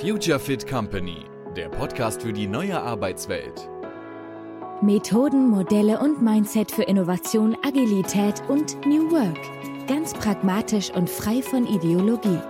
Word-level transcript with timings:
Future 0.00 0.38
Fit 0.38 0.66
Company, 0.66 1.24
der 1.56 1.68
Podcast 1.68 2.22
für 2.22 2.32
die 2.32 2.46
neue 2.46 2.80
Arbeitswelt. 2.80 3.68
Methoden, 4.82 5.48
Modelle 5.48 6.00
und 6.00 6.20
Mindset 6.20 6.72
für 6.72 6.82
Innovation, 6.82 7.56
Agilität 7.64 8.42
und 8.48 8.84
New 8.84 9.10
Work. 9.12 9.38
Ganz 9.86 10.12
pragmatisch 10.12 10.90
und 10.90 11.08
frei 11.08 11.40
von 11.40 11.66
Ideologie. 11.66 12.40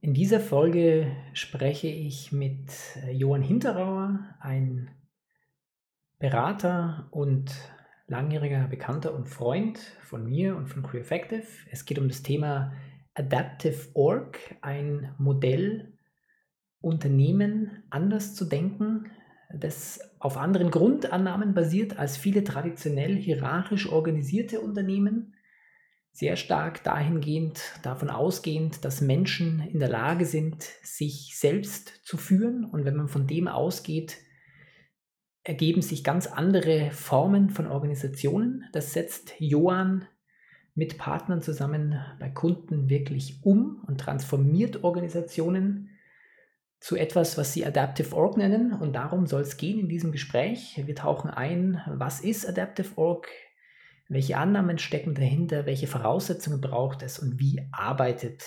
In 0.00 0.14
dieser 0.14 0.40
Folge 0.40 1.12
spreche 1.32 1.88
ich 1.88 2.32
mit 2.32 2.70
Johann 3.12 3.42
Hinterauer, 3.42 4.20
ein 4.40 4.90
Berater 6.18 7.08
und 7.10 7.54
langjähriger 8.08 8.66
Bekannter 8.68 9.14
und 9.14 9.28
Freund 9.28 9.78
von 10.02 10.24
mir 10.24 10.56
und 10.56 10.68
von 10.68 10.82
Career 10.82 11.02
Effective. 11.02 11.46
Es 11.70 11.84
geht 11.84 11.98
um 11.98 12.08
das 12.08 12.22
Thema 12.22 12.72
Adaptive 13.16 13.88
Org, 13.94 14.38
ein 14.60 15.14
Modell, 15.18 15.94
Unternehmen 16.80 17.82
anders 17.90 18.34
zu 18.34 18.44
denken, 18.44 19.10
das 19.52 20.00
auf 20.18 20.36
anderen 20.36 20.70
Grundannahmen 20.70 21.54
basiert 21.54 21.98
als 21.98 22.16
viele 22.16 22.44
traditionell 22.44 23.16
hierarchisch 23.16 23.88
organisierte 23.88 24.60
Unternehmen, 24.60 25.34
sehr 26.12 26.36
stark 26.36 26.82
dahingehend, 26.82 27.62
davon 27.82 28.10
ausgehend, 28.10 28.84
dass 28.84 29.00
Menschen 29.00 29.60
in 29.60 29.80
der 29.80 29.88
Lage 29.88 30.24
sind, 30.24 30.62
sich 30.82 31.38
selbst 31.38 32.00
zu 32.04 32.16
führen. 32.16 32.64
Und 32.64 32.84
wenn 32.84 32.96
man 32.96 33.08
von 33.08 33.26
dem 33.26 33.48
ausgeht, 33.48 34.16
ergeben 35.42 35.82
sich 35.82 36.04
ganz 36.04 36.26
andere 36.26 36.90
Formen 36.90 37.50
von 37.50 37.66
Organisationen. 37.66 38.64
Das 38.72 38.94
setzt 38.94 39.34
Johann 39.38 40.06
mit 40.76 40.98
Partnern 40.98 41.40
zusammen 41.40 41.98
bei 42.20 42.28
Kunden 42.28 42.88
wirklich 42.88 43.40
um 43.42 43.82
und 43.86 43.98
transformiert 43.98 44.84
Organisationen 44.84 45.88
zu 46.78 46.96
etwas, 46.96 47.38
was 47.38 47.54
sie 47.54 47.64
Adaptive 47.64 48.14
Org 48.14 48.36
nennen. 48.36 48.74
Und 48.74 48.92
darum 48.94 49.26
soll 49.26 49.40
es 49.40 49.56
gehen 49.56 49.80
in 49.80 49.88
diesem 49.88 50.12
Gespräch. 50.12 50.80
Wir 50.84 50.94
tauchen 50.94 51.30
ein, 51.30 51.80
was 51.86 52.20
ist 52.20 52.46
Adaptive 52.46 52.96
Org, 52.96 53.28
welche 54.08 54.36
Annahmen 54.36 54.76
stecken 54.76 55.14
dahinter, 55.14 55.64
welche 55.64 55.86
Voraussetzungen 55.86 56.60
braucht 56.60 57.02
es 57.02 57.18
und 57.18 57.40
wie 57.40 57.66
arbeitet 57.72 58.44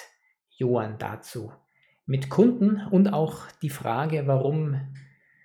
Johann 0.52 1.00
dazu 1.00 1.52
mit 2.06 2.30
Kunden 2.30 2.82
und 2.92 3.12
auch 3.12 3.42
die 3.64 3.70
Frage, 3.70 4.28
warum 4.28 4.80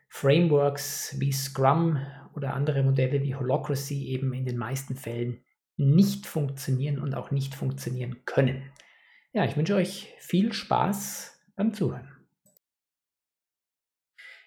Frameworks 0.08 1.16
wie 1.18 1.32
Scrum 1.32 1.98
oder 2.34 2.52
andere 2.54 2.82
Modelle 2.82 3.22
wie 3.22 3.34
Holocracy 3.34 4.06
eben 4.08 4.34
in 4.34 4.44
den 4.44 4.58
meisten 4.58 4.96
Fällen 4.96 5.44
nicht 5.76 6.26
funktionieren 6.26 6.98
und 6.98 7.14
auch 7.14 7.30
nicht 7.30 7.54
funktionieren 7.54 8.24
können. 8.24 8.70
Ja, 9.32 9.44
ich 9.44 9.56
wünsche 9.56 9.74
euch 9.74 10.14
viel 10.18 10.52
Spaß 10.52 11.40
beim 11.56 11.72
Zuhören. 11.72 12.08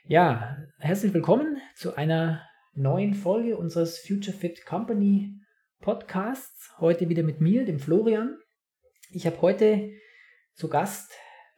Ja, 0.05 0.57
herzlich 0.79 1.13
willkommen 1.13 1.57
zu 1.75 1.95
einer 1.97 2.47
neuen 2.73 3.13
Folge 3.13 3.57
unseres 3.57 3.99
Future 3.99 4.35
Fit 4.35 4.65
Company 4.65 5.41
Podcasts. 5.79 6.71
Heute 6.79 7.09
wieder 7.09 7.23
mit 7.23 7.41
mir, 7.41 7.65
dem 7.65 7.79
Florian. 7.79 8.37
Ich 9.11 9.25
habe 9.25 9.41
heute 9.41 9.91
zu 10.53 10.69
Gast 10.69 11.11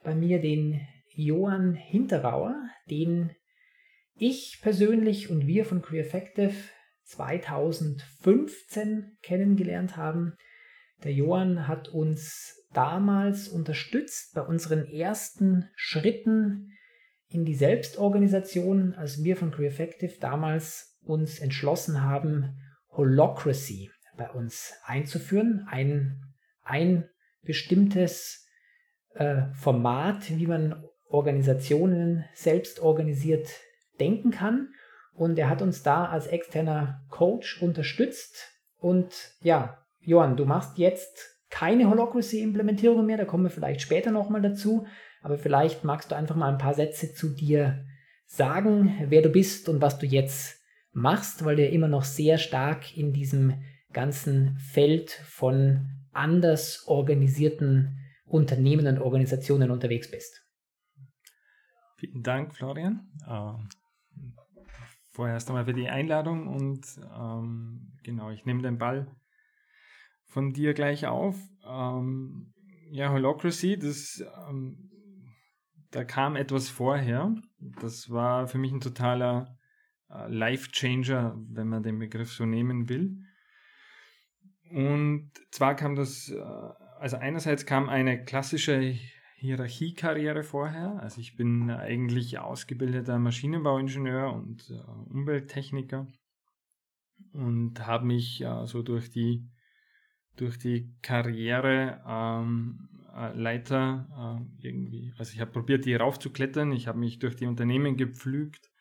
bei 0.03 0.15
mir 0.15 0.41
den 0.41 0.81
Johann 1.13 1.75
Hinterauer, 1.75 2.55
den 2.89 3.35
ich 4.15 4.59
persönlich 4.61 5.29
und 5.29 5.45
wir 5.45 5.63
von 5.65 5.83
Effective 5.83 6.53
2015 7.09 9.17
kennengelernt 9.21 9.97
haben. 9.97 10.33
Der 11.03 11.13
Johann 11.13 11.67
hat 11.67 11.89
uns 11.89 12.55
damals 12.73 13.47
unterstützt 13.47 14.33
bei 14.35 14.41
unseren 14.41 14.85
ersten 14.85 15.69
Schritten 15.75 16.73
in 17.29 17.45
die 17.45 17.55
Selbstorganisation, 17.55 18.93
als 18.95 19.23
wir 19.23 19.37
von 19.37 19.51
Career 19.51 19.69
Effective 19.69 20.15
damals 20.19 20.97
uns 21.03 21.39
entschlossen 21.39 22.03
haben, 22.03 22.57
Holocracy 22.91 23.91
bei 24.17 24.29
uns 24.29 24.73
einzuführen. 24.83 25.65
Ein, 25.69 26.21
ein 26.63 27.07
bestimmtes 27.43 28.45
äh, 29.13 29.43
Format, 29.53 30.29
wie 30.29 30.47
man 30.47 30.83
Organisationen 31.05 32.25
selbst 32.33 32.79
organisiert 32.79 33.47
denken 33.99 34.31
kann. 34.31 34.73
Und 35.19 35.37
er 35.37 35.49
hat 35.49 35.61
uns 35.61 35.83
da 35.83 36.05
als 36.05 36.27
externer 36.27 37.05
Coach 37.09 37.61
unterstützt. 37.61 38.53
Und 38.77 39.13
ja, 39.41 39.77
Johann, 39.99 40.37
du 40.37 40.45
machst 40.45 40.77
jetzt 40.77 41.41
keine 41.49 41.89
Holocracy-Implementierung 41.89 43.05
mehr, 43.05 43.17
da 43.17 43.25
kommen 43.25 43.43
wir 43.43 43.49
vielleicht 43.49 43.81
später 43.81 44.11
nochmal 44.11 44.41
dazu. 44.41 44.87
Aber 45.21 45.37
vielleicht 45.37 45.83
magst 45.83 46.09
du 46.09 46.15
einfach 46.15 46.37
mal 46.37 46.49
ein 46.49 46.57
paar 46.57 46.73
Sätze 46.73 47.13
zu 47.13 47.35
dir 47.35 47.85
sagen, 48.27 48.97
wer 49.09 49.21
du 49.21 49.27
bist 49.27 49.67
und 49.67 49.81
was 49.81 49.99
du 49.99 50.05
jetzt 50.05 50.57
machst, 50.93 51.43
weil 51.43 51.57
du 51.57 51.65
ja 51.65 51.69
immer 51.69 51.89
noch 51.89 52.05
sehr 52.05 52.37
stark 52.37 52.95
in 52.95 53.11
diesem 53.11 53.61
ganzen 53.91 54.57
Feld 54.71 55.11
von 55.11 55.85
anders 56.13 56.85
organisierten 56.87 57.99
Unternehmen 58.23 58.87
und 58.87 58.99
Organisationen 58.99 59.69
unterwegs 59.69 60.09
bist. 60.09 60.45
Vielen 61.97 62.23
Dank, 62.23 62.55
Florian. 62.55 63.11
Vorerst 65.19 65.49
einmal 65.49 65.65
für 65.65 65.73
die 65.73 65.89
Einladung 65.89 66.47
und 66.47 66.79
ähm, 67.13 67.91
genau, 68.03 68.29
ich 68.29 68.45
nehme 68.45 68.61
den 68.61 68.77
Ball 68.77 69.13
von 70.23 70.53
dir 70.53 70.73
gleich 70.73 71.07
auf. 71.07 71.35
Ähm, 71.67 72.53
ja, 72.89 73.11
Holocracy, 73.11 73.77
das, 73.77 74.23
ähm, 74.47 74.89
da 75.91 76.05
kam 76.05 76.37
etwas 76.37 76.69
vorher. 76.69 77.35
Das 77.81 78.09
war 78.09 78.47
für 78.47 78.59
mich 78.59 78.71
ein 78.71 78.79
totaler 78.79 79.57
äh, 80.09 80.29
Life-Changer, 80.29 81.35
wenn 81.49 81.67
man 81.67 81.83
den 81.83 81.99
Begriff 81.99 82.31
so 82.31 82.45
nehmen 82.45 82.87
will. 82.87 83.17
Und 84.71 85.31
zwar 85.51 85.75
kam 85.75 85.95
das, 85.95 86.29
äh, 86.29 86.39
also 86.97 87.17
einerseits 87.17 87.65
kam 87.65 87.89
eine 87.89 88.23
klassische 88.23 88.97
Hierarchiekarriere 89.39 90.43
vorher. 90.43 90.99
Also 91.01 91.21
ich 91.21 91.37
bin 91.37 91.71
eigentlich 91.71 92.39
ausgebildeter 92.39 93.17
Maschinenbauingenieur 93.19 94.33
und 94.33 94.69
äh, 94.69 94.73
Umwelttechniker 95.13 96.07
und 97.31 97.85
habe 97.87 98.05
mich 98.05 98.41
äh, 98.41 98.65
so 98.65 98.81
durch 98.81 99.09
die 99.09 99.49
durch 100.35 100.57
die 100.57 100.93
Karriere 101.01 102.01
ähm, 102.05 102.89
äh, 103.15 103.33
Leiter 103.33 104.39
äh, 104.61 104.67
irgendwie, 104.67 105.13
also 105.17 105.33
ich 105.33 105.41
habe 105.41 105.51
probiert, 105.51 105.85
die 105.85 105.95
raufzuklettern. 105.95 106.71
Ich 106.71 106.87
habe 106.87 106.99
mich 106.99 107.19
durch 107.19 107.35
die 107.35 107.45
Unternehmen 107.45 107.97
gepflügt 107.97 108.71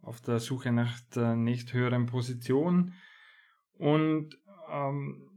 auf 0.00 0.20
der 0.20 0.40
Suche 0.40 0.72
nach 0.72 0.98
der 1.14 1.36
nächsthöheren 1.36 2.06
Position 2.06 2.94
und 3.72 4.38
ähm, 4.70 5.30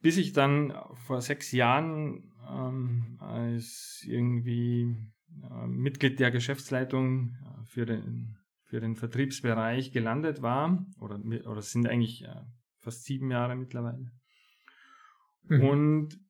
bis 0.00 0.16
ich 0.16 0.32
dann 0.32 0.74
vor 1.06 1.20
sechs 1.20 1.52
Jahren 1.52 2.31
ähm, 2.48 3.16
als 3.20 4.02
irgendwie 4.06 4.96
äh, 5.42 5.66
Mitglied 5.66 6.20
der 6.20 6.30
Geschäftsleitung 6.30 7.30
äh, 7.30 7.64
für, 7.64 7.86
den, 7.86 8.36
für 8.64 8.80
den 8.80 8.96
Vertriebsbereich 8.96 9.92
gelandet 9.92 10.42
war, 10.42 10.86
oder, 11.00 11.18
oder 11.18 11.62
sind 11.62 11.88
eigentlich 11.88 12.24
äh, 12.24 12.42
fast 12.78 13.04
sieben 13.04 13.30
Jahre 13.30 13.56
mittlerweile. 13.56 14.10
Mhm. 15.44 15.64
Und 15.64 16.20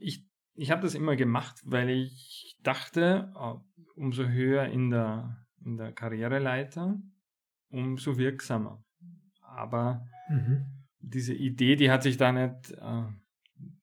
ich, 0.00 0.26
ich 0.54 0.70
habe 0.70 0.82
das 0.82 0.94
immer 0.94 1.16
gemacht, 1.16 1.60
weil 1.64 1.90
ich 1.90 2.58
dachte, 2.62 3.32
umso 3.94 4.28
höher 4.28 4.66
in 4.66 4.90
der, 4.90 5.46
in 5.64 5.76
der 5.76 5.92
Karriereleiter, 5.92 7.00
umso 7.68 8.18
wirksamer. 8.18 8.84
Aber 9.40 10.06
mhm. 10.28 10.86
diese 11.00 11.34
Idee, 11.34 11.76
die 11.76 11.90
hat 11.90 12.02
sich 12.02 12.16
da 12.16 12.32
nicht, 12.32 12.72
äh, 12.72 13.04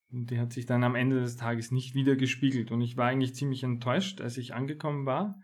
die 0.10 0.40
hat 0.40 0.54
sich 0.54 0.66
dann 0.66 0.84
am 0.84 0.96
Ende 0.96 1.20
des 1.20 1.38
Tages 1.38 1.72
nicht 1.72 1.96
wieder 1.96 2.16
gespiegelt. 2.16 2.72
Und 2.72 2.82
ich 2.82 2.98
war 2.98 3.08
eigentlich 3.08 3.36
ziemlich 3.36 3.64
enttäuscht, 3.64 4.22
als 4.22 4.38
ich 4.38 4.54
angekommen 4.54 5.06
war. 5.06 5.40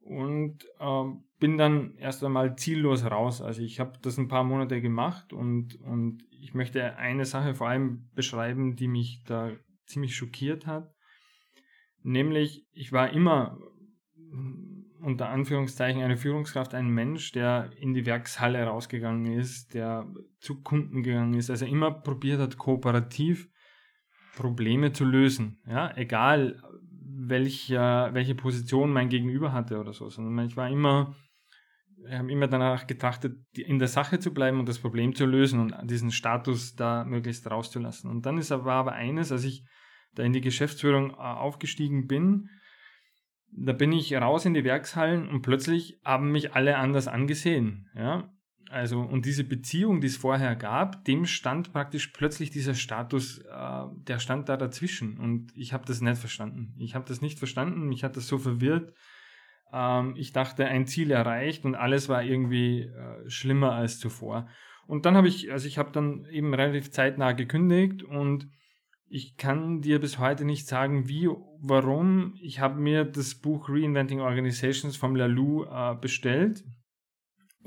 Und 0.00 0.64
äh, 0.78 1.04
bin 1.38 1.58
dann 1.58 1.94
erst 1.96 2.24
einmal 2.24 2.56
ziellos 2.56 3.04
raus. 3.04 3.42
Also 3.42 3.62
ich 3.62 3.80
habe 3.80 3.98
das 4.02 4.18
ein 4.18 4.28
paar 4.28 4.44
Monate 4.44 4.80
gemacht 4.80 5.32
und, 5.32 5.76
und 5.82 6.22
ich 6.30 6.54
möchte 6.54 6.96
eine 6.96 7.24
Sache 7.24 7.54
vor 7.54 7.68
allem 7.68 8.08
beschreiben, 8.14 8.76
die 8.76 8.88
mich 8.88 9.22
da 9.26 9.52
ziemlich 9.86 10.16
schockiert 10.16 10.66
hat. 10.66 10.92
Nämlich, 12.02 12.66
ich 12.72 12.92
war 12.92 13.10
immer 13.10 13.58
unter 15.00 15.28
Anführungszeichen 15.28 16.02
eine 16.02 16.16
Führungskraft, 16.16 16.74
ein 16.74 16.88
Mensch, 16.88 17.32
der 17.32 17.70
in 17.76 17.94
die 17.94 18.06
Werkshalle 18.06 18.64
rausgegangen 18.64 19.26
ist, 19.38 19.74
der 19.74 20.06
zu 20.38 20.60
Kunden 20.62 21.02
gegangen 21.02 21.34
ist, 21.34 21.50
also 21.50 21.66
immer 21.66 21.90
probiert 21.90 22.40
hat, 22.40 22.58
kooperativ 22.58 23.48
Probleme 24.38 24.92
zu 24.92 25.04
lösen. 25.04 25.60
Ja, 25.66 25.94
egal 25.96 26.62
welche, 26.80 28.08
welche 28.12 28.34
Position 28.36 28.92
mein 28.92 29.08
Gegenüber 29.08 29.52
hatte 29.52 29.78
oder 29.78 29.92
so, 29.92 30.08
sondern 30.08 30.46
ich 30.46 30.56
war 30.56 30.70
immer, 30.70 31.16
ich 32.06 32.14
habe 32.14 32.30
immer 32.30 32.46
danach 32.46 32.86
getrachtet, 32.86 33.36
in 33.56 33.80
der 33.80 33.88
Sache 33.88 34.20
zu 34.20 34.32
bleiben 34.32 34.60
und 34.60 34.68
das 34.68 34.78
Problem 34.78 35.14
zu 35.14 35.26
lösen 35.26 35.60
und 35.60 35.90
diesen 35.90 36.12
Status 36.12 36.76
da 36.76 37.04
möglichst 37.04 37.50
rauszulassen. 37.50 38.08
Und 38.08 38.24
dann 38.24 38.38
ist 38.38 38.52
aber, 38.52 38.72
aber 38.72 38.92
eines, 38.92 39.32
als 39.32 39.44
ich 39.44 39.64
da 40.14 40.22
in 40.22 40.32
die 40.32 40.40
Geschäftsführung 40.40 41.10
äh, 41.10 41.14
aufgestiegen 41.16 42.06
bin, 42.06 42.48
da 43.50 43.72
bin 43.72 43.92
ich 43.92 44.14
raus 44.14 44.44
in 44.44 44.54
die 44.54 44.64
Werkshallen 44.64 45.28
und 45.28 45.42
plötzlich 45.42 45.98
haben 46.04 46.30
mich 46.30 46.54
alle 46.54 46.76
anders 46.76 47.08
angesehen. 47.08 47.90
Ja? 47.94 48.30
Also, 48.70 49.00
und 49.00 49.24
diese 49.24 49.44
Beziehung, 49.44 50.00
die 50.00 50.08
es 50.08 50.16
vorher 50.16 50.54
gab, 50.54 51.04
dem 51.04 51.24
stand 51.24 51.72
praktisch 51.72 52.08
plötzlich 52.08 52.50
dieser 52.50 52.74
Status, 52.74 53.38
äh, 53.38 53.84
der 54.06 54.18
stand 54.18 54.48
da 54.48 54.56
dazwischen. 54.56 55.18
Und 55.18 55.52
ich 55.54 55.72
habe 55.72 55.86
das 55.86 56.00
nicht 56.00 56.18
verstanden. 56.18 56.74
Ich 56.78 56.94
habe 56.94 57.06
das 57.08 57.22
nicht 57.22 57.38
verstanden, 57.38 57.88
mich 57.88 58.04
hat 58.04 58.16
das 58.16 58.26
so 58.26 58.38
verwirrt. 58.38 58.92
Ähm, 59.72 60.14
ich 60.16 60.32
dachte, 60.32 60.66
ein 60.66 60.86
Ziel 60.86 61.10
erreicht 61.10 61.64
und 61.64 61.74
alles 61.74 62.08
war 62.08 62.22
irgendwie 62.22 62.82
äh, 62.82 63.28
schlimmer 63.30 63.72
als 63.72 63.98
zuvor. 63.98 64.48
Und 64.86 65.06
dann 65.06 65.16
habe 65.16 65.28
ich, 65.28 65.52
also 65.52 65.66
ich 65.66 65.78
habe 65.78 65.92
dann 65.92 66.26
eben 66.30 66.54
relativ 66.54 66.90
zeitnah 66.90 67.32
gekündigt 67.32 68.02
und 68.02 68.48
ich 69.10 69.36
kann 69.36 69.80
dir 69.80 70.00
bis 70.00 70.18
heute 70.18 70.44
nicht 70.44 70.66
sagen, 70.66 71.08
wie, 71.08 71.28
warum. 71.60 72.34
Ich 72.40 72.60
habe 72.60 72.78
mir 72.78 73.04
das 73.04 73.34
Buch 73.34 73.68
Reinventing 73.70 74.20
Organizations 74.20 74.96
vom 74.96 75.16
Lalou 75.16 75.64
äh, 75.64 75.94
bestellt, 75.98 76.64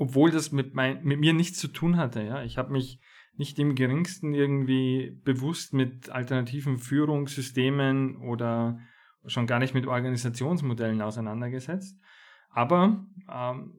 obwohl 0.02 0.32
das 0.32 0.50
mit, 0.50 0.74
mein, 0.74 1.04
mit 1.04 1.20
mir 1.20 1.32
nichts 1.32 1.60
zu 1.60 1.68
tun 1.68 1.96
hatte. 1.96 2.22
Ja? 2.22 2.42
Ich 2.42 2.58
habe 2.58 2.72
mich 2.72 2.98
nicht 3.36 3.56
im 3.60 3.76
geringsten 3.76 4.34
irgendwie 4.34 5.16
bewusst 5.22 5.74
mit 5.74 6.10
alternativen 6.10 6.78
Führungssystemen 6.78 8.16
oder 8.16 8.80
schon 9.26 9.46
gar 9.46 9.60
nicht 9.60 9.74
mit 9.74 9.86
Organisationsmodellen 9.86 11.00
auseinandergesetzt. 11.02 12.00
Aber 12.50 13.06
ähm, 13.32 13.74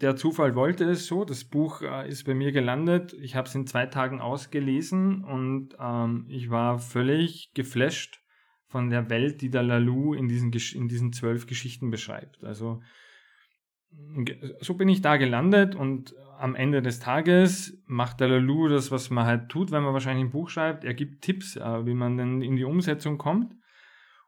der 0.00 0.16
Zufall 0.16 0.54
wollte 0.54 0.84
es 0.84 1.06
so. 1.06 1.26
Das 1.26 1.44
Buch 1.44 1.82
äh, 1.82 2.08
ist 2.08 2.24
bei 2.24 2.32
mir 2.32 2.52
gelandet. 2.52 3.12
Ich 3.20 3.36
habe 3.36 3.46
es 3.46 3.54
in 3.54 3.66
zwei 3.66 3.84
Tagen 3.84 4.22
ausgelesen 4.22 5.22
und 5.24 5.76
ähm, 5.78 6.24
ich 6.30 6.48
war 6.48 6.78
völlig 6.78 7.52
geflasht 7.52 8.22
von 8.66 8.88
der 8.88 9.10
Welt, 9.10 9.42
die 9.42 9.50
der 9.50 9.62
Lalou 9.62 10.14
in 10.14 10.26
diesen, 10.26 10.52
in 10.74 10.88
diesen 10.88 11.12
zwölf 11.12 11.46
Geschichten 11.46 11.90
beschreibt. 11.90 12.42
Also 12.44 12.80
so 14.60 14.74
bin 14.74 14.88
ich 14.88 15.02
da 15.02 15.16
gelandet 15.16 15.74
und 15.74 16.14
am 16.38 16.54
Ende 16.54 16.80
des 16.80 17.00
Tages 17.00 17.82
macht 17.86 18.20
der 18.20 18.28
Lalou 18.28 18.68
das, 18.68 18.90
was 18.90 19.10
man 19.10 19.26
halt 19.26 19.50
tut, 19.50 19.70
wenn 19.70 19.82
man 19.82 19.92
wahrscheinlich 19.92 20.24
ein 20.24 20.30
Buch 20.30 20.48
schreibt. 20.48 20.84
Er 20.84 20.94
gibt 20.94 21.22
Tipps, 21.22 21.56
äh, 21.56 21.86
wie 21.86 21.94
man 21.94 22.16
denn 22.16 22.40
in 22.40 22.56
die 22.56 22.64
Umsetzung 22.64 23.18
kommt. 23.18 23.54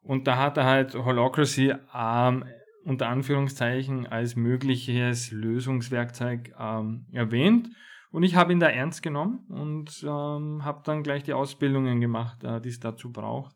Und 0.02 0.26
da 0.26 0.36
hat 0.36 0.56
er 0.56 0.64
halt 0.64 0.94
Holocracy 0.94 1.74
ähm, 1.94 2.44
unter 2.84 3.08
Anführungszeichen 3.08 4.06
als 4.06 4.36
mögliches 4.36 5.30
Lösungswerkzeug 5.30 6.52
ähm, 6.58 7.06
erwähnt. 7.12 7.70
Und 8.10 8.24
ich 8.24 8.34
habe 8.34 8.52
ihn 8.52 8.60
da 8.60 8.68
ernst 8.68 9.02
genommen 9.02 9.46
und 9.48 10.02
ähm, 10.02 10.64
habe 10.64 10.82
dann 10.84 11.02
gleich 11.02 11.22
die 11.22 11.32
Ausbildungen 11.32 12.00
gemacht, 12.00 12.44
äh, 12.44 12.60
die 12.60 12.68
es 12.68 12.80
dazu 12.80 13.10
braucht, 13.10 13.54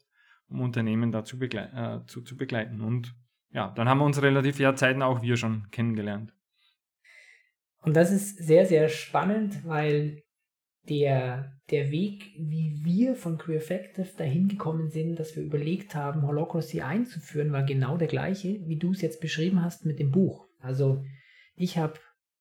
um 0.48 0.60
Unternehmen 0.60 1.12
dazu 1.12 1.38
begle 1.38 1.70
äh, 1.74 2.06
zu, 2.06 2.22
zu 2.22 2.36
begleiten. 2.36 2.80
Und 2.80 3.14
ja, 3.56 3.72
dann 3.74 3.88
haben 3.88 3.98
wir 3.98 4.04
uns 4.04 4.20
relativ 4.20 4.60
ja 4.60 4.76
Zeiten 4.76 5.00
auch 5.00 5.22
wir 5.22 5.38
schon 5.38 5.66
kennengelernt. 5.70 6.30
Und 7.78 7.96
das 7.96 8.12
ist 8.12 8.36
sehr, 8.36 8.66
sehr 8.66 8.90
spannend, 8.90 9.66
weil 9.66 10.22
der, 10.90 11.58
der 11.70 11.90
Weg, 11.90 12.34
wie 12.36 12.84
wir 12.84 13.16
von 13.16 13.38
Crew-Effective 13.38 14.10
dahin 14.18 14.48
gekommen 14.48 14.90
sind, 14.90 15.18
dass 15.18 15.34
wir 15.36 15.42
überlegt 15.42 15.94
haben, 15.94 16.26
Holocracy 16.26 16.82
einzuführen, 16.82 17.50
war 17.50 17.62
genau 17.62 17.96
der 17.96 18.08
gleiche, 18.08 18.60
wie 18.66 18.76
du 18.76 18.92
es 18.92 19.00
jetzt 19.00 19.22
beschrieben 19.22 19.62
hast 19.62 19.86
mit 19.86 19.98
dem 19.98 20.10
Buch. 20.10 20.46
Also 20.60 21.02
ich 21.54 21.78
habe 21.78 21.94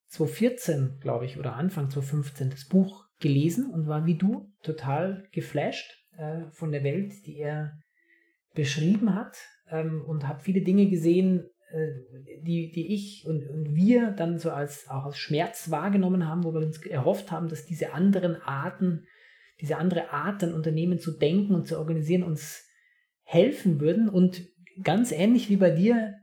2014, 0.07 0.99
glaube 0.99 1.25
ich, 1.25 1.37
oder 1.37 1.55
Anfang 1.55 1.89
2015 1.89 2.49
das 2.49 2.67
Buch 2.67 3.05
gelesen 3.21 3.71
und 3.71 3.87
war 3.87 4.05
wie 4.05 4.17
du 4.17 4.51
total 4.63 5.25
geflasht 5.31 5.93
äh, 6.17 6.49
von 6.51 6.73
der 6.73 6.83
Welt, 6.83 7.25
die 7.25 7.37
er 7.37 7.79
beschrieben 8.53 9.15
hat 9.15 9.37
ähm, 9.69 10.03
und 10.05 10.27
habe 10.27 10.41
viele 10.41 10.61
Dinge 10.61 10.87
gesehen, 10.87 11.49
äh, 11.71 11.91
die, 12.41 12.71
die 12.71 12.93
ich 12.93 13.25
und, 13.25 13.49
und 13.49 13.75
wir 13.75 14.11
dann 14.11 14.37
so 14.37 14.51
als 14.51 14.87
auch 14.89 15.05
als 15.05 15.17
Schmerz 15.17 15.71
wahrgenommen 15.71 16.27
haben, 16.27 16.43
wo 16.43 16.53
wir 16.53 16.61
uns 16.61 16.83
erhofft 16.85 17.31
haben, 17.31 17.49
dass 17.49 17.65
diese 17.65 17.93
anderen 17.93 18.35
Arten, 18.41 19.07
diese 19.59 19.77
andere 19.77 20.11
Art, 20.11 20.43
an 20.43 20.53
Unternehmen 20.53 20.99
zu 20.99 21.17
denken 21.17 21.55
und 21.55 21.67
zu 21.67 21.79
organisieren, 21.79 22.23
uns 22.23 22.65
helfen 23.23 23.79
würden. 23.79 24.09
Und 24.09 24.47
ganz 24.83 25.11
ähnlich 25.11 25.49
wie 25.49 25.57
bei 25.57 25.71
dir, 25.71 26.13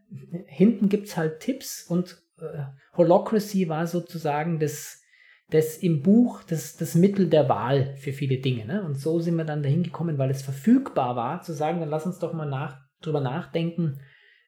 hinten 0.47 0.89
gibt 0.89 1.09
es 1.09 1.17
halt 1.17 1.41
Tipps 1.41 1.83
und 1.83 2.23
äh, 2.39 2.65
Holocracy 2.97 3.69
war 3.69 3.87
sozusagen 3.87 4.59
das, 4.59 5.03
das 5.51 5.77
im 5.77 6.03
Buch 6.03 6.43
das, 6.45 6.77
das 6.77 6.95
Mittel 6.95 7.29
der 7.29 7.49
Wahl 7.49 7.97
für 7.97 8.13
viele 8.13 8.39
Dinge. 8.39 8.65
Ne? 8.67 8.85
Und 8.85 8.99
so 8.99 9.21
sind 9.21 9.37
wir 9.37 9.45
dann 9.45 9.63
dahin 9.63 9.83
gekommen, 9.83 10.19
weil 10.19 10.31
es 10.31 10.43
verfügbar 10.43 11.17
war, 11.17 11.43
zu 11.43 11.53
sagen, 11.53 11.81
dann 11.81 11.91
lass 11.91 12.07
uns 12.07 12.19
doch 12.19 12.33
mal 12.33 12.49
nach, 12.49 12.82
drüber 13.03 13.21
nachdenken, 13.21 14.01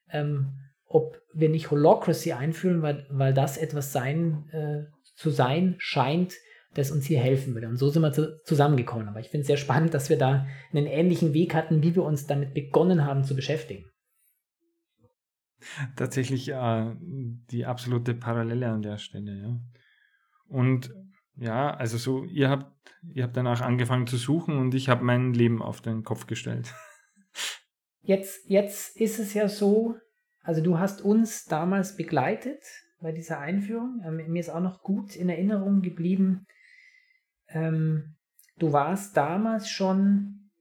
ähm, 0.09 0.53
ob 0.87 1.21
wir 1.33 1.49
nicht 1.49 1.71
Holocracy 1.71 2.33
einführen, 2.33 2.81
weil, 2.81 3.05
weil 3.09 3.33
das 3.33 3.57
etwas 3.57 3.91
sein, 3.91 4.47
äh, 4.51 4.85
zu 5.15 5.29
sein 5.29 5.75
scheint, 5.77 6.33
das 6.73 6.91
uns 6.91 7.05
hier 7.05 7.19
helfen 7.19 7.53
würde. 7.53 7.67
Und 7.67 7.77
so 7.77 7.89
sind 7.89 8.01
wir 8.01 8.11
zu, 8.11 8.37
zusammengekommen. 8.43 9.07
Aber 9.07 9.19
ich 9.19 9.29
finde 9.29 9.41
es 9.41 9.47
sehr 9.47 9.57
spannend, 9.57 9.93
dass 9.93 10.09
wir 10.09 10.17
da 10.17 10.45
einen 10.71 10.85
ähnlichen 10.85 11.33
Weg 11.33 11.55
hatten, 11.55 11.81
wie 11.81 11.95
wir 11.95 12.03
uns 12.03 12.27
damit 12.27 12.53
begonnen 12.53 13.05
haben 13.05 13.23
zu 13.23 13.35
beschäftigen. 13.35 13.85
Tatsächlich 15.95 16.49
äh, 16.49 16.95
die 17.49 17.65
absolute 17.65 18.13
Parallele 18.13 18.69
an 18.69 18.81
der 18.81 18.97
Stelle, 18.97 19.41
ja. 19.41 19.59
Und 20.47 20.93
ja, 21.37 21.73
also 21.73 21.97
so, 21.97 22.23
ihr 22.25 22.49
habt, 22.49 22.71
ihr 23.13 23.23
habt 23.23 23.35
danach 23.35 23.61
angefangen 23.61 24.07
zu 24.07 24.17
suchen 24.17 24.57
und 24.57 24.73
ich 24.73 24.89
habe 24.89 25.03
mein 25.03 25.33
Leben 25.33 25.61
auf 25.61 25.81
den 25.81 26.03
Kopf 26.03 26.27
gestellt. 26.27 26.73
Jetzt, 28.05 28.47
jetzt 28.47 28.97
ist 28.97 29.17
es 29.17 29.33
ja 29.33 29.47
so, 29.49 29.95
also 30.43 30.61
du 30.61 30.77
hast 30.77 31.01
uns 31.01 31.45
damals 31.45 31.97
begleitet 31.97 32.61
bei 33.01 33.11
dieser 33.11 33.39
Einführung. 33.39 34.01
Ähm, 34.05 34.31
mir 34.31 34.39
ist 34.39 34.49
auch 34.49 34.61
noch 34.61 34.83
gut 34.83 35.15
in 35.15 35.27
Erinnerung 35.27 35.81
geblieben. 35.81 36.45
Ähm, 37.49 38.15
du 38.59 38.71
warst 38.71 39.17
damals 39.17 39.69
schon 39.69 40.51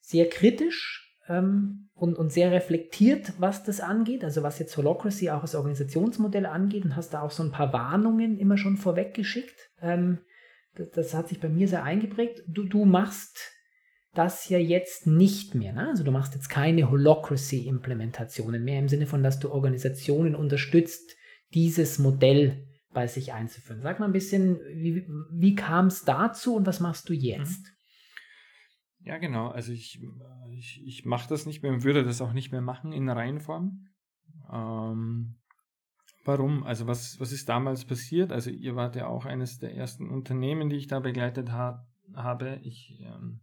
sehr 0.00 0.28
kritisch 0.28 1.16
ähm, 1.28 1.88
und, 1.94 2.18
und 2.18 2.32
sehr 2.32 2.50
reflektiert, 2.50 3.34
was 3.38 3.62
das 3.62 3.80
angeht, 3.80 4.24
also 4.24 4.42
was 4.42 4.58
jetzt 4.58 4.76
Holocracy 4.76 5.30
auch 5.30 5.42
als 5.42 5.54
Organisationsmodell 5.54 6.46
angeht 6.46 6.84
und 6.84 6.96
hast 6.96 7.10
da 7.10 7.22
auch 7.22 7.30
so 7.30 7.44
ein 7.44 7.52
paar 7.52 7.72
Warnungen 7.72 8.38
immer 8.38 8.58
schon 8.58 8.76
vorweggeschickt. 8.76 9.70
Ähm, 9.80 10.18
das, 10.74 10.90
das, 10.90 11.14
hat 11.14 11.28
sich 11.28 11.40
bei 11.40 11.48
mir 11.48 11.68
sehr 11.68 11.84
eingeprägt. 11.84 12.42
Du, 12.48 12.64
du 12.64 12.84
machst 12.84 13.55
das 14.16 14.48
ja 14.48 14.58
jetzt 14.58 15.06
nicht 15.06 15.54
mehr. 15.54 15.72
Ne? 15.72 15.88
Also 15.88 16.04
du 16.04 16.10
machst 16.10 16.34
jetzt 16.34 16.48
keine 16.48 16.90
Holocracy-Implementationen 16.90 18.64
mehr 18.64 18.78
im 18.78 18.88
Sinne 18.88 19.06
von, 19.06 19.22
dass 19.22 19.38
du 19.38 19.50
Organisationen 19.50 20.34
unterstützt, 20.34 21.16
dieses 21.54 21.98
Modell 21.98 22.66
bei 22.92 23.06
sich 23.06 23.32
einzuführen. 23.32 23.82
Sag 23.82 24.00
mal 24.00 24.06
ein 24.06 24.12
bisschen, 24.12 24.58
wie, 24.74 25.06
wie 25.30 25.54
kam 25.54 25.88
es 25.88 26.04
dazu 26.04 26.56
und 26.56 26.66
was 26.66 26.80
machst 26.80 27.08
du 27.08 27.12
jetzt? 27.12 27.62
Mhm. 27.62 27.70
Ja, 29.06 29.18
genau. 29.18 29.48
Also 29.48 29.70
ich, 29.72 30.00
ich, 30.50 30.82
ich 30.84 31.04
mache 31.04 31.28
das 31.28 31.46
nicht 31.46 31.62
mehr 31.62 31.72
und 31.72 31.84
würde 31.84 32.04
das 32.04 32.20
auch 32.20 32.32
nicht 32.32 32.50
mehr 32.50 32.60
machen 32.60 32.92
in 32.92 33.08
Reihenform. 33.08 33.86
Ähm, 34.52 35.36
warum? 36.24 36.64
Also 36.64 36.86
was, 36.86 37.20
was 37.20 37.32
ist 37.32 37.48
damals 37.48 37.84
passiert? 37.84 38.32
Also 38.32 38.50
ihr 38.50 38.74
wart 38.74 38.96
ja 38.96 39.06
auch 39.06 39.26
eines 39.26 39.58
der 39.58 39.74
ersten 39.74 40.08
Unternehmen, 40.08 40.70
die 40.70 40.76
ich 40.76 40.88
da 40.88 40.98
begleitet 40.98 41.52
ha 41.52 41.86
habe. 42.14 42.60
Ich 42.62 42.98
ähm, 43.00 43.40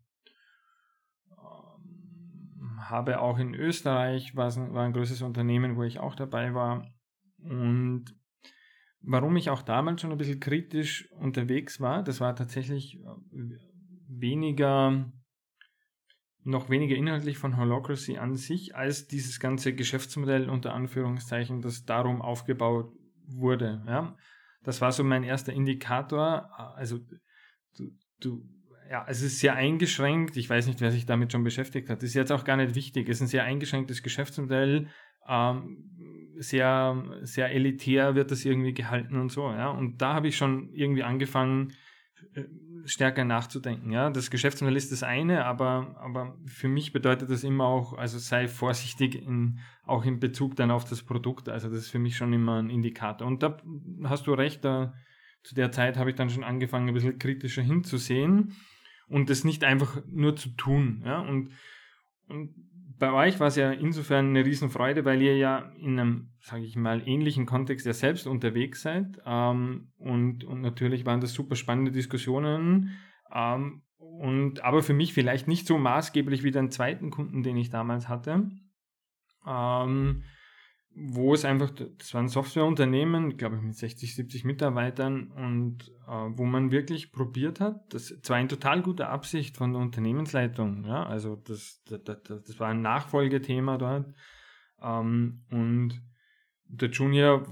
habe 2.90 3.20
auch 3.20 3.38
in 3.38 3.54
Österreich, 3.54 4.36
war 4.36 4.56
ein 4.56 4.94
größeres 4.94 5.22
Unternehmen, 5.22 5.76
wo 5.76 5.84
ich 5.84 6.00
auch 6.00 6.16
dabei 6.16 6.54
war. 6.54 6.88
Und 7.40 8.16
warum 9.02 9.36
ich 9.36 9.50
auch 9.50 9.62
damals 9.62 10.02
schon 10.02 10.12
ein 10.12 10.18
bisschen 10.18 10.40
kritisch 10.40 11.12
unterwegs 11.14 11.80
war, 11.80 12.04
das 12.04 12.20
war 12.20 12.36
tatsächlich 12.36 12.96
äh, 12.96 13.58
weniger, 14.08 15.12
noch 16.44 16.70
weniger 16.70 16.96
inhaltlich 16.96 17.38
von 17.38 17.58
Holocracy 17.58 18.18
an 18.18 18.36
sich, 18.36 18.76
als 18.76 19.08
dieses 19.08 19.40
ganze 19.40 19.74
Geschäftsmodell 19.74 20.50
unter 20.50 20.74
Anführungszeichen, 20.74 21.62
das 21.62 21.86
darum 21.86 22.22
aufgebaut 22.22 22.92
wurde. 23.28 23.84
Ja? 23.88 24.18
Das 24.64 24.82
war 24.82 24.92
so 24.92 25.04
mein 25.04 25.24
erster 25.24 25.54
Indikator. 25.54 26.50
Also 26.76 27.00
du, 27.78 27.92
du 28.20 28.44
ja, 28.90 29.06
es 29.08 29.22
ist 29.22 29.40
sehr 29.40 29.56
eingeschränkt. 29.56 30.38
Ich 30.38 30.50
weiß 30.50 30.68
nicht, 30.68 30.82
wer 30.82 30.92
sich 30.92 31.06
damit 31.06 31.32
schon 31.32 31.44
beschäftigt 31.44 31.90
hat. 31.90 32.04
Ist 32.04 32.14
jetzt 32.14 32.32
auch 32.32 32.44
gar 32.44 32.58
nicht 32.58 32.76
wichtig. 32.76 33.10
Es 33.10 33.18
ist 33.18 33.22
ein 33.22 33.28
sehr 33.28 33.44
eingeschränktes 33.44 34.04
Geschäftsmodell. 34.04 34.88
Ähm, 35.28 35.90
sehr, 36.38 37.04
sehr 37.22 37.52
elitär 37.52 38.16
wird 38.16 38.32
das 38.32 38.46
irgendwie 38.46 38.74
gehalten 38.74 39.20
und 39.20 39.32
so. 39.32 39.50
Ja. 39.50 39.70
Und 39.70 40.02
da 40.02 40.14
habe 40.14 40.28
ich 40.28 40.38
schon 40.38 40.70
irgendwie 40.74 41.04
angefangen, 41.04 41.74
äh, 42.34 42.44
stärker 42.86 43.24
nachzudenken. 43.24 43.92
Ja. 43.92 44.10
Das 44.10 44.30
Geschäftsmodell 44.30 44.76
ist 44.76 44.92
das 44.92 45.04
eine, 45.04 45.46
aber, 45.46 45.96
aber 46.00 46.38
für 46.46 46.68
mich 46.68 46.92
bedeutet 46.92 47.30
das 47.30 47.44
immer 47.44 47.66
auch, 47.66 47.94
also 47.94 48.18
sei 48.18 48.48
vorsichtig 48.48 49.16
in, 49.16 49.60
auch 49.86 50.06
in 50.06 50.20
Bezug 50.20 50.56
dann 50.56 50.72
auf 50.72 50.84
das 50.84 51.04
Produkt. 51.04 51.48
Also 51.50 51.70
das 51.70 51.80
ist 51.80 51.90
für 51.90 52.00
mich 52.00 52.18
schon 52.18 52.34
immer 52.34 52.62
ein 52.62 52.70
Indikator. 52.70 53.26
Und 53.26 53.42
da 53.42 53.58
hast 54.04 54.28
du 54.28 54.34
recht, 54.34 54.66
da, 54.66 54.94
zu 55.44 55.56
der 55.56 55.72
Zeit 55.72 55.98
habe 55.98 56.10
ich 56.10 56.16
dann 56.16 56.30
schon 56.30 56.44
angefangen, 56.44 56.90
ein 56.90 56.94
bisschen 56.94 57.20
kritischer 57.20 57.62
hinzusehen 57.62 58.54
und 59.14 59.30
das 59.30 59.44
nicht 59.44 59.64
einfach 59.64 60.02
nur 60.12 60.36
zu 60.36 60.50
tun. 60.50 61.04
Ja? 61.06 61.20
Und, 61.20 61.52
und 62.28 62.56
bei 62.98 63.12
euch 63.12 63.40
war 63.40 63.48
es 63.48 63.56
ja 63.56 63.72
insofern 63.72 64.30
eine 64.30 64.44
Riesenfreude, 64.44 65.06
weil 65.06 65.22
ihr 65.22 65.38
ja 65.38 65.72
in 65.78 66.00
einem, 66.00 66.30
sage 66.42 66.64
ich 66.64 66.76
mal, 66.76 67.08
ähnlichen 67.08 67.46
Kontext 67.46 67.86
ja 67.86 67.94
selbst 67.94 68.26
unterwegs 68.26 68.82
seid. 68.82 69.22
Ähm, 69.26 69.92
und, 69.98 70.44
und 70.44 70.62
natürlich 70.62 71.06
waren 71.06 71.22
das 71.22 71.34
super 71.34 71.56
spannende 71.56 71.92
Diskussionen. 71.92 72.98
Ähm, 73.32 73.84
und 73.98 74.64
aber 74.64 74.82
für 74.82 74.94
mich 74.94 75.14
vielleicht 75.14 75.48
nicht 75.48 75.68
so 75.68 75.78
maßgeblich 75.78 76.44
wie 76.44 76.52
den 76.52 76.72
zweiten 76.72 77.12
Kunden, 77.12 77.44
den 77.44 77.58
ich 77.58 77.70
damals 77.70 78.10
hatte. 78.10 78.50
Ähm, 79.46 80.24
wo 80.96 81.34
es 81.34 81.44
einfach, 81.44 81.72
das 81.72 82.14
war 82.14 82.22
ein 82.22 82.28
Softwareunternehmen, 82.28 83.38
glaube 83.38 83.56
ich, 83.56 83.62
mit 83.62 83.76
60, 83.76 84.16
70 84.16 84.44
Mitarbeitern 84.46 85.32
und 85.32 85.92
äh, 86.08 86.30
wo 86.38 86.46
man 86.46 86.72
wirklich 86.72 87.12
probiert 87.12 87.60
hat, 87.60 87.94
das 87.94 88.20
zwar 88.22 88.40
in 88.40 88.48
total 88.48 88.82
guter 88.82 89.10
Absicht 89.10 89.58
von 89.58 89.74
der 89.74 89.82
Unternehmensleitung, 89.82 90.86
ja, 90.86 91.06
also 91.06 91.36
das, 91.36 91.82
das, 91.86 92.04
das, 92.04 92.44
das 92.44 92.60
war 92.60 92.70
ein 92.70 92.82
Nachfolgethema 92.82 93.78
dort 93.78 94.14
ähm, 94.82 95.44
und 95.50 96.02
der 96.76 96.90
Junior 96.90 97.46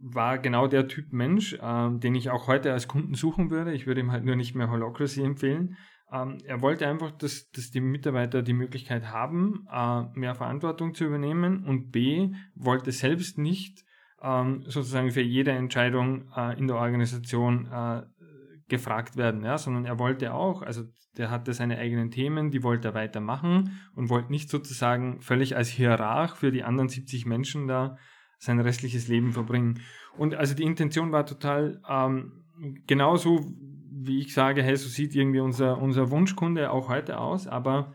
war 0.00 0.38
genau 0.38 0.66
der 0.66 0.88
Typ 0.88 1.12
Mensch, 1.12 1.54
äh, 1.54 1.90
den 1.98 2.14
ich 2.14 2.30
auch 2.30 2.46
heute 2.48 2.72
als 2.72 2.88
Kunden 2.88 3.14
suchen 3.14 3.50
würde. 3.50 3.72
Ich 3.72 3.86
würde 3.86 4.00
ihm 4.00 4.12
halt 4.12 4.24
nur 4.24 4.36
nicht 4.36 4.54
mehr 4.54 4.70
Holocracy 4.70 5.22
empfehlen, 5.22 5.76
ähm, 6.12 6.38
er 6.44 6.60
wollte 6.60 6.86
einfach, 6.86 7.10
dass, 7.10 7.50
dass 7.52 7.70
die 7.70 7.80
Mitarbeiter 7.80 8.42
die 8.42 8.52
Möglichkeit 8.52 9.06
haben, 9.10 9.66
äh, 9.72 10.02
mehr 10.14 10.34
Verantwortung 10.34 10.94
zu 10.94 11.04
übernehmen 11.04 11.64
und 11.64 11.90
B, 11.90 12.32
wollte 12.54 12.92
selbst 12.92 13.38
nicht 13.38 13.84
ähm, 14.22 14.62
sozusagen 14.66 15.10
für 15.10 15.22
jede 15.22 15.52
Entscheidung 15.52 16.30
äh, 16.36 16.58
in 16.58 16.68
der 16.68 16.76
Organisation 16.76 17.66
äh, 17.72 18.02
gefragt 18.68 19.16
werden, 19.16 19.42
ja, 19.42 19.56
sondern 19.56 19.86
er 19.86 19.98
wollte 19.98 20.34
auch, 20.34 20.62
also 20.62 20.84
der 21.16 21.30
hatte 21.30 21.52
seine 21.54 21.78
eigenen 21.78 22.10
Themen, 22.10 22.50
die 22.50 22.62
wollte 22.62 22.88
er 22.88 22.94
weitermachen 22.94 23.78
und 23.94 24.10
wollte 24.10 24.30
nicht 24.30 24.50
sozusagen 24.50 25.20
völlig 25.20 25.56
als 25.56 25.68
Hierarch 25.68 26.36
für 26.36 26.52
die 26.52 26.62
anderen 26.62 26.88
70 26.88 27.26
Menschen 27.26 27.66
da 27.66 27.96
sein 28.42 28.58
restliches 28.58 29.06
Leben 29.06 29.30
verbringen. 29.32 29.80
Und 30.18 30.34
also 30.34 30.54
die 30.54 30.64
Intention 30.64 31.12
war 31.12 31.24
total 31.24 31.80
ähm, 31.88 32.42
genauso, 32.88 33.54
wie 33.90 34.18
ich 34.18 34.34
sage, 34.34 34.64
hey, 34.64 34.76
so 34.76 34.88
sieht 34.88 35.14
irgendwie 35.14 35.38
unser, 35.38 35.80
unser 35.80 36.10
Wunschkunde 36.10 36.72
auch 36.72 36.88
heute 36.88 37.18
aus, 37.18 37.46
aber 37.46 37.94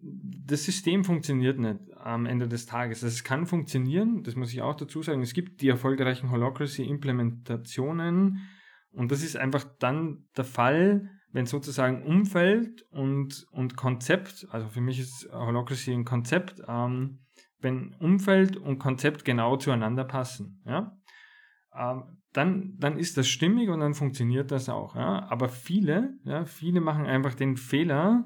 das 0.00 0.64
System 0.64 1.04
funktioniert 1.04 1.58
nicht 1.58 1.80
am 1.98 2.24
Ende 2.24 2.48
des 2.48 2.64
Tages. 2.64 3.04
Also 3.04 3.12
es 3.12 3.24
kann 3.24 3.44
funktionieren, 3.44 4.22
das 4.22 4.36
muss 4.36 4.54
ich 4.54 4.62
auch 4.62 4.74
dazu 4.74 5.02
sagen. 5.02 5.20
Es 5.20 5.34
gibt 5.34 5.60
die 5.60 5.68
erfolgreichen 5.68 6.30
Holocracy-Implementationen 6.30 8.38
und 8.92 9.12
das 9.12 9.22
ist 9.22 9.36
einfach 9.36 9.66
dann 9.80 10.24
der 10.34 10.44
Fall, 10.44 11.10
wenn 11.30 11.44
sozusagen 11.44 12.04
Umfeld 12.04 12.86
und, 12.90 13.44
und 13.50 13.76
Konzept, 13.76 14.46
also 14.50 14.66
für 14.68 14.80
mich 14.80 14.98
ist 14.98 15.28
Holocracy 15.30 15.92
ein 15.92 16.06
Konzept, 16.06 16.62
ähm, 16.66 17.18
wenn 17.60 17.94
Umfeld 17.94 18.56
und 18.56 18.78
Konzept 18.78 19.24
genau 19.24 19.56
zueinander 19.56 20.04
passen. 20.04 20.62
Ja? 20.66 20.96
Ähm, 21.74 22.18
dann, 22.32 22.76
dann 22.78 22.98
ist 22.98 23.16
das 23.16 23.28
stimmig 23.28 23.68
und 23.68 23.80
dann 23.80 23.94
funktioniert 23.94 24.50
das 24.50 24.68
auch. 24.68 24.94
Ja? 24.94 25.26
Aber 25.28 25.48
viele, 25.48 26.14
ja, 26.24 26.44
viele 26.44 26.80
machen 26.80 27.06
einfach 27.06 27.34
den 27.34 27.56
Fehler, 27.56 28.24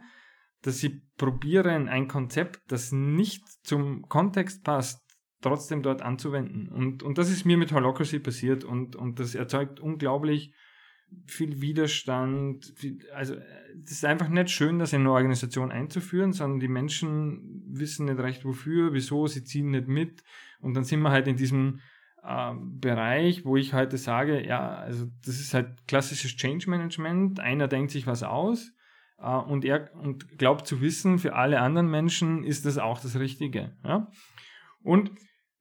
dass 0.62 0.78
sie 0.78 1.02
probieren, 1.16 1.88
ein 1.88 2.08
Konzept, 2.08 2.60
das 2.68 2.92
nicht 2.92 3.42
zum 3.64 4.08
Kontext 4.08 4.64
passt, 4.64 5.00
trotzdem 5.40 5.82
dort 5.82 6.02
anzuwenden. 6.02 6.68
Und, 6.68 7.02
und 7.02 7.18
das 7.18 7.30
ist 7.30 7.44
mir 7.44 7.56
mit 7.56 7.72
Holocracy 7.72 8.20
passiert 8.20 8.64
und, 8.64 8.96
und 8.96 9.18
das 9.18 9.34
erzeugt 9.34 9.80
unglaublich 9.80 10.54
viel 11.26 11.60
Widerstand. 11.60 12.72
Viel, 12.76 12.98
also 13.14 13.36
es 13.84 13.92
ist 13.92 14.04
einfach 14.04 14.28
nicht 14.28 14.50
schön, 14.50 14.78
das 14.78 14.92
in 14.92 15.00
eine 15.00 15.12
Organisation 15.12 15.72
einzuführen, 15.72 16.32
sondern 16.32 16.60
die 16.60 16.68
Menschen 16.68 17.62
wissen 17.66 18.06
nicht 18.06 18.18
recht 18.18 18.44
wofür, 18.44 18.92
wieso, 18.92 19.26
sie 19.26 19.44
ziehen 19.44 19.70
nicht 19.70 19.88
mit. 19.88 20.22
Und 20.60 20.74
dann 20.74 20.84
sind 20.84 21.00
wir 21.00 21.10
halt 21.10 21.28
in 21.28 21.36
diesem 21.36 21.80
ähm, 22.24 22.78
Bereich, 22.80 23.44
wo 23.44 23.56
ich 23.56 23.72
heute 23.72 23.98
sage, 23.98 24.46
ja, 24.46 24.74
also 24.76 25.06
das 25.24 25.40
ist 25.40 25.54
halt 25.54 25.86
klassisches 25.88 26.36
Change 26.36 26.70
Management. 26.70 27.40
Einer 27.40 27.68
denkt 27.68 27.90
sich 27.90 28.06
was 28.06 28.22
aus 28.22 28.72
äh, 29.18 29.26
und 29.26 29.64
er 29.64 29.90
und 29.94 30.38
glaubt 30.38 30.66
zu 30.66 30.80
wissen, 30.80 31.18
für 31.18 31.34
alle 31.34 31.60
anderen 31.60 31.90
Menschen 31.90 32.44
ist 32.44 32.64
das 32.64 32.78
auch 32.78 33.00
das 33.00 33.18
Richtige. 33.18 33.76
Ja? 33.84 34.10
Und 34.82 35.10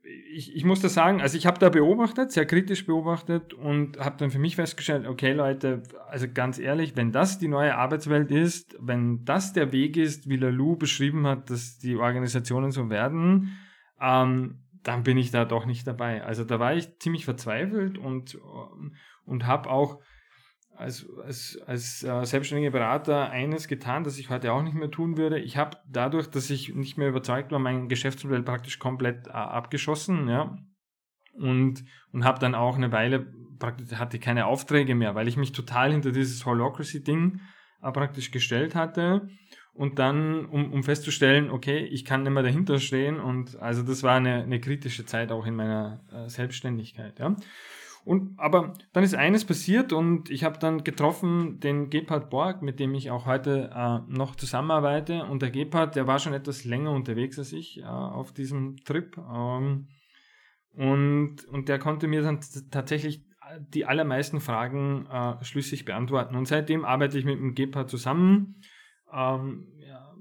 ich, 0.03 0.55
ich 0.55 0.63
muss 0.63 0.81
das 0.81 0.93
sagen, 0.93 1.21
also 1.21 1.37
ich 1.37 1.45
habe 1.45 1.59
da 1.59 1.69
beobachtet, 1.69 2.31
sehr 2.31 2.45
kritisch 2.45 2.85
beobachtet 2.85 3.53
und 3.53 3.99
habe 3.99 4.17
dann 4.17 4.31
für 4.31 4.39
mich 4.39 4.55
festgestellt, 4.55 5.07
okay 5.07 5.33
Leute, 5.33 5.83
also 6.09 6.27
ganz 6.31 6.57
ehrlich, 6.57 6.95
wenn 6.95 7.11
das 7.11 7.37
die 7.37 7.47
neue 7.47 7.75
Arbeitswelt 7.75 8.31
ist, 8.31 8.75
wenn 8.79 9.23
das 9.25 9.53
der 9.53 9.71
Weg 9.71 9.97
ist, 9.97 10.29
wie 10.29 10.37
Lalou 10.37 10.75
beschrieben 10.75 11.27
hat, 11.27 11.49
dass 11.49 11.77
die 11.77 11.95
Organisationen 11.95 12.71
so 12.71 12.89
werden, 12.89 13.57
ähm, 13.99 14.59
dann 14.83 15.03
bin 15.03 15.17
ich 15.17 15.29
da 15.29 15.45
doch 15.45 15.65
nicht 15.65 15.85
dabei. 15.85 16.23
Also 16.23 16.43
da 16.43 16.59
war 16.59 16.73
ich 16.73 16.97
ziemlich 16.99 17.25
verzweifelt 17.25 17.99
und, 17.99 18.39
und 19.25 19.45
habe 19.45 19.69
auch 19.69 19.99
als, 20.75 21.07
als, 21.23 21.59
als 21.67 22.03
äh, 22.03 22.25
selbstständiger 22.25 22.71
Berater 22.71 23.29
eines 23.29 23.67
getan, 23.67 24.03
das 24.03 24.17
ich 24.17 24.29
heute 24.29 24.51
auch 24.51 24.63
nicht 24.63 24.73
mehr 24.73 24.91
tun 24.91 25.17
würde. 25.17 25.39
Ich 25.39 25.57
habe 25.57 25.77
dadurch, 25.87 26.27
dass 26.27 26.49
ich 26.49 26.73
nicht 26.73 26.97
mehr 26.97 27.09
überzeugt 27.09 27.51
war, 27.51 27.59
mein 27.59 27.87
Geschäftsmodell 27.87 28.43
praktisch 28.43 28.79
komplett 28.79 29.27
äh, 29.27 29.31
abgeschossen, 29.31 30.27
ja. 30.27 30.57
Und, 31.33 31.85
und 32.11 32.25
habe 32.25 32.39
dann 32.39 32.55
auch 32.55 32.75
eine 32.75 32.91
Weile 32.91 33.25
praktisch 33.61 33.97
hatte 33.97 34.19
keine 34.19 34.47
Aufträge 34.47 34.95
mehr, 34.95 35.15
weil 35.15 35.29
ich 35.29 35.37
mich 35.37 35.53
total 35.53 35.91
hinter 35.91 36.11
dieses 36.11 36.45
Holocracy-Ding 36.45 37.39
äh, 37.81 37.91
praktisch 37.91 38.31
gestellt 38.31 38.75
hatte 38.75 39.29
und 39.73 39.99
dann, 39.99 40.45
um, 40.47 40.73
um 40.73 40.83
festzustellen, 40.83 41.49
okay, 41.49 41.85
ich 41.85 42.03
kann 42.03 42.23
nicht 42.23 42.33
mehr 42.33 42.43
dahinter 42.43 42.79
stehen 42.79 43.19
und 43.19 43.57
also 43.61 43.83
das 43.83 44.03
war 44.03 44.15
eine, 44.17 44.43
eine 44.43 44.59
kritische 44.59 45.05
Zeit 45.05 45.31
auch 45.31 45.45
in 45.45 45.55
meiner 45.55 46.01
äh, 46.11 46.27
Selbstständigkeit, 46.27 47.19
ja. 47.19 47.35
Und, 48.03 48.39
aber 48.39 48.73
dann 48.93 49.03
ist 49.03 49.13
eines 49.13 49.45
passiert 49.45 49.93
und 49.93 50.29
ich 50.29 50.43
habe 50.43 50.57
dann 50.57 50.83
getroffen 50.83 51.59
den 51.59 51.89
Gebhard 51.89 52.29
Borg, 52.29 52.61
mit 52.61 52.79
dem 52.79 52.95
ich 52.95 53.11
auch 53.11 53.25
heute 53.25 53.69
äh, 53.73 53.99
noch 54.07 54.35
zusammenarbeite. 54.35 55.25
Und 55.25 55.41
der 55.41 55.51
Gebhard, 55.51 55.95
der 55.95 56.07
war 56.07 56.17
schon 56.17 56.33
etwas 56.33 56.65
länger 56.65 56.91
unterwegs 56.91 57.37
als 57.37 57.53
ich 57.53 57.79
äh, 57.79 57.83
auf 57.83 58.33
diesem 58.33 58.77
Trip. 58.77 59.17
Ähm, 59.17 59.87
und, 60.73 61.45
und 61.45 61.69
der 61.69 61.77
konnte 61.79 62.07
mir 62.07 62.23
dann 62.23 62.39
tatsächlich 62.71 63.23
die 63.59 63.85
allermeisten 63.85 64.39
Fragen 64.39 65.05
äh, 65.07 65.43
schlüssig 65.43 65.85
beantworten. 65.85 66.35
Und 66.35 66.47
seitdem 66.47 66.85
arbeite 66.85 67.19
ich 67.19 67.25
mit 67.25 67.37
dem 67.37 67.53
Gebhard 67.53 67.89
zusammen 67.89 68.55
ähm, 69.13 69.67
ja, 69.77 70.13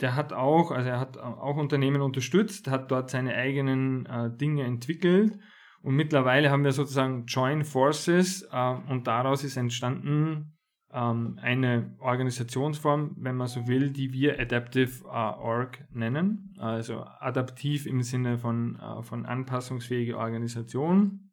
der 0.00 0.16
hat 0.16 0.32
auch, 0.32 0.70
also 0.70 0.88
er 0.88 0.98
hat 0.98 1.16
auch 1.16 1.56
Unternehmen 1.56 2.02
unterstützt, 2.02 2.68
hat 2.68 2.90
dort 2.90 3.10
seine 3.10 3.34
eigenen 3.34 4.06
äh, 4.06 4.36
Dinge 4.36 4.64
entwickelt 4.64 5.38
und 5.82 5.96
mittlerweile 5.96 6.50
haben 6.50 6.64
wir 6.64 6.72
sozusagen 6.72 7.26
Join 7.26 7.64
Forces 7.64 8.42
äh, 8.50 8.74
und 8.88 9.06
daraus 9.06 9.44
ist 9.44 9.56
entstanden 9.56 10.56
ähm, 10.92 11.38
eine 11.42 11.96
Organisationsform, 11.98 13.16
wenn 13.18 13.36
man 13.36 13.48
so 13.48 13.66
will, 13.66 13.90
die 13.90 14.12
wir 14.12 14.38
Adaptive 14.38 15.04
äh, 15.04 15.08
Org 15.08 15.84
nennen, 15.90 16.54
also 16.58 17.02
adaptiv 17.18 17.86
im 17.86 18.02
Sinne 18.02 18.38
von, 18.38 18.78
äh, 18.78 19.02
von 19.02 19.26
anpassungsfähige 19.26 20.18
Organisation. 20.18 21.32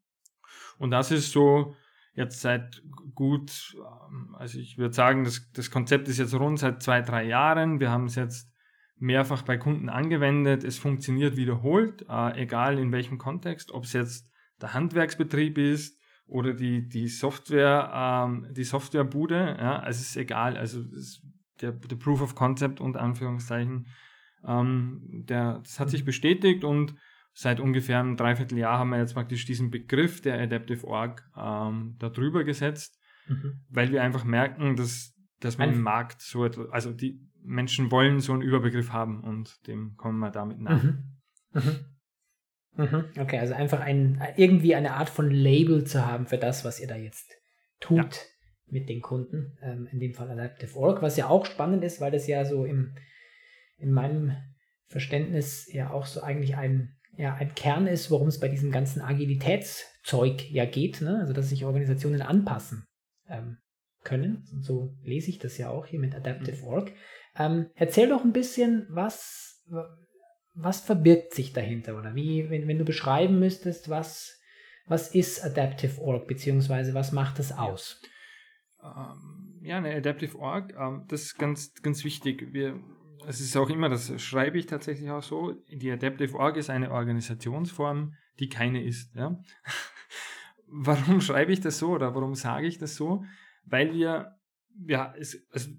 Und 0.77 0.91
das 0.91 1.11
ist 1.11 1.31
so 1.31 1.75
jetzt 2.13 2.41
seit 2.41 2.81
gut, 3.13 3.75
ähm, 3.75 4.35
also 4.37 4.59
ich 4.59 4.77
würde 4.77 4.95
sagen, 4.95 5.25
das, 5.25 5.51
das 5.51 5.69
Konzept 5.69 6.07
ist 6.07 6.17
jetzt 6.17 6.33
rund 6.33 6.59
seit 6.59 6.81
zwei, 6.81 7.01
drei 7.01 7.25
Jahren. 7.25 7.79
Wir 7.79 7.91
haben 7.91 8.05
es 8.05 8.15
jetzt 8.15 8.51
mehrfach 8.97 9.43
bei 9.43 9.57
Kunden 9.57 9.89
angewendet. 9.89 10.63
Es 10.63 10.77
funktioniert 10.77 11.35
wiederholt, 11.35 12.05
äh, 12.09 12.41
egal 12.41 12.79
in 12.79 12.91
welchem 12.91 13.17
Kontext, 13.17 13.71
ob 13.71 13.83
es 13.83 13.93
jetzt 13.93 14.28
der 14.61 14.73
Handwerksbetrieb 14.73 15.57
ist 15.57 15.99
oder 16.27 16.53
die, 16.53 16.87
die 16.87 17.07
Software, 17.07 17.91
ähm, 17.93 18.47
die 18.53 18.63
Softwarebude, 18.63 19.57
ja, 19.59 19.85
es 19.87 19.99
ist 19.99 20.15
egal. 20.15 20.57
Also 20.57 20.81
es, 20.81 21.21
der, 21.61 21.71
der 21.71 21.95
Proof 21.95 22.21
of 22.21 22.35
Concept 22.35 22.79
und 22.79 22.97
Anführungszeichen, 22.97 23.87
ähm, 24.45 25.25
der, 25.27 25.59
das 25.59 25.79
hat 25.79 25.89
sich 25.89 26.05
bestätigt 26.05 26.63
und 26.63 26.95
seit 27.33 27.59
ungefähr 27.59 27.99
einem 27.99 28.17
Dreivierteljahr 28.17 28.77
haben 28.77 28.89
wir 28.89 28.97
jetzt 28.97 29.13
praktisch 29.13 29.45
diesen 29.45 29.71
Begriff 29.71 30.21
der 30.21 30.39
Adaptive 30.39 30.85
Org 30.85 31.23
ähm, 31.37 31.95
darüber 31.99 32.43
gesetzt, 32.43 32.99
mhm. 33.27 33.61
weil 33.69 33.91
wir 33.91 34.03
einfach 34.03 34.23
merken, 34.23 34.75
dass, 34.75 35.13
dass 35.39 35.57
man 35.57 35.71
im 35.71 35.81
Markt 35.81 36.21
so 36.21 36.45
etwas, 36.45 36.69
also 36.69 36.91
die 36.91 37.19
Menschen 37.41 37.91
wollen 37.91 38.19
so 38.19 38.33
einen 38.33 38.41
Überbegriff 38.41 38.91
haben 38.91 39.23
und 39.23 39.65
dem 39.67 39.95
kommen 39.95 40.19
wir 40.19 40.31
damit 40.31 40.59
nach. 40.59 40.83
Mhm. 40.83 41.17
Mhm. 41.53 41.85
Mhm. 42.79 43.05
Okay, 43.19 43.39
also 43.39 43.53
einfach 43.53 43.79
ein, 43.79 44.21
irgendwie 44.37 44.75
eine 44.75 44.93
Art 44.93 45.09
von 45.09 45.29
Label 45.29 45.83
zu 45.83 46.05
haben 46.05 46.27
für 46.27 46.37
das, 46.37 46.63
was 46.65 46.79
ihr 46.79 46.87
da 46.87 46.95
jetzt 46.95 47.31
tut 47.79 47.97
ja. 47.97 48.21
mit 48.67 48.89
den 48.89 49.01
Kunden, 49.01 49.57
ähm, 49.61 49.87
in 49.91 49.99
dem 49.99 50.13
Fall 50.13 50.29
Adaptive 50.31 50.77
Org, 50.77 51.01
was 51.01 51.17
ja 51.17 51.27
auch 51.27 51.45
spannend 51.45 51.83
ist, 51.83 52.01
weil 52.01 52.11
das 52.11 52.27
ja 52.27 52.45
so 52.45 52.65
im, 52.65 52.95
in 53.77 53.91
meinem 53.91 54.35
Verständnis 54.87 55.71
ja 55.71 55.91
auch 55.91 56.05
so 56.05 56.21
eigentlich 56.21 56.55
ein 56.55 56.95
ja 57.17 57.33
ein 57.35 57.53
Kern 57.53 57.85
ist, 57.85 58.09
worum 58.09 58.29
es 58.29 58.39
bei 58.39 58.47
diesem 58.47 58.71
ganzen 58.71 59.01
Agilitätszeug 59.01 60.49
ja 60.49 60.65
geht, 60.65 61.01
ne? 61.01 61.17
also 61.19 61.33
dass 61.33 61.49
sich 61.49 61.65
Organisationen 61.65 62.21
anpassen 62.21 62.85
ähm, 63.27 63.57
können. 64.03 64.47
Und 64.53 64.63
so 64.63 64.95
lese 65.03 65.29
ich 65.29 65.37
das 65.37 65.57
ja 65.57 65.69
auch 65.69 65.85
hier 65.85 65.99
mit 65.99 66.15
Adaptive 66.15 66.65
Org. 66.65 66.93
Ähm, 67.37 67.67
erzähl 67.75 68.07
doch 68.07 68.23
ein 68.23 68.31
bisschen, 68.31 68.87
was, 68.89 69.65
was 70.61 70.81
verbirgt 70.81 71.33
sich 71.33 71.53
dahinter 71.53 71.97
oder 71.97 72.15
wie, 72.15 72.49
wenn, 72.49 72.67
wenn 72.67 72.77
du 72.77 72.85
beschreiben 72.85 73.39
müsstest, 73.39 73.89
was, 73.89 74.39
was 74.87 75.13
ist 75.15 75.43
Adaptive 75.43 76.01
Org, 76.01 76.27
beziehungsweise 76.27 76.93
was 76.93 77.11
macht 77.11 77.39
das 77.39 77.51
aus? 77.51 78.01
Ähm, 78.83 79.59
ja, 79.61 79.77
eine 79.77 79.95
Adaptive 79.95 80.37
Org, 80.37 80.73
ähm, 80.77 81.05
das 81.07 81.23
ist 81.23 81.37
ganz, 81.37 81.73
ganz 81.81 82.03
wichtig. 82.03 82.53
Wir, 82.53 82.79
es 83.27 83.39
ist 83.39 83.55
auch 83.57 83.69
immer, 83.69 83.89
das 83.89 84.21
schreibe 84.21 84.57
ich 84.57 84.65
tatsächlich 84.65 85.09
auch 85.09 85.23
so, 85.23 85.53
die 85.69 85.91
Adaptive 85.91 86.37
Org 86.37 86.57
ist 86.57 86.69
eine 86.69 86.91
Organisationsform, 86.91 88.13
die 88.39 88.49
keine 88.49 88.83
ist. 88.83 89.15
Ja? 89.15 89.41
warum 90.67 91.21
schreibe 91.21 91.51
ich 91.51 91.61
das 91.61 91.79
so 91.79 91.91
oder 91.91 92.15
warum 92.15 92.35
sage 92.35 92.67
ich 92.67 92.77
das 92.77 92.95
so? 92.95 93.23
Weil 93.65 93.93
wir, 93.93 94.35
ja, 94.87 95.13
es, 95.17 95.45
also 95.51 95.69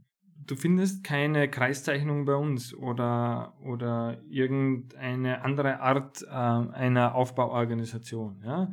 du 0.47 0.57
findest 0.57 1.05
keine 1.05 1.49
Kreiszeichnung 1.49 2.25
bei 2.25 2.35
uns 2.35 2.75
oder, 2.75 3.57
oder 3.63 4.23
irgendeine 4.29 5.43
andere 5.43 5.81
Art 5.81 6.23
äh, 6.23 6.27
einer 6.29 7.15
Aufbauorganisation, 7.15 8.43
ja? 8.45 8.73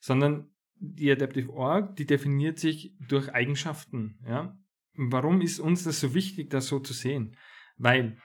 sondern 0.00 0.50
die 0.78 1.10
Adaptive 1.10 1.52
Org, 1.52 1.96
die 1.96 2.06
definiert 2.06 2.58
sich 2.58 2.94
durch 3.08 3.32
Eigenschaften. 3.32 4.18
Ja? 4.26 4.56
Warum 4.94 5.40
ist 5.40 5.58
uns 5.58 5.84
das 5.84 6.00
so 6.00 6.14
wichtig, 6.14 6.50
das 6.50 6.66
so 6.66 6.80
zu 6.80 6.92
sehen? 6.92 7.36
Weil, 7.76 8.18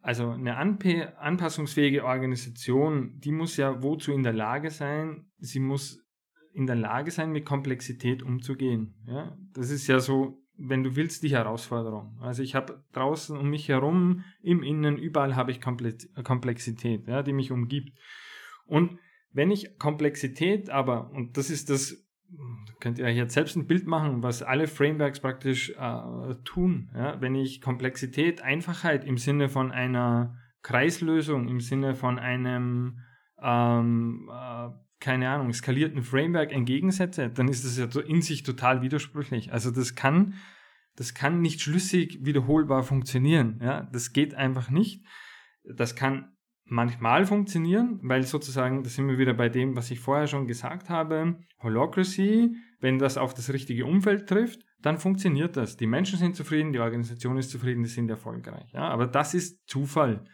also 0.00 0.30
eine 0.30 0.56
anp 0.56 0.84
anpassungsfähige 1.18 2.04
Organisation, 2.04 3.18
die 3.18 3.32
muss 3.32 3.56
ja 3.56 3.82
wozu 3.82 4.12
in 4.12 4.22
der 4.22 4.32
Lage 4.32 4.70
sein? 4.70 5.30
Sie 5.38 5.60
muss 5.60 6.00
in 6.52 6.66
der 6.66 6.76
Lage 6.76 7.10
sein, 7.10 7.32
mit 7.32 7.46
Komplexität 7.46 8.22
umzugehen. 8.22 8.94
Ja? 9.06 9.36
Das 9.54 9.70
ist 9.70 9.86
ja 9.86 10.00
so 10.00 10.41
wenn 10.64 10.82
du 10.82 10.96
willst, 10.96 11.22
die 11.22 11.30
Herausforderung. 11.30 12.18
Also 12.20 12.42
ich 12.42 12.54
habe 12.54 12.82
draußen 12.92 13.36
um 13.36 13.50
mich 13.50 13.68
herum, 13.68 14.24
im 14.42 14.62
Innen, 14.62 14.96
überall 14.96 15.36
habe 15.36 15.50
ich 15.50 15.60
Komplexität, 15.60 17.06
ja, 17.06 17.22
die 17.22 17.32
mich 17.32 17.50
umgibt. 17.50 17.98
Und 18.66 18.98
wenn 19.32 19.50
ich 19.50 19.78
Komplexität 19.78 20.70
aber, 20.70 21.10
und 21.10 21.36
das 21.36 21.50
ist 21.50 21.70
das, 21.70 22.06
könnt 22.80 22.98
ihr 22.98 23.04
euch 23.04 23.16
jetzt 23.16 23.34
selbst 23.34 23.56
ein 23.56 23.66
Bild 23.66 23.86
machen, 23.86 24.22
was 24.22 24.42
alle 24.42 24.66
Frameworks 24.66 25.20
praktisch 25.20 25.70
äh, 25.70 26.34
tun. 26.44 26.90
Ja? 26.94 27.20
Wenn 27.20 27.34
ich 27.34 27.60
Komplexität, 27.60 28.42
Einfachheit 28.42 29.04
im 29.04 29.18
Sinne 29.18 29.48
von 29.48 29.72
einer 29.72 30.36
Kreislösung, 30.62 31.48
im 31.48 31.60
Sinne 31.60 31.94
von 31.94 32.18
einem 32.18 33.00
ähm, 33.42 34.30
äh, 34.32 34.68
keine 35.02 35.28
Ahnung, 35.28 35.52
skalierten 35.52 36.02
Framework 36.02 36.52
entgegensetze, 36.52 37.28
dann 37.28 37.48
ist 37.48 37.64
das 37.64 37.76
ja 37.76 38.00
in 38.02 38.22
sich 38.22 38.44
total 38.44 38.82
widersprüchlich. 38.82 39.52
Also 39.52 39.72
das 39.72 39.96
kann, 39.96 40.34
das 40.94 41.12
kann 41.12 41.40
nicht 41.40 41.60
schlüssig 41.60 42.20
wiederholbar 42.22 42.84
funktionieren. 42.84 43.58
Ja, 43.60 43.82
das 43.92 44.12
geht 44.12 44.34
einfach 44.34 44.70
nicht. 44.70 45.04
Das 45.64 45.96
kann 45.96 46.36
manchmal 46.64 47.26
funktionieren, 47.26 47.98
weil 48.02 48.22
sozusagen, 48.22 48.84
da 48.84 48.90
sind 48.90 49.08
wir 49.08 49.18
wieder 49.18 49.34
bei 49.34 49.48
dem, 49.48 49.74
was 49.74 49.90
ich 49.90 49.98
vorher 49.98 50.28
schon 50.28 50.46
gesagt 50.46 50.88
habe, 50.88 51.36
Holocracy, 51.60 52.54
wenn 52.78 53.00
das 53.00 53.18
auf 53.18 53.34
das 53.34 53.52
richtige 53.52 53.84
Umfeld 53.84 54.28
trifft, 54.28 54.64
dann 54.80 54.98
funktioniert 54.98 55.56
das. 55.56 55.76
Die 55.76 55.88
Menschen 55.88 56.18
sind 56.18 56.36
zufrieden, 56.36 56.72
die 56.72 56.78
Organisation 56.78 57.38
ist 57.38 57.50
zufrieden, 57.50 57.82
die 57.82 57.88
sind 57.88 58.08
erfolgreich. 58.08 58.70
Ja, 58.72 58.88
aber 58.88 59.08
das 59.08 59.34
ist 59.34 59.68
Zufall. 59.68 60.24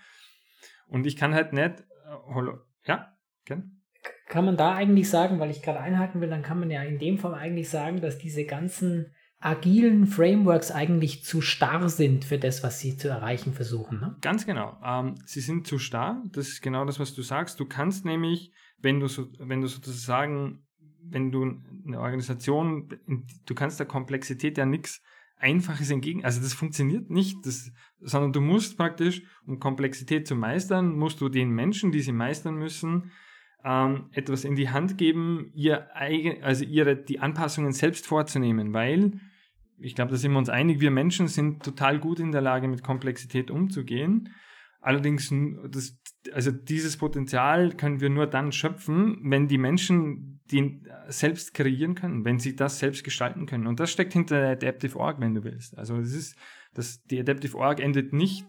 Und 0.86 1.06
ich 1.06 1.16
kann 1.16 1.32
halt 1.32 1.54
nicht, 1.54 1.80
äh, 1.80 2.42
ja, 2.84 3.16
kennen? 3.46 3.77
Kann 4.28 4.44
man 4.44 4.56
da 4.56 4.74
eigentlich 4.74 5.08
sagen, 5.08 5.40
weil 5.40 5.50
ich 5.50 5.62
gerade 5.62 5.80
einhaken 5.80 6.20
will, 6.20 6.28
dann 6.28 6.42
kann 6.42 6.60
man 6.60 6.70
ja 6.70 6.82
in 6.82 6.98
dem 6.98 7.18
Fall 7.18 7.34
eigentlich 7.34 7.68
sagen, 7.68 8.00
dass 8.00 8.18
diese 8.18 8.44
ganzen 8.44 9.12
agilen 9.40 10.06
Frameworks 10.06 10.70
eigentlich 10.70 11.24
zu 11.24 11.40
starr 11.40 11.88
sind 11.88 12.24
für 12.24 12.38
das, 12.38 12.62
was 12.62 12.80
sie 12.80 12.96
zu 12.96 13.08
erreichen 13.08 13.52
versuchen. 13.52 14.00
Ne? 14.00 14.16
Ganz 14.20 14.46
genau. 14.46 14.76
Ähm, 14.84 15.14
sie 15.24 15.40
sind 15.40 15.66
zu 15.66 15.78
starr. 15.78 16.22
Das 16.32 16.48
ist 16.48 16.60
genau 16.60 16.84
das, 16.84 16.98
was 16.98 17.14
du 17.14 17.22
sagst. 17.22 17.60
Du 17.60 17.64
kannst 17.64 18.04
nämlich, 18.04 18.52
wenn 18.78 18.98
du, 19.00 19.06
so, 19.06 19.28
wenn 19.38 19.60
du 19.60 19.68
sozusagen, 19.68 20.66
wenn 21.02 21.30
du 21.30 21.62
eine 21.86 22.00
Organisation, 22.00 22.88
du 23.46 23.54
kannst 23.54 23.78
der 23.78 23.86
Komplexität 23.86 24.58
ja 24.58 24.66
nichts 24.66 25.00
Einfaches 25.36 25.90
entgegen, 25.90 26.24
also 26.24 26.40
das 26.40 26.52
funktioniert 26.52 27.10
nicht, 27.10 27.46
das, 27.46 27.70
sondern 28.00 28.32
du 28.32 28.40
musst 28.40 28.76
praktisch, 28.76 29.22
um 29.46 29.60
Komplexität 29.60 30.26
zu 30.26 30.34
meistern, 30.34 30.96
musst 30.96 31.20
du 31.20 31.28
den 31.28 31.50
Menschen, 31.50 31.92
die 31.92 32.00
sie 32.00 32.10
meistern 32.10 32.56
müssen, 32.56 33.12
ähm, 33.64 34.06
etwas 34.12 34.44
in 34.44 34.54
die 34.54 34.70
Hand 34.70 34.98
geben, 34.98 35.50
ihr 35.54 35.94
eigen, 35.94 36.42
also 36.42 36.64
ihre, 36.64 36.96
die 36.96 37.20
Anpassungen 37.20 37.72
selbst 37.72 38.06
vorzunehmen, 38.06 38.72
weil 38.72 39.20
ich 39.80 39.94
glaube, 39.94 40.10
da 40.10 40.16
sind 40.16 40.32
wir 40.32 40.38
uns 40.38 40.48
einig, 40.48 40.80
wir 40.80 40.90
Menschen 40.90 41.28
sind 41.28 41.62
total 41.62 41.98
gut 41.98 42.18
in 42.18 42.32
der 42.32 42.40
Lage, 42.40 42.68
mit 42.68 42.82
Komplexität 42.82 43.50
umzugehen. 43.50 44.34
Allerdings, 44.80 45.32
das, 45.70 45.98
also 46.32 46.50
dieses 46.50 46.96
Potenzial 46.96 47.72
können 47.72 48.00
wir 48.00 48.10
nur 48.10 48.26
dann 48.26 48.52
schöpfen, 48.52 49.18
wenn 49.22 49.48
die 49.48 49.58
Menschen 49.58 50.40
den 50.50 50.88
selbst 51.08 51.54
kreieren 51.54 51.94
können, 51.94 52.24
wenn 52.24 52.38
sie 52.38 52.56
das 52.56 52.78
selbst 52.78 53.04
gestalten 53.04 53.46
können. 53.46 53.66
Und 53.66 53.80
das 53.80 53.90
steckt 53.90 54.12
hinter 54.12 54.40
der 54.40 54.50
Adaptive 54.50 54.98
Org, 54.98 55.20
wenn 55.20 55.34
du 55.34 55.44
willst. 55.44 55.76
Also 55.76 55.98
das 55.98 56.12
ist, 56.12 56.36
das, 56.74 57.02
die 57.04 57.20
Adaptive 57.20 57.56
Org 57.56 57.80
endet 57.80 58.12
nicht 58.12 58.46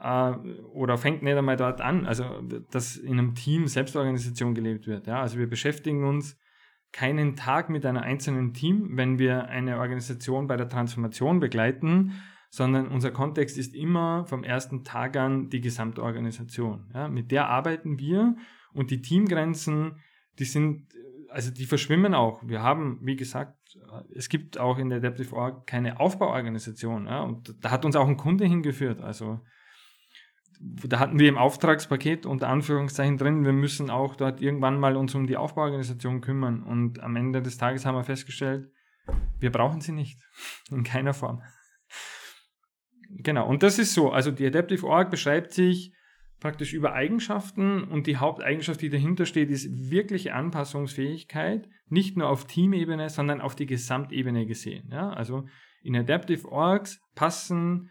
äh, 0.00 0.32
oder 0.72 0.98
fängt 0.98 1.22
nicht 1.22 1.36
einmal 1.36 1.56
dort 1.56 1.80
an, 1.80 2.06
also 2.06 2.42
dass 2.70 2.96
in 2.96 3.18
einem 3.18 3.34
Team 3.34 3.66
Selbstorganisation 3.66 4.54
gelebt 4.54 4.86
wird. 4.86 5.06
Ja? 5.06 5.20
Also 5.20 5.38
wir 5.38 5.48
beschäftigen 5.48 6.04
uns 6.04 6.38
keinen 6.92 7.36
Tag 7.36 7.68
mit 7.68 7.84
einem 7.84 8.02
einzelnen 8.02 8.54
Team, 8.54 8.96
wenn 8.96 9.18
wir 9.18 9.48
eine 9.48 9.78
Organisation 9.78 10.46
bei 10.46 10.56
der 10.56 10.68
Transformation 10.68 11.38
begleiten, 11.38 12.12
sondern 12.50 12.88
unser 12.88 13.10
Kontext 13.10 13.58
ist 13.58 13.74
immer 13.74 14.24
vom 14.24 14.42
ersten 14.42 14.84
Tag 14.84 15.16
an 15.16 15.50
die 15.50 15.60
Gesamtorganisation. 15.60 16.90
Ja? 16.94 17.08
Mit 17.08 17.30
der 17.30 17.48
arbeiten 17.48 17.98
wir 17.98 18.36
und 18.72 18.90
die 18.90 19.02
Teamgrenzen, 19.02 19.96
die 20.38 20.44
sind 20.44 20.88
also 21.30 21.50
die 21.50 21.66
verschwimmen 21.66 22.14
auch. 22.14 22.40
Wir 22.46 22.62
haben, 22.62 23.00
wie 23.02 23.16
gesagt, 23.16 23.78
es 24.14 24.28
gibt 24.28 24.58
auch 24.58 24.78
in 24.78 24.88
der 24.88 24.98
Adaptive 24.98 25.34
Org 25.36 25.66
keine 25.66 26.00
Aufbauorganisation. 26.00 27.06
Ja, 27.06 27.22
und 27.22 27.54
da 27.62 27.70
hat 27.70 27.84
uns 27.84 27.96
auch 27.96 28.08
ein 28.08 28.16
Kunde 28.16 28.46
hingeführt. 28.46 29.00
Also 29.00 29.40
da 30.60 30.98
hatten 30.98 31.18
wir 31.18 31.28
im 31.28 31.38
Auftragspaket 31.38 32.26
unter 32.26 32.48
Anführungszeichen 32.48 33.16
drin, 33.16 33.44
wir 33.44 33.52
müssen 33.52 33.90
auch 33.90 34.16
dort 34.16 34.40
irgendwann 34.40 34.80
mal 34.80 34.96
uns 34.96 35.14
um 35.14 35.26
die 35.26 35.36
Aufbauorganisation 35.36 36.20
kümmern. 36.20 36.62
Und 36.62 37.00
am 37.00 37.16
Ende 37.16 37.42
des 37.42 37.58
Tages 37.58 37.86
haben 37.86 37.94
wir 37.94 38.04
festgestellt, 38.04 38.70
wir 39.38 39.52
brauchen 39.52 39.80
sie 39.80 39.92
nicht. 39.92 40.18
In 40.70 40.82
keiner 40.82 41.14
Form. 41.14 41.42
Genau, 43.10 43.48
und 43.48 43.62
das 43.62 43.78
ist 43.78 43.94
so. 43.94 44.10
Also 44.10 44.30
die 44.30 44.46
Adaptive 44.46 44.86
Org 44.86 45.10
beschreibt 45.10 45.52
sich 45.52 45.94
praktisch 46.40 46.72
über 46.72 46.92
Eigenschaften 46.92 47.84
und 47.84 48.06
die 48.06 48.18
Haupteigenschaft, 48.18 48.80
die 48.82 48.90
dahinter 48.90 49.26
steht, 49.26 49.50
ist 49.50 49.90
wirkliche 49.90 50.34
Anpassungsfähigkeit, 50.34 51.68
nicht 51.88 52.16
nur 52.16 52.28
auf 52.28 52.46
Teamebene, 52.46 53.08
sondern 53.08 53.40
auf 53.40 53.56
die 53.56 53.66
Gesamtebene 53.66 54.46
gesehen. 54.46 54.88
Ja, 54.92 55.10
also 55.10 55.46
in 55.82 55.96
Adaptive 55.96 56.46
Orgs 56.50 57.00
passen 57.14 57.90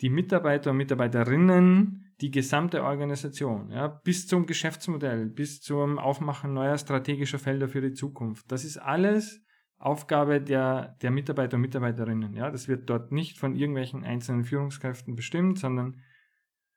die 0.00 0.10
Mitarbeiter 0.10 0.70
und 0.70 0.76
Mitarbeiterinnen, 0.76 2.12
die 2.20 2.30
gesamte 2.30 2.82
Organisation, 2.82 3.70
ja, 3.70 3.86
bis 3.88 4.26
zum 4.26 4.46
Geschäftsmodell, 4.46 5.26
bis 5.26 5.60
zum 5.60 5.98
Aufmachen 5.98 6.52
neuer 6.52 6.78
strategischer 6.78 7.38
Felder 7.38 7.68
für 7.68 7.80
die 7.80 7.92
Zukunft. 7.92 8.50
Das 8.50 8.64
ist 8.64 8.78
alles 8.78 9.44
Aufgabe 9.78 10.40
der, 10.40 10.96
der 11.02 11.10
Mitarbeiter 11.10 11.56
und 11.56 11.62
Mitarbeiterinnen. 11.62 12.34
Ja, 12.34 12.50
das 12.50 12.66
wird 12.66 12.90
dort 12.90 13.12
nicht 13.12 13.38
von 13.38 13.54
irgendwelchen 13.54 14.04
einzelnen 14.04 14.44
Führungskräften 14.44 15.14
bestimmt, 15.14 15.58
sondern 15.58 16.02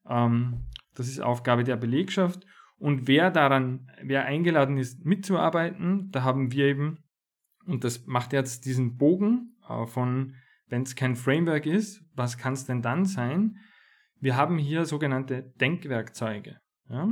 ähm, 0.07 0.67
das 0.93 1.07
ist 1.07 1.19
Aufgabe 1.19 1.63
der 1.63 1.77
Belegschaft. 1.77 2.45
Und 2.77 3.07
wer 3.07 3.31
daran, 3.31 3.91
wer 4.03 4.25
eingeladen 4.25 4.77
ist, 4.77 5.05
mitzuarbeiten, 5.05 6.12
da 6.12 6.23
haben 6.23 6.51
wir 6.51 6.65
eben, 6.65 7.03
und 7.65 7.84
das 7.84 8.05
macht 8.05 8.34
jetzt 8.34 8.65
diesen 8.65 8.97
Bogen 8.97 9.55
äh, 9.67 9.88
von 9.88 10.36
wenn 10.71 10.84
es 10.84 10.95
kein 10.95 11.15
Framework 11.15 11.65
ist, 11.65 12.01
was 12.15 12.38
kann 12.38 12.53
es 12.53 12.65
denn 12.65 12.81
dann 12.81 13.05
sein? 13.05 13.57
Wir 14.19 14.38
haben 14.38 14.57
hier 14.57 14.86
sogenannte 14.86 15.43
Denkwerkzeuge. 15.60 16.60
Ja? 16.89 17.10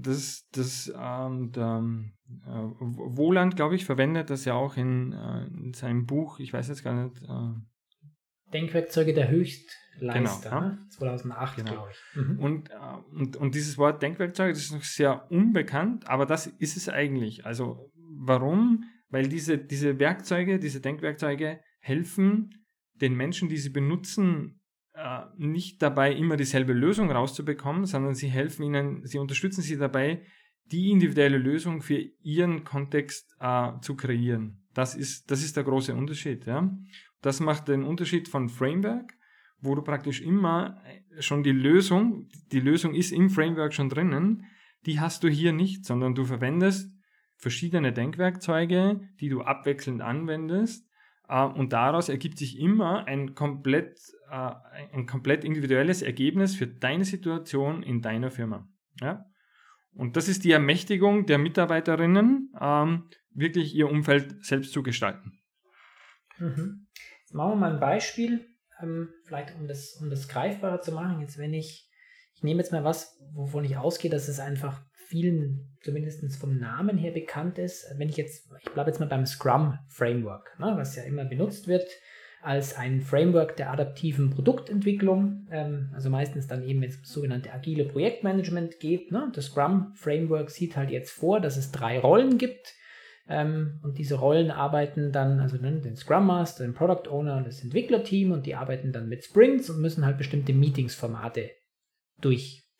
Das, 0.00 0.48
das 0.52 0.92
ähm, 0.94 1.52
der, 1.52 1.84
äh, 2.46 2.50
Wohland, 2.80 3.54
glaube 3.54 3.76
ich, 3.76 3.84
verwendet 3.84 4.28
das 4.28 4.44
ja 4.44 4.54
auch 4.54 4.76
in, 4.76 5.12
äh, 5.12 5.46
in, 5.46 5.72
seinem 5.72 6.06
Buch, 6.06 6.40
ich 6.40 6.52
weiß 6.52 6.68
jetzt 6.68 6.82
gar 6.82 6.94
nicht. 6.94 7.22
Äh, 7.22 8.52
Denkwerkzeuge 8.52 9.14
der 9.14 9.30
Höchstleister, 9.30 10.50
genau, 10.50 10.62
ja? 10.62 10.78
2008, 10.90 11.56
genau. 11.56 11.72
glaube 11.72 11.90
ich. 11.92 12.16
Mhm. 12.16 12.38
Und, 12.40 12.70
äh, 12.70 12.74
und, 13.12 13.36
und 13.36 13.54
dieses 13.54 13.78
Wort 13.78 14.02
Denkwerkzeuge, 14.02 14.52
das 14.52 14.62
ist 14.62 14.72
noch 14.72 14.82
sehr 14.82 15.30
unbekannt, 15.30 16.08
aber 16.08 16.26
das 16.26 16.48
ist 16.48 16.76
es 16.76 16.88
eigentlich. 16.88 17.46
Also 17.46 17.92
warum? 17.94 18.84
Weil 19.10 19.28
diese, 19.28 19.58
diese 19.58 19.98
Werkzeuge, 20.00 20.58
diese 20.58 20.80
Denkwerkzeuge 20.80 21.60
helfen 21.80 22.54
den 23.00 23.14
Menschen, 23.16 23.48
die 23.48 23.56
sie 23.56 23.70
benutzen, 23.70 24.60
äh, 24.94 25.22
nicht 25.38 25.82
dabei, 25.82 26.12
immer 26.12 26.36
dieselbe 26.36 26.72
Lösung 26.72 27.10
rauszubekommen, 27.10 27.86
sondern 27.86 28.14
sie 28.14 28.28
helfen 28.28 28.62
ihnen, 28.62 29.06
sie 29.06 29.18
unterstützen 29.18 29.62
sie 29.62 29.76
dabei, 29.76 30.22
die 30.66 30.90
individuelle 30.90 31.38
Lösung 31.38 31.82
für 31.82 31.98
ihren 32.22 32.64
Kontext 32.64 33.34
äh, 33.40 33.72
zu 33.80 33.96
kreieren. 33.96 34.62
Das 34.74 34.94
ist, 34.94 35.30
das 35.30 35.42
ist 35.42 35.56
der 35.56 35.64
große 35.64 35.94
Unterschied. 35.94 36.46
Ja? 36.46 36.70
Das 37.22 37.40
macht 37.40 37.68
den 37.68 37.82
Unterschied 37.82 38.28
von 38.28 38.48
Framework, 38.48 39.14
wo 39.60 39.74
du 39.74 39.82
praktisch 39.82 40.20
immer 40.20 40.80
schon 41.18 41.42
die 41.42 41.52
Lösung, 41.52 42.28
die 42.52 42.60
Lösung 42.60 42.94
ist 42.94 43.10
im 43.10 43.30
Framework 43.30 43.74
schon 43.74 43.88
drinnen, 43.88 44.44
die 44.86 45.00
hast 45.00 45.24
du 45.24 45.28
hier 45.28 45.52
nicht, 45.52 45.84
sondern 45.84 46.14
du 46.14 46.24
verwendest 46.24 46.94
verschiedene 47.36 47.92
Denkwerkzeuge, 47.92 49.00
die 49.20 49.28
du 49.28 49.42
abwechselnd 49.42 50.02
anwendest 50.02 50.86
äh, 50.86 50.89
und 51.30 51.72
daraus 51.72 52.08
ergibt 52.08 52.38
sich 52.38 52.58
immer 52.58 53.06
ein 53.06 53.34
komplett, 53.34 54.00
äh, 54.30 54.52
ein 54.92 55.06
komplett 55.06 55.44
individuelles 55.44 56.02
Ergebnis 56.02 56.56
für 56.56 56.66
deine 56.66 57.04
Situation 57.04 57.82
in 57.82 58.02
deiner 58.02 58.30
Firma. 58.30 58.68
Und 59.92 60.16
das 60.16 60.28
ist 60.28 60.44
die 60.44 60.52
Ermächtigung 60.52 61.26
der 61.26 61.38
Mitarbeiterinnen, 61.38 62.52
ähm, 62.60 63.08
wirklich 63.32 63.74
ihr 63.74 63.88
Umfeld 63.88 64.44
selbst 64.44 64.72
zu 64.72 64.82
gestalten. 64.82 65.38
Mhm. 66.38 66.86
Jetzt 67.20 67.34
machen 67.34 67.52
wir 67.52 67.56
mal 67.56 67.74
ein 67.74 67.80
Beispiel, 67.80 68.46
ähm, 68.82 69.10
vielleicht 69.24 69.54
um 69.56 69.68
das, 69.68 69.98
um 70.00 70.10
das 70.10 70.28
greifbarer 70.28 70.80
zu 70.80 70.92
machen. 70.92 71.20
Jetzt, 71.20 71.38
wenn 71.38 71.54
ich, 71.54 71.88
ich 72.34 72.42
nehme 72.42 72.60
jetzt 72.60 72.72
mal 72.72 72.84
was, 72.84 73.20
wovon 73.34 73.64
ich 73.64 73.76
ausgehe, 73.76 74.10
dass 74.10 74.28
es 74.28 74.40
einfach 74.40 74.82
vielen, 75.10 75.76
zumindest 75.82 76.36
vom 76.36 76.58
Namen 76.58 76.96
her 76.96 77.10
bekannt 77.10 77.58
ist. 77.58 77.84
Wenn 77.98 78.08
ich 78.08 78.16
jetzt, 78.16 78.48
ich 78.62 78.70
bleibe 78.70 78.90
jetzt 78.90 79.00
mal 79.00 79.08
beim 79.08 79.26
Scrum 79.26 79.76
Framework, 79.88 80.56
ne, 80.60 80.72
was 80.76 80.94
ja 80.94 81.02
immer 81.02 81.24
benutzt 81.24 81.66
wird 81.66 81.88
als 82.42 82.76
ein 82.76 83.02
Framework 83.02 83.56
der 83.56 83.70
adaptiven 83.70 84.30
Produktentwicklung, 84.30 85.48
ähm, 85.50 85.90
also 85.92 86.08
meistens 86.08 86.46
dann 86.46 86.62
eben, 86.62 86.80
wenn 86.80 86.88
es 86.88 86.96
um 86.96 87.04
sogenannte 87.04 87.52
agile 87.52 87.84
Projektmanagement 87.84 88.80
geht. 88.80 89.12
Ne? 89.12 89.30
Das 89.34 89.46
Scrum 89.46 89.92
Framework 89.94 90.50
sieht 90.50 90.76
halt 90.76 90.90
jetzt 90.90 91.10
vor, 91.10 91.40
dass 91.40 91.56
es 91.56 91.70
drei 91.70 91.98
Rollen 91.98 92.38
gibt. 92.38 92.74
Ähm, 93.28 93.80
und 93.82 93.98
diese 93.98 94.14
Rollen 94.14 94.50
arbeiten 94.50 95.12
dann, 95.12 95.40
also 95.40 95.58
ne, 95.58 95.80
den 95.80 95.96
Scrum 95.96 96.26
Master, 96.26 96.64
den 96.64 96.72
Product 96.72 97.10
Owner 97.10 97.36
und 97.36 97.46
das 97.46 97.62
Entwicklerteam 97.62 98.32
und 98.32 98.46
die 98.46 98.54
arbeiten 98.54 98.92
dann 98.92 99.08
mit 99.08 99.24
Sprints 99.24 99.68
und 99.68 99.80
müssen 99.80 100.06
halt 100.06 100.16
bestimmte 100.16 100.54
Meetingsformate 100.54 101.50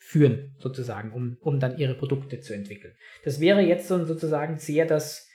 durchführen, 0.00 0.54
sozusagen, 0.58 1.12
um, 1.12 1.36
um 1.40 1.60
dann 1.60 1.78
ihre 1.78 1.94
Produkte 1.94 2.40
zu 2.40 2.54
entwickeln. 2.54 2.94
Das 3.24 3.40
wäre 3.40 3.60
jetzt 3.60 3.88
so, 3.88 4.04
sozusagen 4.04 4.58
sehr 4.58 4.86
das 4.86 5.26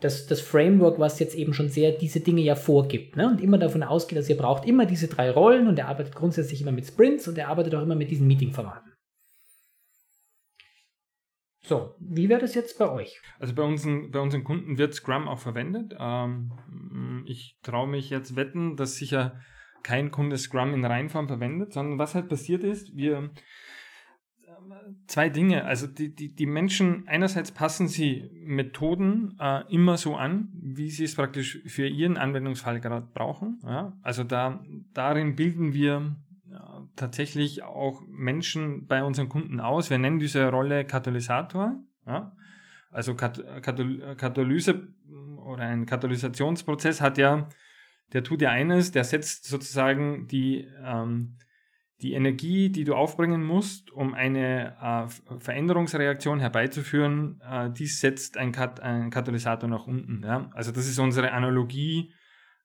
das, 0.00 0.26
das 0.26 0.40
Framework, 0.40 0.98
was 0.98 1.20
jetzt 1.20 1.36
eben 1.36 1.54
schon 1.54 1.68
sehr 1.68 1.92
diese 1.92 2.18
Dinge 2.18 2.40
ja 2.40 2.56
vorgibt 2.56 3.16
ne? 3.16 3.28
und 3.28 3.40
immer 3.40 3.58
davon 3.58 3.84
ausgeht, 3.84 4.18
dass 4.18 4.28
ihr 4.28 4.36
braucht 4.36 4.66
immer 4.66 4.86
diese 4.86 5.06
drei 5.06 5.30
Rollen 5.30 5.68
und 5.68 5.78
er 5.78 5.86
arbeitet 5.86 6.16
grundsätzlich 6.16 6.60
immer 6.60 6.72
mit 6.72 6.84
Sprints 6.84 7.28
und 7.28 7.38
er 7.38 7.46
arbeitet 7.46 7.76
auch 7.76 7.82
immer 7.82 7.94
mit 7.94 8.10
diesen 8.10 8.26
Meeting-Formaten. 8.26 8.92
So, 11.62 11.94
wie 12.00 12.28
wäre 12.28 12.40
das 12.40 12.56
jetzt 12.56 12.76
bei 12.76 12.90
euch? 12.90 13.22
Also 13.38 13.54
bei 13.54 13.62
unseren, 13.62 14.10
bei 14.10 14.18
unseren 14.18 14.42
Kunden 14.42 14.78
wird 14.78 14.94
Scrum 14.94 15.28
auch 15.28 15.38
verwendet. 15.38 15.94
Ähm, 15.98 17.22
ich 17.24 17.56
traue 17.62 17.86
mich 17.86 18.10
jetzt 18.10 18.34
wetten, 18.34 18.76
dass 18.76 18.96
sicher 18.96 19.40
kein 19.84 20.10
Kunde 20.10 20.38
Scrum 20.38 20.74
in 20.74 20.84
Reihenform 20.84 21.28
verwendet, 21.28 21.72
sondern 21.72 22.00
was 22.00 22.16
halt 22.16 22.28
passiert 22.28 22.64
ist, 22.64 22.96
wir 22.96 23.30
zwei 25.06 25.28
Dinge. 25.28 25.64
Also 25.64 25.86
die, 25.86 26.14
die, 26.14 26.34
die 26.34 26.46
Menschen, 26.46 27.06
einerseits 27.08 27.52
passen 27.52 27.88
sie 27.88 28.30
Methoden 28.44 29.36
äh, 29.40 29.62
immer 29.72 29.96
so 29.96 30.16
an, 30.16 30.48
wie 30.54 30.90
sie 30.90 31.04
es 31.04 31.14
praktisch 31.14 31.60
für 31.66 31.86
ihren 31.86 32.16
Anwendungsfall 32.16 32.80
gerade 32.80 33.06
brauchen. 33.12 33.60
Ja? 33.64 33.96
Also 34.02 34.24
da, 34.24 34.64
darin 34.92 35.36
bilden 35.36 35.74
wir 35.74 36.16
ja, 36.50 36.88
tatsächlich 36.96 37.62
auch 37.62 38.02
Menschen 38.06 38.86
bei 38.86 39.02
unseren 39.02 39.28
Kunden 39.28 39.60
aus. 39.60 39.90
Wir 39.90 39.98
nennen 39.98 40.18
diese 40.18 40.48
Rolle 40.48 40.84
Katalysator. 40.84 41.76
Ja? 42.06 42.32
Also 42.90 43.14
Kat 43.14 43.42
Katal 43.62 44.14
Katalyse 44.16 44.88
oder 45.44 45.64
ein 45.64 45.84
Katalysationsprozess 45.84 47.00
hat 47.00 47.18
ja, 47.18 47.48
der 48.12 48.22
tut 48.22 48.40
ja 48.40 48.50
eines, 48.50 48.92
der 48.92 49.04
setzt 49.04 49.46
sozusagen 49.46 50.28
die 50.28 50.68
ähm, 50.82 51.36
die 52.02 52.14
Energie, 52.14 52.70
die 52.70 52.84
du 52.84 52.94
aufbringen 52.94 53.44
musst, 53.44 53.90
um 53.90 54.14
eine 54.14 54.76
äh, 54.80 55.38
Veränderungsreaktion 55.38 56.40
herbeizuführen, 56.40 57.40
äh, 57.48 57.70
die 57.70 57.86
setzt 57.86 58.36
ein, 58.36 58.52
Kat 58.52 58.80
ein, 58.80 59.10
Katalysator 59.10 59.68
nach 59.68 59.86
unten. 59.86 60.22
Ja? 60.24 60.50
Also 60.54 60.72
das 60.72 60.88
ist 60.88 60.98
unsere 60.98 61.32
Analogie 61.32 62.12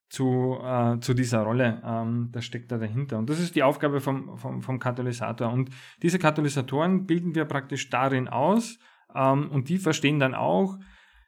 zu, 0.08 0.58
äh, 0.62 0.98
zu 1.00 1.14
dieser 1.14 1.42
Rolle. 1.42 1.80
Ähm, 1.84 2.30
das 2.32 2.44
steckt 2.44 2.72
da 2.72 2.78
dahinter. 2.78 3.18
Und 3.18 3.30
das 3.30 3.38
ist 3.38 3.54
die 3.54 3.62
Aufgabe 3.62 4.00
vom, 4.00 4.36
vom, 4.36 4.62
vom 4.62 4.78
Katalysator. 4.78 5.50
Und 5.50 5.70
diese 6.02 6.18
Katalysatoren 6.18 7.06
bilden 7.06 7.34
wir 7.34 7.44
praktisch 7.44 7.88
darin 7.88 8.28
aus 8.28 8.78
ähm, 9.14 9.50
und 9.50 9.68
die 9.68 9.78
verstehen 9.78 10.18
dann 10.18 10.34
auch, 10.34 10.76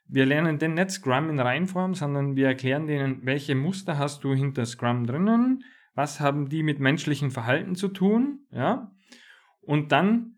wir 0.07 0.25
lernen 0.25 0.59
den 0.59 0.73
nicht 0.73 0.91
Scrum 0.91 1.29
in 1.29 1.39
Reihenform, 1.39 1.95
sondern 1.95 2.35
wir 2.35 2.47
erklären 2.47 2.87
denen, 2.87 3.25
welche 3.25 3.55
Muster 3.55 3.97
hast 3.97 4.23
du 4.23 4.33
hinter 4.33 4.65
Scrum 4.65 5.07
drinnen, 5.07 5.63
was 5.95 6.19
haben 6.19 6.49
die 6.49 6.63
mit 6.63 6.79
menschlichem 6.79 7.31
Verhalten 7.31 7.75
zu 7.75 7.87
tun, 7.87 8.45
ja, 8.51 8.91
und 9.61 9.91
dann 9.91 10.33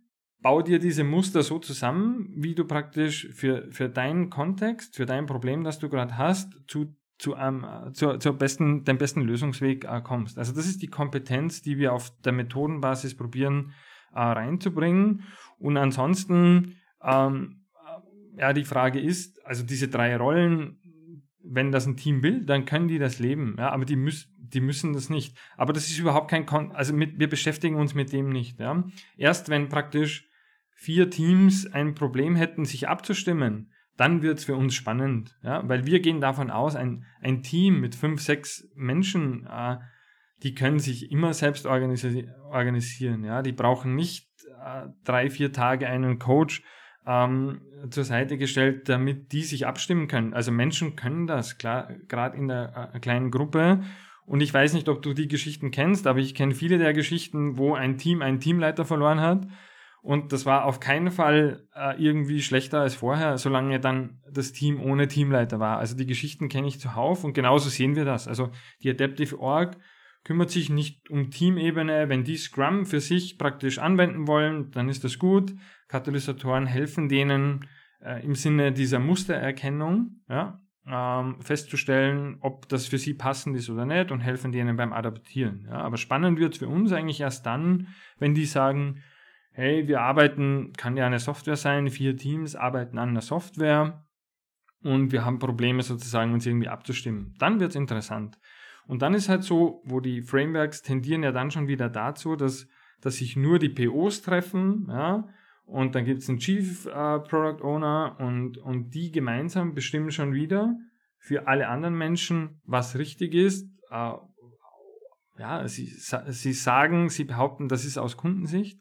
bau 0.45 0.61
dir 0.61 0.77
diese 0.77 1.03
Muster 1.03 1.41
so 1.41 1.57
zusammen, 1.57 2.31
wie 2.35 2.53
du 2.53 2.65
praktisch 2.65 3.29
für, 3.33 3.67
für 3.71 3.89
deinen 3.89 4.29
Kontext, 4.29 4.95
für 4.95 5.07
dein 5.07 5.25
Problem, 5.25 5.63
das 5.63 5.79
du 5.79 5.89
gerade 5.89 6.19
hast, 6.19 6.53
zu, 6.67 6.95
zu, 7.17 7.35
ähm, 7.35 7.65
zur, 7.93 8.19
zur 8.19 8.33
besten, 8.33 8.83
dem 8.83 8.99
besten 8.99 9.21
Lösungsweg 9.21 9.85
äh, 9.85 10.01
kommst. 10.01 10.37
Also 10.37 10.53
das 10.53 10.67
ist 10.67 10.83
die 10.83 10.87
Kompetenz, 10.87 11.63
die 11.63 11.79
wir 11.79 11.93
auf 11.93 12.11
der 12.23 12.33
Methodenbasis 12.33 13.17
probieren 13.17 13.73
äh, 14.13 14.19
reinzubringen. 14.19 15.23
Und 15.57 15.77
ansonsten, 15.77 16.75
ähm, 17.01 17.65
äh, 18.37 18.41
ja, 18.41 18.53
die 18.53 18.65
Frage 18.65 18.99
ist, 18.99 19.43
also 19.47 19.63
diese 19.63 19.87
drei 19.87 20.15
Rollen, 20.15 20.79
wenn 21.43 21.71
das 21.71 21.87
ein 21.87 21.97
Team 21.97 22.21
will, 22.21 22.45
dann 22.45 22.65
können 22.65 22.87
die 22.87 22.99
das 22.99 23.17
leben. 23.17 23.55
Ja, 23.57 23.71
aber 23.71 23.85
die 23.85 23.95
müssen 23.95 24.34
die 24.53 24.61
müssen 24.61 24.93
das 24.93 25.09
nicht. 25.09 25.37
Aber 25.57 25.73
das 25.73 25.87
ist 25.87 25.99
überhaupt 25.99 26.29
kein, 26.29 26.45
Kon 26.45 26.71
also 26.71 26.93
mit, 26.93 27.19
wir 27.19 27.29
beschäftigen 27.29 27.75
uns 27.75 27.93
mit 27.93 28.11
dem 28.11 28.29
nicht. 28.29 28.59
Ja. 28.59 28.83
Erst 29.17 29.49
wenn 29.49 29.69
praktisch 29.69 30.27
vier 30.71 31.09
Teams 31.09 31.71
ein 31.71 31.95
Problem 31.95 32.35
hätten, 32.35 32.65
sich 32.65 32.87
abzustimmen, 32.87 33.71
dann 33.97 34.21
wird 34.21 34.39
es 34.39 34.45
für 34.45 34.55
uns 34.55 34.75
spannend. 34.75 35.37
Ja. 35.43 35.67
Weil 35.67 35.85
wir 35.85 35.99
gehen 35.99 36.21
davon 36.21 36.49
aus, 36.51 36.75
ein, 36.75 37.05
ein 37.21 37.41
Team 37.41 37.79
mit 37.79 37.95
fünf, 37.95 38.21
sechs 38.21 38.67
Menschen, 38.75 39.47
äh, 39.47 39.77
die 40.43 40.53
können 40.53 40.79
sich 40.79 41.11
immer 41.11 41.33
selbst 41.33 41.65
organisi 41.65 42.29
organisieren. 42.49 43.23
Ja. 43.23 43.41
Die 43.41 43.53
brauchen 43.53 43.95
nicht 43.95 44.29
äh, 44.63 44.87
drei, 45.03 45.29
vier 45.29 45.51
Tage 45.53 45.87
einen 45.87 46.19
Coach, 46.19 46.61
ähm, 47.05 47.61
zur 47.89 48.03
Seite 48.03 48.37
gestellt, 48.37 48.89
damit 48.89 49.31
die 49.31 49.43
sich 49.43 49.67
abstimmen 49.67 50.07
können. 50.07 50.33
Also 50.33 50.51
Menschen 50.51 50.95
können 50.95 51.27
das, 51.27 51.57
klar, 51.57 51.89
gerade 52.07 52.37
in 52.37 52.47
der 52.47 52.91
äh, 52.93 52.99
kleinen 52.99 53.31
Gruppe 53.31 53.83
und 54.25 54.41
ich 54.41 54.53
weiß 54.53 54.73
nicht, 54.73 54.89
ob 54.89 55.01
du 55.01 55.13
die 55.13 55.27
Geschichten 55.27 55.71
kennst, 55.71 56.07
aber 56.07 56.19
ich 56.19 56.33
kenne 56.33 56.55
viele 56.55 56.77
der 56.77 56.93
Geschichten, 56.93 57.57
wo 57.57 57.75
ein 57.75 57.97
Team 57.97 58.21
einen 58.21 58.39
Teamleiter 58.39 58.85
verloren 58.85 59.21
hat. 59.21 59.47
Und 60.01 60.33
das 60.33 60.45
war 60.45 60.65
auf 60.65 60.79
keinen 60.79 61.09
Fall 61.09 61.67
äh, 61.73 61.99
irgendwie 61.99 62.41
schlechter 62.41 62.81
als 62.81 62.93
vorher, 62.93 63.39
solange 63.39 63.79
dann 63.79 64.21
das 64.31 64.51
Team 64.51 64.79
ohne 64.79 65.07
Teamleiter 65.07 65.59
war. 65.59 65.79
Also 65.79 65.95
die 65.95 66.05
Geschichten 66.05 66.47
kenne 66.47 66.67
ich 66.67 66.79
zuhauf 66.79 67.23
und 67.23 67.33
genauso 67.33 67.69
sehen 67.69 67.95
wir 67.95 68.05
das. 68.05 68.27
Also 68.27 68.51
die 68.83 68.89
Adaptive 68.91 69.39
Org 69.39 69.77
kümmert 70.23 70.51
sich 70.51 70.69
nicht 70.69 71.09
um 71.09 71.31
Teamebene. 71.31 72.07
Wenn 72.07 72.23
die 72.23 72.37
Scrum 72.37 72.85
für 72.85 72.99
sich 72.99 73.39
praktisch 73.39 73.79
anwenden 73.79 74.27
wollen, 74.27 74.69
dann 74.71 74.89
ist 74.89 75.03
das 75.03 75.17
gut. 75.17 75.55
Katalysatoren 75.87 76.67
helfen 76.67 77.09
denen 77.09 77.67
äh, 77.99 78.23
im 78.23 78.35
Sinne 78.35 78.71
dieser 78.71 78.99
Mustererkennung. 78.99 80.21
Ja? 80.29 80.61
Ähm, 80.87 81.41
festzustellen, 81.41 82.37
ob 82.41 82.69
das 82.69 82.87
für 82.87 82.97
sie 82.97 83.13
passend 83.13 83.55
ist 83.57 83.69
oder 83.69 83.85
nicht 83.85 84.11
und 84.11 84.19
helfen 84.19 84.51
denen 84.51 84.77
beim 84.77 84.93
Adaptieren. 84.93 85.67
Ja, 85.69 85.77
aber 85.79 85.97
spannend 85.97 86.39
wird 86.39 86.53
es 86.53 86.59
für 86.59 86.67
uns 86.67 86.91
eigentlich 86.91 87.21
erst 87.21 87.45
dann, 87.45 87.87
wenn 88.19 88.35
die 88.35 88.45
sagen, 88.45 89.01
hey, 89.51 89.87
wir 89.87 90.01
arbeiten, 90.01 90.73
kann 90.77 90.97
ja 90.97 91.05
eine 91.05 91.19
Software 91.19 91.55
sein, 91.55 91.89
vier 91.89 92.17
Teams 92.17 92.55
arbeiten 92.55 92.97
an 92.97 93.09
einer 93.09 93.21
Software 93.21 94.05
und 94.83 95.11
wir 95.11 95.25
haben 95.25 95.39
Probleme 95.39 95.81
sozusagen, 95.81 96.33
uns 96.33 96.45
irgendwie 96.45 96.67
abzustimmen. 96.67 97.33
Dann 97.39 97.59
wird 97.59 97.71
es 97.71 97.75
interessant. 97.75 98.37
Und 98.85 99.01
dann 99.01 99.15
ist 99.15 99.29
halt 99.29 99.43
so, 99.43 99.81
wo 99.85 99.99
die 99.99 100.21
Frameworks 100.21 100.83
tendieren 100.83 101.23
ja 101.23 101.31
dann 101.31 101.49
schon 101.49 101.67
wieder 101.67 101.89
dazu, 101.89 102.35
dass, 102.35 102.67
dass 103.01 103.15
sich 103.15 103.35
nur 103.35 103.57
die 103.57 103.69
POs 103.69 104.21
treffen, 104.21 104.85
ja, 104.89 105.27
und 105.65 105.95
dann 105.95 106.05
gibt 106.05 106.21
es 106.21 106.29
einen 106.29 106.39
Chief 106.39 106.85
äh, 106.85 107.19
Product 107.19 107.63
Owner 107.63 108.15
und, 108.19 108.57
und 108.57 108.91
die 108.91 109.11
gemeinsam 109.11 109.73
bestimmen 109.73 110.11
schon 110.11 110.33
wieder 110.33 110.75
für 111.17 111.47
alle 111.47 111.67
anderen 111.67 111.97
Menschen, 111.97 112.61
was 112.65 112.97
richtig 112.97 113.33
ist. 113.33 113.67
Äh, 113.89 114.13
ja, 115.37 115.67
sie, 115.67 115.87
sie 115.87 116.53
sagen, 116.53 117.09
sie 117.09 117.25
behaupten, 117.25 117.67
das 117.67 117.83
ist 117.83 117.97
aus 117.97 118.15
Kundensicht 118.15 118.79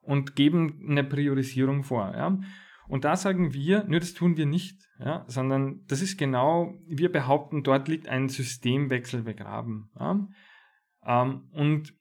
und 0.00 0.34
geben 0.36 0.86
eine 0.88 1.04
Priorisierung 1.04 1.82
vor. 1.82 2.14
Ja. 2.14 2.38
Und 2.88 3.04
da 3.04 3.16
sagen 3.16 3.52
wir, 3.52 3.84
nö, 3.86 3.98
das 3.98 4.14
tun 4.14 4.36
wir 4.36 4.46
nicht, 4.46 4.80
ja, 4.98 5.24
sondern 5.26 5.84
das 5.86 6.00
ist 6.00 6.16
genau, 6.16 6.74
wir 6.86 7.12
behaupten, 7.12 7.62
dort 7.62 7.88
liegt 7.88 8.08
ein 8.08 8.28
Systemwechsel 8.28 9.22
begraben. 9.22 9.90
Ja. 9.98 10.26
Ähm, 11.04 11.48
und 11.52 11.92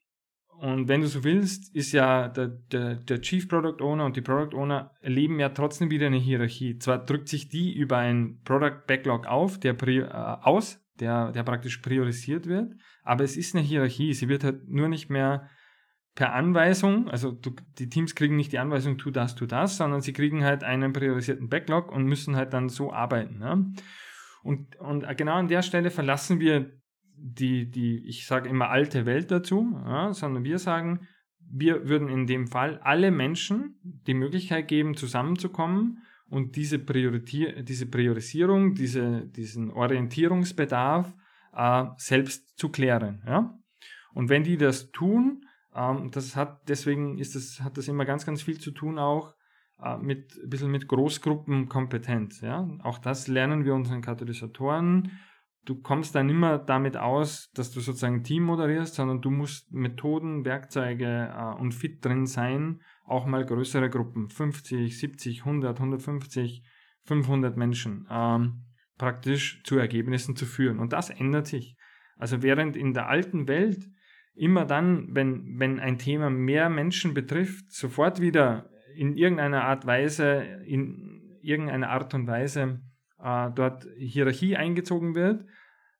und 0.62 0.90
wenn 0.90 1.02
du 1.02 1.08
so 1.08 1.24
willst, 1.24 1.74
ist 1.74 1.94
ja 1.94 2.28
der, 2.28 2.48
der, 2.48 2.96
der, 2.96 3.22
Chief 3.22 3.48
Product 3.48 3.82
Owner 3.82 4.06
und 4.06 4.18
die 4.18 4.22
Product 4.22 4.58
Owner 4.58 4.92
erleben 5.00 5.40
ja 5.40 5.50
trotzdem 5.50 5.90
wieder 5.90 6.08
eine 6.08 6.18
Hierarchie. 6.18 6.78
Zwar 6.80 7.06
drückt 7.06 7.30
sich 7.30 7.48
die 7.48 7.74
über 7.74 7.98
ein 7.98 8.42
Product 8.44 8.86
Backlog 8.86 9.26
auf, 9.26 9.58
der 9.58 9.82
äh, 9.88 10.04
aus, 10.12 10.84
der, 11.00 11.32
der 11.32 11.44
praktisch 11.44 11.78
priorisiert 11.78 12.46
wird. 12.46 12.74
Aber 13.04 13.24
es 13.24 13.38
ist 13.38 13.56
eine 13.56 13.64
Hierarchie. 13.64 14.14
Sie 14.14 14.28
wird 14.28 14.44
halt 14.44 14.68
nur 14.68 14.90
nicht 14.90 15.10
mehr 15.10 15.50
per 16.16 16.34
Anweisung, 16.34 17.10
also 17.10 17.32
du, 17.32 17.52
die 17.78 17.88
Teams 17.88 18.14
kriegen 18.14 18.36
nicht 18.36 18.52
die 18.52 18.60
Anweisung, 18.60 18.98
tu 18.98 19.10
das, 19.10 19.36
tu 19.36 19.46
das, 19.46 19.78
sondern 19.78 20.02
sie 20.02 20.12
kriegen 20.12 20.44
halt 20.44 20.66
einen 20.66 20.92
priorisierten 20.92 21.48
Backlog 21.48 21.94
und 21.94 22.04
müssen 22.04 22.36
halt 22.36 22.52
dann 22.52 22.68
so 22.68 22.92
arbeiten. 22.92 23.40
Ja? 23.42 23.64
Und, 24.44 24.76
und 24.76 25.06
genau 25.18 25.36
an 25.36 25.48
der 25.48 25.62
Stelle 25.62 25.92
verlassen 25.92 26.42
wir 26.42 26.79
die, 27.22 27.70
die, 27.70 28.08
ich 28.08 28.26
sage 28.26 28.50
immer 28.50 28.70
alte 28.70 29.06
Welt 29.06 29.32
dazu, 29.32 29.76
ja, 29.86 30.14
sondern 30.14 30.44
wir 30.44 30.60
sagen, 30.60 31.08
wir 31.52 31.88
würden 31.88 32.10
in 32.10 32.28
dem 32.28 32.48
Fall 32.48 32.80
alle 32.80 33.12
Menschen 33.12 33.80
die 33.84 34.14
Möglichkeit 34.14 34.68
geben, 34.68 34.96
zusammenzukommen 34.96 36.04
und 36.30 36.56
diese, 36.56 36.80
Prioritier 36.80 37.64
diese 37.64 37.88
Priorisierung, 37.88 38.76
diese, 38.76 39.26
diesen 39.26 39.72
Orientierungsbedarf 39.72 41.14
äh, 41.54 41.86
selbst 41.98 42.58
zu 42.58 42.70
klären. 42.70 43.24
Ja? 43.26 43.58
Und 44.14 44.30
wenn 44.30 44.44
die 44.44 44.58
das 44.58 44.92
tun, 44.92 45.46
ähm, 45.76 46.12
das 46.12 46.36
hat 46.36 46.70
deswegen 46.70 47.18
ist 47.18 47.36
das, 47.36 47.62
hat 47.62 47.78
das 47.78 47.88
immer 47.88 48.06
ganz, 48.06 48.26
ganz 48.26 48.44
viel 48.44 48.60
zu 48.60 48.72
tun 48.72 49.00
auch 49.00 49.34
äh, 49.82 49.98
mit 49.98 50.38
ein 50.44 50.50
bisschen 50.50 50.72
mit 50.72 50.88
Großgruppenkompetenz. 50.88 52.42
Ja? 52.42 52.70
Auch 52.84 53.00
das 53.00 53.28
lernen 53.28 53.66
wir 53.66 53.74
unseren 53.74 54.02
Katalysatoren 54.02 55.12
du 55.66 55.82
kommst 55.82 56.16
dann 56.16 56.30
immer 56.30 56.58
damit 56.58 56.98
aus, 56.98 57.52
dass 57.54 57.72
du 57.72 57.80
sozusagen 57.80 58.24
Team 58.24 58.44
moderierst, 58.44 58.96
sondern 58.96 59.22
du 59.22 59.30
musst 59.30 59.72
Methoden, 59.72 60.46
Werkzeuge 60.46 61.34
äh, 61.36 61.60
und 61.60 61.74
fit 61.74 62.04
drin 62.04 62.26
sein, 62.26 62.82
auch 63.06 63.26
mal 63.26 63.46
größere 63.46 63.90
Gruppen, 63.90 64.30
50, 64.30 64.98
70, 64.98 65.40
100, 65.42 65.78
150, 65.78 66.64
500 67.06 67.58
Menschen, 67.58 68.08
ähm, 68.10 68.66
praktisch 68.98 69.64
zu 69.64 69.78
Ergebnissen 69.78 70.36
zu 70.36 70.46
führen. 70.46 70.80
Und 70.80 70.94
das 70.94 71.10
ändert 71.10 71.48
sich. 71.48 71.76
Also 72.18 72.44
während 72.44 72.76
in 72.76 72.94
der 72.94 73.08
alten 73.08 73.48
Welt 73.48 73.90
immer 74.36 74.66
dann, 74.66 75.14
wenn, 75.16 75.60
wenn 75.60 75.80
ein 75.80 75.98
Thema 75.98 76.30
mehr 76.30 76.70
Menschen 76.70 77.14
betrifft, 77.14 77.72
sofort 77.72 78.22
wieder 78.22 78.70
in 78.96 79.16
irgendeiner 79.16 79.64
Art 79.64 79.86
Weise, 79.86 80.44
in 80.66 81.38
irgendeiner 81.42 81.90
Art 81.90 82.14
und 82.14 82.28
Weise 82.28 82.82
äh, 83.22 83.50
dort 83.54 83.86
Hierarchie 83.98 84.56
eingezogen 84.56 85.16
wird, 85.16 85.46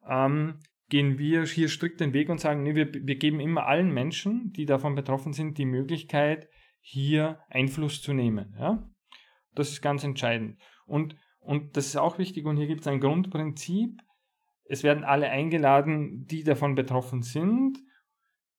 ähm, 0.08 0.60
gehen 0.90 1.18
wir 1.20 1.44
hier 1.46 1.70
strikt 1.70 2.00
den 2.00 2.14
Weg 2.14 2.30
und 2.30 2.40
sagen, 2.40 2.64
nee, 2.64 2.76
wir, 2.76 2.92
wir 2.92 3.16
geben 3.16 3.40
immer 3.40 3.68
allen 3.68 3.94
Menschen, 3.94 4.52
die 4.54 4.66
davon 4.66 4.96
betroffen 4.96 5.34
sind, 5.34 5.58
die 5.58 5.66
Möglichkeit, 5.66 6.50
hier 6.82 7.40
Einfluss 7.50 8.02
zu 8.02 8.14
nehmen. 8.14 8.56
Ja? 8.60 8.90
Das 9.54 9.70
ist 9.70 9.82
ganz 9.82 10.04
entscheidend. 10.04 10.60
Und, 10.86 11.16
und 11.40 11.78
das 11.78 11.88
ist 11.88 11.98
auch 11.98 12.18
wichtig, 12.18 12.46
und 12.46 12.58
hier 12.58 12.68
gibt 12.68 12.82
es 12.82 12.88
ein 12.88 13.00
Grundprinzip. 13.00 14.02
Es 14.66 14.84
werden 14.84 15.04
alle 15.04 15.30
eingeladen, 15.30 16.26
die 16.26 16.44
davon 16.44 16.76
betroffen 16.76 17.22
sind. 17.22 17.80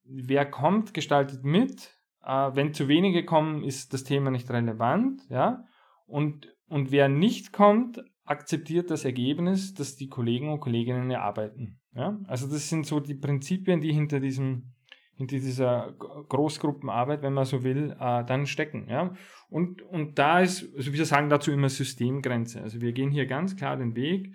Wer 0.04 0.46
kommt, 0.46 0.94
gestaltet 0.94 1.44
mit. 1.44 1.96
Äh, 2.24 2.50
wenn 2.54 2.74
zu 2.74 2.88
wenige 2.88 3.24
kommen, 3.24 3.64
ist 3.64 3.92
das 3.92 4.04
Thema 4.04 4.30
nicht 4.30 4.50
relevant. 4.50 5.22
Ja? 5.28 5.64
Und, 6.06 6.54
und 6.68 6.90
wer 6.90 7.08
nicht 7.08 7.52
kommt, 7.52 8.00
akzeptiert 8.30 8.90
das 8.90 9.04
Ergebnis, 9.04 9.74
dass 9.74 9.96
die 9.96 10.08
Kollegen 10.08 10.52
und 10.52 10.60
Kolleginnen 10.60 11.10
erarbeiten. 11.10 11.80
Ja? 11.94 12.18
Also 12.28 12.48
das 12.48 12.68
sind 12.68 12.86
so 12.86 13.00
die 13.00 13.14
Prinzipien, 13.14 13.80
die 13.80 13.92
hinter 13.92 14.20
diesem 14.20 14.72
hinter 15.16 15.36
dieser 15.36 15.92
Großgruppenarbeit, 16.30 17.20
wenn 17.20 17.34
man 17.34 17.44
so 17.44 17.62
will, 17.62 17.94
äh, 18.00 18.24
dann 18.24 18.46
stecken. 18.46 18.86
Ja? 18.88 19.12
Und, 19.50 19.82
und 19.82 20.18
da 20.18 20.40
ist, 20.40 20.74
also 20.74 20.94
wir 20.94 21.04
sagen 21.04 21.28
dazu 21.28 21.52
immer 21.52 21.68
Systemgrenze. 21.68 22.62
Also 22.62 22.80
wir 22.80 22.92
gehen 22.92 23.10
hier 23.10 23.26
ganz 23.26 23.54
klar 23.54 23.76
den 23.76 23.94
Weg, 23.94 24.32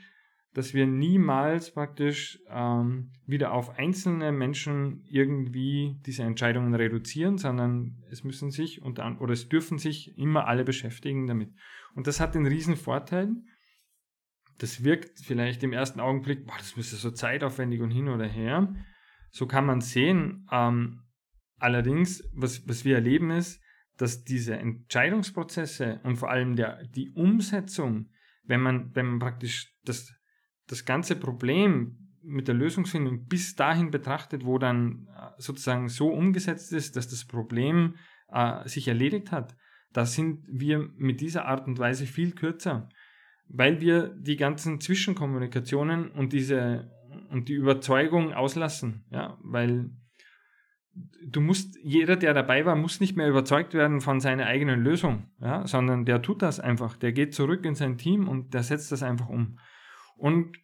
dass 0.53 0.75
wir 0.75 0.85
niemals 0.85 1.73
praktisch 1.73 2.39
ähm, 2.51 3.11
wieder 3.25 3.53
auf 3.53 3.79
einzelne 3.79 4.31
Menschen 4.31 5.03
irgendwie 5.09 5.99
diese 6.05 6.21
Entscheidungen 6.21 6.75
reduzieren, 6.75 7.39
sondern 7.39 7.97
es 8.11 8.23
müssen 8.23 8.51
sich 8.51 8.83
und 8.83 8.99
oder 8.99 9.33
es 9.33 9.49
dürfen 9.49 9.79
sich 9.79 10.15
immer 10.19 10.45
alle 10.47 10.63
beschäftigen 10.63 11.25
damit. 11.25 11.49
Und 11.95 12.05
das 12.05 12.19
hat 12.19 12.35
den 12.35 12.45
riesen 12.45 12.75
Vorteil, 12.75 13.29
das 14.57 14.83
wirkt 14.83 15.19
vielleicht 15.19 15.63
im 15.63 15.73
ersten 15.73 15.99
Augenblick, 15.99 16.45
boah, 16.45 16.55
das 16.57 16.75
müsste 16.77 16.95
so 16.95 17.11
zeitaufwendig 17.11 17.81
und 17.81 17.91
hin 17.91 18.07
oder 18.07 18.25
her. 18.25 18.73
So 19.31 19.47
kann 19.47 19.65
man 19.65 19.81
sehen. 19.81 20.47
Ähm, 20.51 21.01
allerdings, 21.57 22.23
was, 22.33 22.67
was 22.67 22.85
wir 22.85 22.95
erleben 22.95 23.31
ist, 23.31 23.61
dass 23.97 24.23
diese 24.23 24.57
Entscheidungsprozesse 24.57 25.99
und 26.03 26.17
vor 26.17 26.29
allem 26.29 26.55
der, 26.55 26.85
die 26.87 27.11
Umsetzung, 27.11 28.09
wenn 28.43 28.61
man, 28.61 28.95
wenn 28.95 29.07
man 29.07 29.19
praktisch 29.19 29.73
das, 29.83 30.13
das 30.67 30.85
ganze 30.85 31.15
Problem 31.15 31.97
mit 32.21 32.47
der 32.47 32.55
Lösungsfindung 32.55 33.25
bis 33.25 33.55
dahin 33.55 33.91
betrachtet, 33.91 34.45
wo 34.45 34.57
dann 34.57 35.07
äh, 35.15 35.29
sozusagen 35.37 35.89
so 35.89 36.09
umgesetzt 36.09 36.71
ist, 36.73 36.95
dass 36.95 37.07
das 37.07 37.25
Problem 37.25 37.95
äh, 38.29 38.67
sich 38.67 38.87
erledigt 38.87 39.31
hat, 39.31 39.55
da 39.93 40.05
sind 40.05 40.43
wir 40.47 40.89
mit 40.97 41.21
dieser 41.21 41.45
Art 41.45 41.67
und 41.67 41.77
Weise 41.79 42.05
viel 42.05 42.31
kürzer 42.33 42.89
weil 43.47 43.81
wir 43.81 44.09
die 44.09 44.37
ganzen 44.37 44.79
Zwischenkommunikationen 44.81 46.11
und 46.11 46.33
diese 46.33 46.91
und 47.29 47.49
die 47.49 47.53
Überzeugung 47.53 48.33
auslassen, 48.33 49.05
ja, 49.09 49.37
weil 49.41 49.89
du 51.25 51.41
musst, 51.41 51.77
jeder, 51.83 52.15
der 52.15 52.33
dabei 52.33 52.65
war, 52.65 52.75
muss 52.75 52.99
nicht 52.99 53.17
mehr 53.17 53.29
überzeugt 53.29 53.73
werden 53.73 54.01
von 54.01 54.19
seiner 54.19 54.45
eigenen 54.45 54.81
Lösung, 54.81 55.29
ja, 55.39 55.65
sondern 55.67 56.05
der 56.05 56.21
tut 56.21 56.41
das 56.41 56.59
einfach, 56.59 56.95
der 56.97 57.11
geht 57.11 57.33
zurück 57.33 57.65
in 57.65 57.75
sein 57.75 57.97
Team 57.97 58.27
und 58.27 58.53
der 58.53 58.63
setzt 58.63 58.91
das 58.91 59.03
einfach 59.03 59.27
um. 59.27 59.59
Und, 60.17 60.57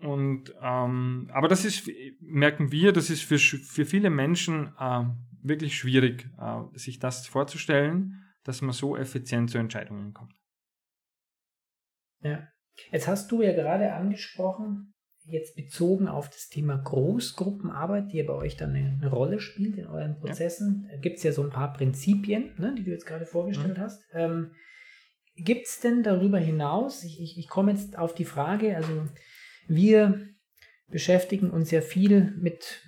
und 0.00 0.52
ähm, 0.60 1.30
aber 1.32 1.48
das 1.48 1.64
ist, 1.64 1.88
merken 2.20 2.72
wir, 2.72 2.92
das 2.92 3.10
ist 3.10 3.22
für, 3.22 3.38
für 3.38 3.84
viele 3.84 4.10
Menschen 4.10 4.72
äh, 4.78 5.04
wirklich 5.42 5.76
schwierig, 5.76 6.28
äh, 6.38 6.62
sich 6.74 6.98
das 6.98 7.26
vorzustellen, 7.26 8.24
dass 8.44 8.62
man 8.62 8.72
so 8.72 8.96
effizient 8.96 9.50
zu 9.50 9.58
Entscheidungen 9.58 10.12
kommt. 10.12 10.34
Ja. 12.26 12.48
Jetzt 12.92 13.08
hast 13.08 13.30
du 13.32 13.42
ja 13.42 13.52
gerade 13.52 13.92
angesprochen, 13.94 14.94
jetzt 15.24 15.56
bezogen 15.56 16.08
auf 16.08 16.28
das 16.28 16.48
Thema 16.48 16.76
Großgruppenarbeit, 16.76 18.12
die 18.12 18.18
ja 18.18 18.24
bei 18.24 18.34
euch 18.34 18.56
dann 18.56 18.74
eine, 18.74 18.98
eine 19.00 19.10
Rolle 19.10 19.40
spielt 19.40 19.76
in 19.76 19.86
euren 19.86 20.18
Prozessen, 20.18 20.88
ja. 20.90 20.98
gibt 20.98 21.18
es 21.18 21.22
ja 21.24 21.32
so 21.32 21.42
ein 21.42 21.50
paar 21.50 21.72
Prinzipien, 21.72 22.54
ne, 22.58 22.74
die 22.76 22.84
du 22.84 22.90
jetzt 22.90 23.06
gerade 23.06 23.26
vorgestellt 23.26 23.78
mhm. 23.78 23.82
hast. 23.82 24.04
Ähm, 24.12 24.52
gibt 25.36 25.66
es 25.66 25.80
denn 25.80 26.02
darüber 26.02 26.38
hinaus, 26.38 27.02
ich, 27.02 27.20
ich, 27.20 27.38
ich 27.38 27.48
komme 27.48 27.72
jetzt 27.72 27.98
auf 27.98 28.14
die 28.14 28.24
Frage, 28.24 28.76
also 28.76 29.04
wir 29.68 30.28
beschäftigen 30.88 31.50
uns 31.50 31.70
ja 31.70 31.80
viel 31.80 32.32
mit 32.38 32.86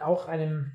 auch 0.00 0.26
einem 0.26 0.72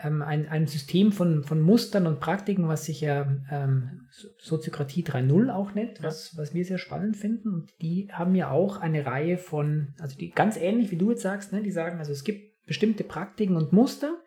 ähm, 0.00 0.22
ein, 0.22 0.48
ein 0.48 0.66
System 0.66 1.12
von, 1.12 1.42
von 1.42 1.60
Mustern 1.60 2.06
und 2.06 2.20
Praktiken, 2.20 2.68
was 2.68 2.84
sich 2.84 3.00
ja 3.00 3.28
ähm, 3.50 4.08
Soziokratie 4.38 5.02
3.0 5.02 5.50
auch 5.50 5.74
nennt, 5.74 6.02
was, 6.02 6.36
was 6.36 6.54
wir 6.54 6.64
sehr 6.64 6.78
spannend 6.78 7.16
finden. 7.16 7.52
Und 7.52 7.72
die 7.82 8.08
haben 8.12 8.34
ja 8.34 8.50
auch 8.50 8.78
eine 8.78 9.06
Reihe 9.06 9.38
von, 9.38 9.94
also 9.98 10.16
die 10.16 10.30
ganz 10.30 10.56
ähnlich 10.56 10.90
wie 10.90 10.96
du 10.96 11.10
jetzt 11.10 11.22
sagst, 11.22 11.52
ne, 11.52 11.62
die 11.62 11.72
sagen, 11.72 11.98
also 11.98 12.12
es 12.12 12.24
gibt 12.24 12.64
bestimmte 12.66 13.02
Praktiken 13.02 13.56
und 13.56 13.72
Muster, 13.72 14.22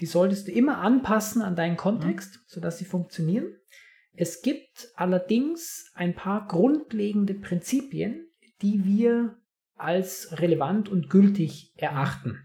die 0.00 0.06
solltest 0.06 0.48
du 0.48 0.52
immer 0.52 0.78
anpassen 0.78 1.42
an 1.42 1.56
deinen 1.56 1.76
Kontext, 1.76 2.36
mhm. 2.36 2.40
sodass 2.46 2.78
sie 2.78 2.84
funktionieren. 2.84 3.46
Es 4.16 4.42
gibt 4.42 4.88
allerdings 4.94 5.90
ein 5.94 6.14
paar 6.14 6.46
grundlegende 6.46 7.34
Prinzipien, 7.34 8.28
die 8.62 8.84
wir 8.84 9.36
als 9.76 10.40
relevant 10.40 10.88
und 10.88 11.10
gültig 11.10 11.72
erachten 11.76 12.38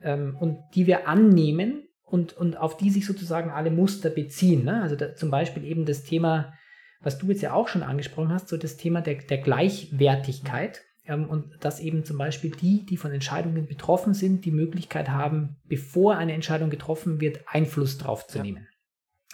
ähm, 0.00 0.36
und 0.38 0.58
die 0.74 0.86
wir 0.86 1.08
annehmen, 1.08 1.87
und, 2.10 2.32
und 2.36 2.56
auf 2.56 2.76
die 2.76 2.90
sich 2.90 3.06
sozusagen 3.06 3.50
alle 3.50 3.70
Muster 3.70 4.10
beziehen. 4.10 4.64
Ne? 4.64 4.82
Also 4.82 4.96
da, 4.96 5.14
zum 5.14 5.30
Beispiel 5.30 5.64
eben 5.64 5.84
das 5.84 6.04
Thema, 6.04 6.52
was 7.00 7.18
du 7.18 7.26
jetzt 7.28 7.42
ja 7.42 7.52
auch 7.52 7.68
schon 7.68 7.82
angesprochen 7.82 8.32
hast, 8.32 8.48
so 8.48 8.56
das 8.56 8.76
Thema 8.76 9.00
der, 9.00 9.16
der 9.16 9.38
Gleichwertigkeit. 9.38 10.82
Ähm, 11.06 11.28
und 11.28 11.52
dass 11.60 11.80
eben 11.80 12.04
zum 12.04 12.18
Beispiel 12.18 12.50
die, 12.50 12.84
die 12.84 12.96
von 12.96 13.12
Entscheidungen 13.12 13.66
betroffen 13.66 14.14
sind, 14.14 14.44
die 14.44 14.50
Möglichkeit 14.50 15.08
haben, 15.08 15.56
bevor 15.64 16.16
eine 16.16 16.32
Entscheidung 16.32 16.70
getroffen 16.70 17.20
wird, 17.20 17.40
Einfluss 17.46 17.98
drauf 17.98 18.26
zu 18.26 18.38
ja. 18.38 18.44
nehmen. 18.44 18.68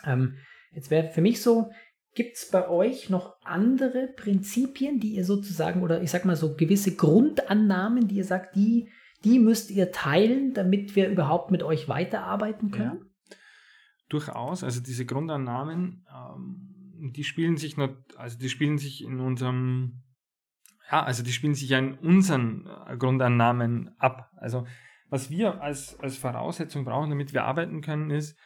Ähm, 0.04 0.36
jetzt 0.72 0.90
wäre 0.90 1.10
für 1.10 1.20
mich 1.20 1.42
so, 1.42 1.70
Gibt 2.14 2.36
es 2.36 2.48
bei 2.48 2.68
euch 2.68 3.10
noch 3.10 3.34
andere 3.42 4.06
Prinzipien, 4.06 5.00
die 5.00 5.16
ihr 5.16 5.24
sozusagen, 5.24 5.82
oder 5.82 6.00
ich 6.00 6.12
sag 6.12 6.24
mal 6.24 6.36
so 6.36 6.54
gewisse 6.54 6.94
Grundannahmen, 6.94 8.06
die 8.06 8.16
ihr 8.16 8.24
sagt, 8.24 8.54
die 8.54 8.88
die 9.24 9.38
müsst 9.38 9.70
ihr 9.70 9.90
teilen, 9.90 10.54
damit 10.54 10.94
wir 10.96 11.08
überhaupt 11.08 11.50
mit 11.50 11.62
euch 11.62 11.88
weiterarbeiten 11.88 12.70
können? 12.70 13.00
Ja, 13.00 13.36
durchaus. 14.08 14.62
Also 14.62 14.80
diese 14.80 15.06
Grundannahmen, 15.06 16.06
ähm, 16.14 17.10
die 17.12 17.24
spielen 17.24 17.56
sich 17.56 17.76
not, 17.76 17.96
also 18.16 18.38
die 18.38 18.48
spielen 18.48 18.78
sich 18.78 19.02
in 19.02 19.20
unserem, 19.20 20.02
ja, 20.90 21.02
also 21.02 21.22
die 21.22 21.32
spielen 21.32 21.54
sich 21.54 21.70
ja 21.70 21.78
in 21.78 21.94
unseren 21.94 22.68
äh, 22.86 22.96
Grundannahmen 22.96 23.94
ab. 23.98 24.30
Also 24.36 24.66
was 25.08 25.30
wir 25.30 25.60
als, 25.62 25.98
als 26.00 26.16
Voraussetzung 26.16 26.84
brauchen, 26.84 27.10
damit 27.10 27.32
wir 27.32 27.44
arbeiten 27.44 27.80
können, 27.80 28.10
ist, 28.10 28.38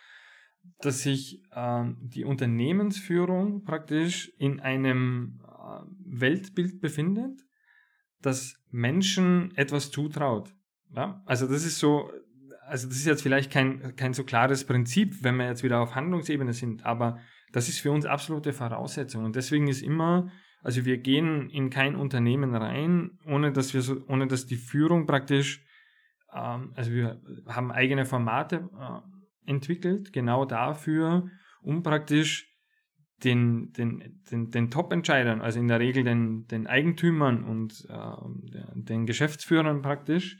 dass 0.80 1.02
sich 1.02 1.42
ähm, 1.54 1.96
die 2.00 2.24
Unternehmensführung 2.24 3.64
praktisch 3.64 4.32
in 4.38 4.60
einem 4.60 5.40
äh, 5.44 5.80
Weltbild 6.04 6.80
befindet, 6.80 7.40
dass 8.20 8.56
Menschen 8.70 9.56
etwas 9.56 9.90
zutraut. 9.90 10.54
Ja? 10.94 11.22
Also 11.26 11.46
das 11.46 11.64
ist 11.64 11.78
so, 11.78 12.10
also 12.66 12.88
das 12.88 12.96
ist 12.96 13.06
jetzt 13.06 13.22
vielleicht 13.22 13.50
kein, 13.50 13.96
kein 13.96 14.12
so 14.12 14.24
klares 14.24 14.64
Prinzip, 14.64 15.22
wenn 15.22 15.36
wir 15.36 15.46
jetzt 15.46 15.62
wieder 15.62 15.80
auf 15.80 15.94
Handlungsebene 15.94 16.52
sind, 16.52 16.84
aber 16.84 17.18
das 17.52 17.68
ist 17.68 17.80
für 17.80 17.90
uns 17.90 18.04
absolute 18.04 18.52
Voraussetzung. 18.52 19.24
Und 19.24 19.36
deswegen 19.36 19.68
ist 19.68 19.82
immer, 19.82 20.30
also 20.62 20.84
wir 20.84 20.98
gehen 20.98 21.48
in 21.50 21.70
kein 21.70 21.96
Unternehmen 21.96 22.54
rein, 22.54 23.18
ohne 23.26 23.52
dass 23.52 23.74
wir 23.74 23.82
so, 23.82 24.02
ohne 24.08 24.26
dass 24.26 24.46
die 24.46 24.56
Führung 24.56 25.06
praktisch, 25.06 25.64
ähm, 26.34 26.72
also 26.74 26.92
wir 26.92 27.20
haben 27.46 27.72
eigene 27.72 28.04
Formate 28.04 28.68
äh, 28.78 29.50
entwickelt, 29.50 30.12
genau 30.12 30.44
dafür, 30.44 31.28
um 31.62 31.82
praktisch 31.82 32.48
den, 33.24 33.72
den, 33.72 34.22
den, 34.30 34.50
den 34.50 34.70
Top-Entscheidern, 34.70 35.40
also 35.40 35.58
in 35.58 35.68
der 35.68 35.80
Regel 35.80 36.04
den, 36.04 36.46
den 36.46 36.66
Eigentümern 36.66 37.42
und 37.44 37.86
äh, 37.88 38.74
den 38.74 39.06
Geschäftsführern 39.06 39.82
praktisch, 39.82 40.38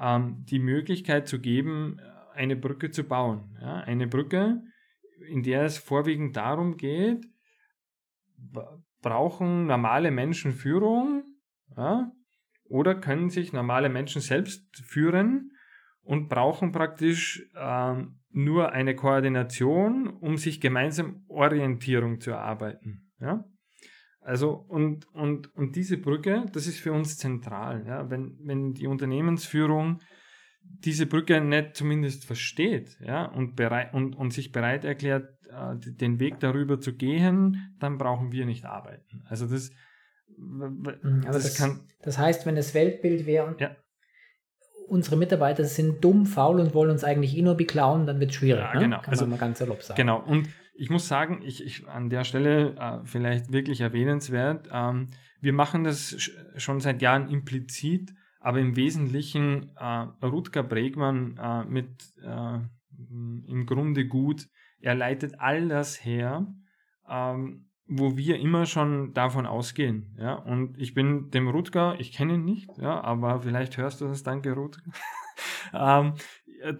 ähm, 0.00 0.44
die 0.46 0.58
Möglichkeit 0.58 1.28
zu 1.28 1.40
geben, 1.40 2.00
eine 2.34 2.56
Brücke 2.56 2.90
zu 2.90 3.04
bauen. 3.04 3.56
Ja? 3.60 3.80
Eine 3.80 4.06
Brücke, 4.06 4.62
in 5.28 5.42
der 5.42 5.62
es 5.64 5.78
vorwiegend 5.78 6.36
darum 6.36 6.76
geht, 6.76 7.26
brauchen 9.02 9.66
normale 9.66 10.10
Menschen 10.10 10.52
Führung 10.52 11.24
ja? 11.76 12.10
oder 12.64 12.94
können 12.94 13.30
sich 13.30 13.52
normale 13.52 13.88
Menschen 13.88 14.22
selbst 14.22 14.76
führen 14.76 15.52
und 16.02 16.28
brauchen 16.28 16.72
praktisch 16.72 17.46
äh, 17.54 18.04
nur 18.30 18.72
eine 18.72 18.96
Koordination, 18.96 20.06
um 20.08 20.36
sich 20.36 20.60
gemeinsam 20.60 21.24
Orientierung 21.28 22.20
zu 22.20 22.30
erarbeiten. 22.30 23.10
Ja? 23.20 23.44
Also, 24.20 24.64
und, 24.68 25.06
und, 25.14 25.54
und 25.56 25.76
diese 25.76 25.96
Brücke, 25.96 26.46
das 26.52 26.66
ist 26.66 26.78
für 26.78 26.92
uns 26.92 27.16
zentral. 27.16 27.84
Ja? 27.86 28.10
Wenn, 28.10 28.38
wenn 28.42 28.74
die 28.74 28.86
Unternehmensführung 28.86 30.00
diese 30.62 31.06
Brücke 31.06 31.40
nicht 31.40 31.74
zumindest 31.74 32.26
versteht 32.26 32.98
ja, 33.00 33.24
und, 33.24 33.56
bereit, 33.56 33.94
und, 33.94 34.14
und 34.14 34.32
sich 34.32 34.52
bereit 34.52 34.84
erklärt, 34.84 35.28
äh, 35.48 35.74
den 35.78 36.20
Weg 36.20 36.38
darüber 36.38 36.80
zu 36.80 36.94
gehen, 36.94 37.74
dann 37.80 37.98
brauchen 37.98 38.30
wir 38.30 38.44
nicht 38.44 38.66
arbeiten. 38.66 39.22
Also 39.26 39.46
das, 39.46 39.70
mhm, 40.36 41.22
das, 41.24 41.42
das, 41.42 41.56
kann, 41.56 41.80
das 42.02 42.18
heißt, 42.18 42.44
wenn 42.44 42.56
das 42.56 42.74
Weltbild 42.74 43.26
wäre, 43.26 43.56
ja 43.58 43.74
unsere 44.90 45.16
Mitarbeiter 45.16 45.64
sind 45.64 46.02
dumm, 46.02 46.26
faul 46.26 46.60
und 46.60 46.74
wollen 46.74 46.90
uns 46.90 47.04
eigentlich 47.04 47.36
eh 47.36 47.42
nur 47.42 47.56
beklauen, 47.56 48.06
dann 48.06 48.18
wird 48.18 48.30
es 48.30 48.36
schwierig. 48.36 48.60
Ja, 48.60 48.74
ne? 48.74 48.80
genau. 48.80 49.00
Kann 49.00 49.10
also, 49.10 49.22
man 49.24 49.30
mal 49.30 49.38
ganz 49.38 49.60
salopp 49.60 49.82
sagen. 49.82 49.96
Genau. 49.96 50.20
Und 50.20 50.48
ich 50.74 50.90
muss 50.90 51.08
sagen, 51.08 51.42
ich, 51.42 51.64
ich 51.64 51.88
an 51.88 52.10
der 52.10 52.24
Stelle 52.24 52.74
äh, 52.76 53.04
vielleicht 53.04 53.52
wirklich 53.52 53.80
erwähnenswert, 53.80 54.68
ähm, 54.72 55.08
wir 55.40 55.52
machen 55.52 55.84
das 55.84 56.30
schon 56.56 56.80
seit 56.80 57.02
Jahren 57.02 57.28
implizit, 57.28 58.14
aber 58.40 58.58
im 58.58 58.76
Wesentlichen 58.76 59.70
äh, 59.76 60.06
Rutger 60.24 60.62
Bregmann 60.62 61.38
äh, 61.38 61.64
mit 61.64 61.88
äh, 62.22 62.58
im 63.10 63.66
Grunde 63.66 64.06
gut, 64.06 64.48
er 64.80 64.94
leitet 64.94 65.40
all 65.40 65.68
das 65.68 66.04
her, 66.04 66.46
ähm, 67.08 67.66
wo 67.86 68.16
wir 68.16 68.38
immer 68.38 68.66
schon 68.66 69.12
davon 69.14 69.46
ausgehen. 69.46 70.16
Ja? 70.18 70.34
Und 70.34 70.78
ich 70.78 70.94
bin 70.94 71.30
dem 71.30 71.48
Rutger, 71.48 71.96
ich 71.98 72.12
kenne 72.12 72.34
ihn 72.34 72.44
nicht, 72.44 72.70
ja, 72.78 73.00
aber 73.02 73.40
vielleicht 73.40 73.76
hörst 73.76 74.00
du 74.00 74.06
das, 74.06 74.22
danke 74.22 74.52
Rutger, 74.52 74.82
ähm, 75.72 76.14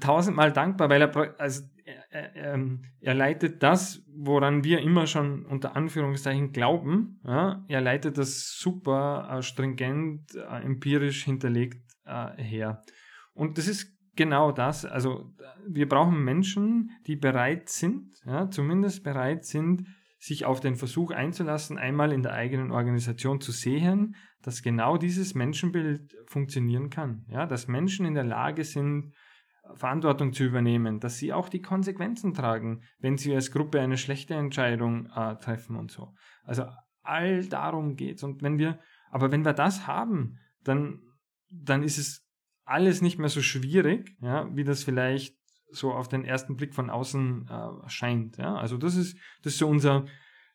tausendmal 0.01 0.53
dankbar, 0.53 0.89
weil 0.89 1.03
er, 1.03 1.41
also, 1.41 1.65
ähm, 2.13 2.83
er, 3.01 3.15
leitet 3.15 3.63
das, 3.63 4.03
woran 4.15 4.65
wir 4.65 4.81
immer 4.81 5.07
schon 5.07 5.47
unter 5.47 5.77
Anführungszeichen 5.77 6.53
glauben. 6.53 7.21
Ja? 7.25 7.65
Er 7.69 7.81
leitet 7.81 8.19
das 8.19 8.59
super 8.59 9.29
äh, 9.31 9.43
stringent, 9.43 10.35
äh, 10.35 10.65
empirisch 10.65 11.25
hinterlegt 11.25 11.83
äh, 12.05 12.43
her. 12.43 12.83
Und 13.33 13.59
das 13.59 13.69
ist 13.69 13.97
genau 14.17 14.53
das. 14.53 14.85
Also 14.85 15.33
wir 15.67 15.89
brauchen 15.89 16.25
Menschen, 16.25 16.91
die 17.07 17.17
bereit 17.17 17.69
sind, 17.69 18.13
ja, 18.25 18.51
zumindest 18.51 19.05
bereit 19.05 19.45
sind, 19.45 19.87
sich 20.19 20.45
auf 20.45 20.61
den 20.61 20.77
Versuch 20.77 21.13
einzulassen, 21.13 21.79
einmal 21.79 22.13
in 22.13 22.23
der 22.23 22.35
eigenen 22.35 22.73
Organisation 22.73 23.41
zu 23.41 23.53
sehen, 23.53 24.15
dass 24.43 24.63
genau 24.63 24.99
dieses 24.99 25.35
Menschenbild 25.35 26.15
funktionieren 26.27 26.91
kann. 26.91 27.25
Ja, 27.29 27.47
dass 27.47 27.69
Menschen 27.69 28.05
in 28.05 28.15
der 28.15 28.25
Lage 28.25 28.65
sind, 28.65 29.15
Verantwortung 29.75 30.33
zu 30.33 30.45
übernehmen, 30.45 31.01
dass 31.01 31.19
sie 31.19 31.33
auch 31.33 31.49
die 31.49 31.63
Konsequenzen 31.63 32.35
tragen, 32.35 32.83
wenn 32.99 33.17
sie 33.17 33.35
als 33.35 33.51
Gruppe 33.51 33.81
eine 33.81 33.97
schlechte 33.97 34.35
Entscheidung 34.35 35.07
äh, 35.15 35.37
treffen 35.37 35.77
und 35.77 35.91
so. 35.91 36.15
Also 36.45 36.65
all 37.03 37.45
darum 37.47 37.97
geht's. 37.97 38.23
Und 38.23 38.43
wenn 38.43 38.59
wir, 38.59 38.79
aber 39.11 39.33
wenn 39.33 39.45
wir 39.45 39.53
das 39.53 39.87
haben, 39.87 40.39
dann, 40.63 41.01
dann 41.51 41.83
ist 41.83 41.99
es 41.99 42.27
alles 42.65 43.03
nicht 43.03 43.19
mehr 43.19 43.29
so 43.29 43.43
schwierig, 43.43 44.17
ja, 44.21 44.49
wie 44.55 44.65
das 44.65 44.85
vielleicht 44.85 45.37
so 45.73 45.93
auf 45.93 46.09
den 46.09 46.25
ersten 46.25 46.57
Blick 46.57 46.75
von 46.75 46.91
außen 46.91 47.49
äh, 47.49 47.89
scheint. 47.89 48.37
Ja? 48.37 48.55
Also 48.57 48.77
das 48.77 48.97
ist, 48.97 49.17
das 49.43 49.55
ist 49.55 49.59
so 49.59 49.69
unser, 49.69 50.07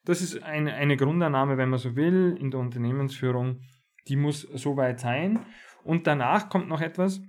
das 0.04 0.22
ist 0.22 0.44
eine, 0.44 0.74
eine 0.74 0.98
Grundannahme, 0.98 1.58
wenn 1.58 1.70
man 1.70 1.80
so 1.80 1.96
will, 1.96 2.38
in 2.40 2.52
der 2.52 2.60
Unternehmensführung, 2.60 3.62
die 4.08 4.16
muss 4.16 4.42
so 4.42 4.78
weit 4.78 5.00
sein. 5.00 5.46
Und 5.84 6.08
danach 6.08 6.50
kommt 6.50 6.68
noch 6.68 6.82
etwas, 6.82 7.22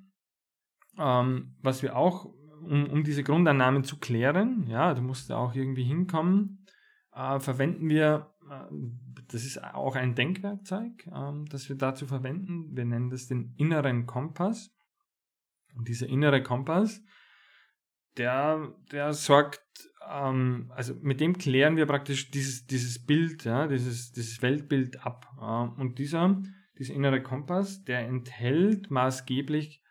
ähm, 0.99 1.57
was 1.63 1.83
wir 1.83 1.97
auch, 1.97 2.25
um, 2.25 2.89
um 2.89 3.05
diese 3.05 3.23
Grundannahmen 3.23 3.85
zu 3.85 3.99
klären, 3.99 4.67
ja, 4.67 4.95
du 4.95 5.03
musst 5.03 5.31
auch 5.33 5.55
irgendwie 5.55 5.85
hinkommen, 5.85 6.67
äh, 7.13 7.41
verwenden 7.41 7.89
wir, 7.89 8.35
äh, 8.51 8.65
das 9.29 9.45
ist 9.45 9.63
auch 9.63 9.97
ein 9.97 10.15
Denkwerkzeug, 10.15 11.07
äh, 11.07 11.45
das 11.49 11.69
wir 11.69 11.77
dazu 11.77 12.07
verwenden. 12.07 12.77
Wir 12.77 12.85
nennen 12.85 13.11
das 13.11 13.27
den 13.27 13.55
inneren 13.57 14.07
Kompass. 14.07 14.73
Und 15.75 15.89
dieser 15.89 16.09
innere 16.09 16.43
Kompass, 16.43 17.03
der, 18.17 18.73
der 18.91 19.13
sorgt, 19.13 19.91
ähm, 20.11 20.73
also 20.75 20.95
mit 21.03 21.21
dem 21.21 21.37
klären 21.37 21.77
wir 21.77 21.87
praktisch 21.87 22.31
dieses, 22.31 22.67
dieses 22.67 23.05
Bild, 23.05 23.45
ja, 23.45 23.67
dieses, 23.67 24.13
dieses 24.13 24.41
Weltbild 24.43 25.05
ab. 25.05 25.27
Äh, 25.39 25.81
und 25.81 25.99
dieser, 25.99 26.43
dieser 26.79 26.95
innere 26.95 27.23
Kompass, 27.23 27.85
der 27.85 28.01
enthält 28.01 28.91
maßgeblich, 28.91 29.83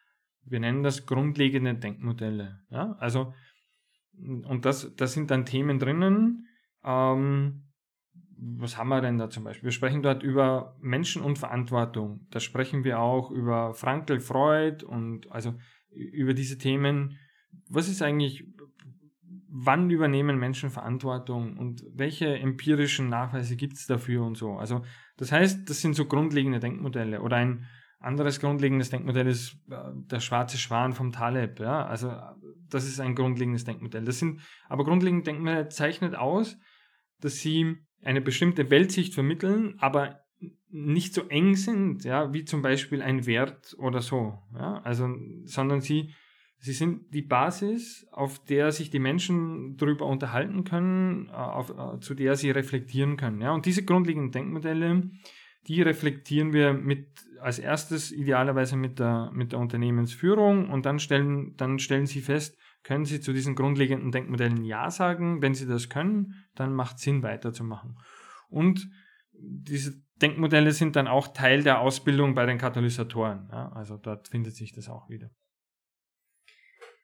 wir 0.45 0.60
nennen 0.60 0.84
das 0.84 1.05
grundlegende 1.05 1.75
Denkmodelle. 1.75 2.60
Ja? 2.69 2.95
Also, 2.99 3.34
und 4.17 4.65
das, 4.65 4.95
das 4.95 5.13
sind 5.13 5.31
dann 5.31 5.45
Themen 5.45 5.79
drinnen. 5.79 6.47
Ähm, 6.84 7.63
was 8.38 8.77
haben 8.77 8.89
wir 8.89 9.01
denn 9.01 9.17
da 9.17 9.29
zum 9.29 9.43
Beispiel? 9.43 9.65
Wir 9.65 9.71
sprechen 9.71 10.03
dort 10.03 10.23
über 10.23 10.77
Menschen 10.79 11.21
und 11.21 11.39
Verantwortung. 11.39 12.27
Da 12.31 12.39
sprechen 12.39 12.84
wir 12.84 12.99
auch 12.99 13.31
über 13.31 13.73
Frankl, 13.73 14.19
Freud 14.19 14.86
und 14.86 15.31
also 15.31 15.55
über 15.89 16.34
diese 16.34 16.58
Themen 16.58 17.17
was 17.69 17.88
ist 17.88 18.01
eigentlich, 18.01 18.45
wann 19.47 19.89
übernehmen 19.89 20.38
Menschen 20.38 20.69
Verantwortung 20.69 21.58
und 21.58 21.84
welche 21.93 22.27
empirischen 22.38 23.10
Nachweise 23.10 23.55
gibt 23.55 23.73
es 23.73 23.88
dafür 23.88 24.23
und 24.23 24.36
so. 24.36 24.53
Also 24.53 24.84
das 25.17 25.31
heißt, 25.31 25.69
das 25.69 25.81
sind 25.81 25.95
so 25.95 26.05
grundlegende 26.05 26.60
Denkmodelle. 26.60 27.21
Oder 27.21 27.38
ein 27.38 27.65
anderes 28.06 28.39
grundlegendes 28.39 28.89
Denkmodell 28.89 29.28
ist 29.28 29.58
äh, 29.70 29.76
der 29.94 30.20
schwarze 30.20 30.58
Schwan 30.58 30.94
vom 30.94 31.12
Taleb. 31.12 31.60
Ja? 31.60 31.86
Also 31.86 32.13
das 32.70 32.86
ist 32.86 33.00
ein 33.00 33.15
grundlegendes 33.15 33.63
Denkmodell. 33.63 34.06
Das 34.06 34.20
sind 34.20 34.41
aber 34.70 34.84
grundlegende 34.84 35.24
Denkmodelle 35.24 35.70
zeichnet 35.70 36.15
aus, 36.15 36.58
dass 37.22 37.39
sie 37.39 37.78
eine 38.04 38.22
bestimmte 38.22 38.70
Weltsicht 38.70 39.13
vermitteln, 39.13 39.76
aber 39.80 40.22
nicht 40.70 41.13
so 41.13 41.28
eng 41.30 41.56
sind, 41.56 42.04
ja, 42.04 42.34
wie 42.34 42.44
zum 42.44 42.62
Beispiel 42.62 43.02
ein 43.02 43.26
Wert 43.26 43.76
oder 43.80 44.02
so, 44.02 44.38
ja, 44.54 44.82
also, 44.84 45.10
sondern 45.46 45.80
sie 45.80 46.13
Sie 46.65 46.74
sind 46.74 47.13
die 47.13 47.22
Basis, 47.22 48.08
auf 48.12 48.44
der 48.44 48.72
sich 48.72 48.89
die 48.89 48.98
Menschen 48.98 49.78
darüber 49.78 50.08
unterhalten 50.08 50.63
können, 50.63 51.28
äh, 51.28 51.34
auf, 51.34 51.70
äh, 51.70 52.00
zu 52.00 52.15
der 52.15 52.36
sie 52.36 52.50
reflektieren 52.50 53.18
können. 53.18 53.39
Ja? 53.39 53.54
Und 53.54 53.68
diese 53.68 53.86
grundlegenden 53.86 54.32
Denkmodelle, 54.32 55.12
die 55.67 55.82
reflektieren 55.82 56.54
wir 56.54 56.73
mit 56.73 57.08
als 57.39 57.60
erstes 57.60 58.12
idealerweise 58.12 58.75
mit 58.75 58.99
der, 58.99 59.30
mit 59.34 59.51
der 59.51 59.59
Unternehmensführung 59.59 60.70
und 60.70 60.86
dann 60.86 60.99
stellen, 60.99 61.55
dann 61.57 61.80
stellen 61.80 62.05
sie 62.05 62.22
fest, 62.22 62.57
können 62.84 63.05
sie 63.05 63.20
zu 63.20 63.34
diesen 63.34 63.55
grundlegenden 63.55 64.11
Denkmodellen 64.11 64.63
Ja 64.63 64.89
sagen. 64.91 65.41
Wenn 65.41 65.55
sie 65.55 65.68
das 65.68 65.89
können, 65.89 66.45
dann 66.55 66.74
macht 66.74 66.99
Sinn 66.99 67.24
weiterzumachen. 67.24 67.97
Und 68.47 68.88
diese 69.32 70.01
Denkmodelle 70.22 70.72
sind 70.72 70.95
dann 70.95 71.07
auch 71.07 71.30
Teil 71.30 71.63
der 71.63 71.80
Ausbildung 71.80 72.36
bei 72.36 72.45
den 72.45 72.57
Katalysatoren. 72.57 73.49
Ja? 73.51 73.72
Also 73.74 73.97
dort 73.97 74.28
findet 74.28 74.55
sich 74.55 74.72
das 74.74 74.88
auch 74.88 75.09
wieder. 75.09 75.30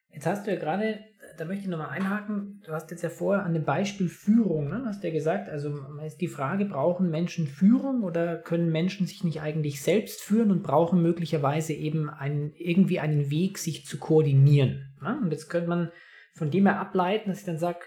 Jetzt 0.08 0.26
hast 0.26 0.46
du 0.46 0.52
ja 0.52 0.58
gerade, 0.58 1.00
da 1.36 1.44
möchte 1.44 1.64
ich 1.64 1.68
nochmal 1.68 1.90
einhaken, 1.90 2.60
du 2.64 2.72
hast 2.72 2.90
jetzt 2.90 3.02
ja 3.02 3.08
vorher 3.08 3.44
an 3.44 3.54
dem 3.54 3.64
Beispiel 3.64 4.08
Führung, 4.08 4.68
ne, 4.68 4.82
hast 4.86 5.02
ja 5.04 5.10
gesagt, 5.10 5.48
also 5.48 5.74
ist 6.04 6.20
die 6.20 6.28
Frage, 6.28 6.64
brauchen 6.64 7.10
Menschen 7.10 7.46
Führung 7.46 8.02
oder 8.02 8.36
können 8.36 8.70
Menschen 8.70 9.06
sich 9.06 9.24
nicht 9.24 9.40
eigentlich 9.40 9.82
selbst 9.82 10.22
führen 10.22 10.50
und 10.50 10.62
brauchen 10.62 11.02
möglicherweise 11.02 11.72
eben 11.72 12.10
einen, 12.10 12.52
irgendwie 12.56 13.00
einen 13.00 13.30
Weg, 13.30 13.58
sich 13.58 13.86
zu 13.86 13.98
koordinieren. 13.98 14.94
Ne? 15.00 15.20
Und 15.22 15.30
jetzt 15.30 15.48
könnte 15.48 15.68
man 15.68 15.90
von 16.34 16.50
dem 16.50 16.66
her 16.66 16.80
ableiten, 16.80 17.30
dass 17.30 17.40
ich 17.40 17.46
dann 17.46 17.58
sage, 17.58 17.80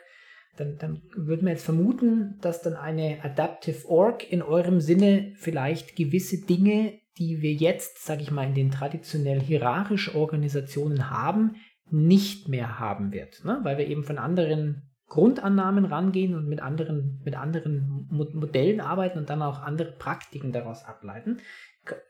dann, 0.57 0.77
dann 0.77 1.01
würde 1.15 1.43
man 1.43 1.53
jetzt 1.53 1.65
vermuten, 1.65 2.37
dass 2.41 2.61
dann 2.61 2.75
eine 2.75 3.19
Adaptive 3.23 3.87
Org 3.89 4.31
in 4.31 4.41
eurem 4.41 4.79
Sinne 4.79 5.33
vielleicht 5.35 5.95
gewisse 5.95 6.45
Dinge 6.45 6.99
die 7.17 7.41
wir 7.41 7.53
jetzt, 7.53 8.03
sage 8.03 8.23
ich 8.23 8.31
mal, 8.31 8.47
in 8.47 8.55
den 8.55 8.71
traditionell 8.71 9.39
hierarchischen 9.39 10.15
Organisationen 10.15 11.09
haben, 11.09 11.55
nicht 11.89 12.47
mehr 12.49 12.79
haben 12.79 13.11
wird, 13.11 13.43
ne? 13.45 13.59
weil 13.63 13.77
wir 13.77 13.88
eben 13.88 14.03
von 14.03 14.17
anderen 14.17 14.89
Grundannahmen 15.07 15.86
rangehen 15.86 16.33
und 16.33 16.47
mit 16.47 16.61
anderen, 16.61 17.21
mit 17.23 17.36
anderen 17.36 18.07
Modellen 18.09 18.81
arbeiten 18.81 19.19
und 19.19 19.29
dann 19.29 19.41
auch 19.41 19.61
andere 19.61 19.91
Praktiken 19.91 20.51
daraus 20.51 20.83
ableiten. 20.83 21.41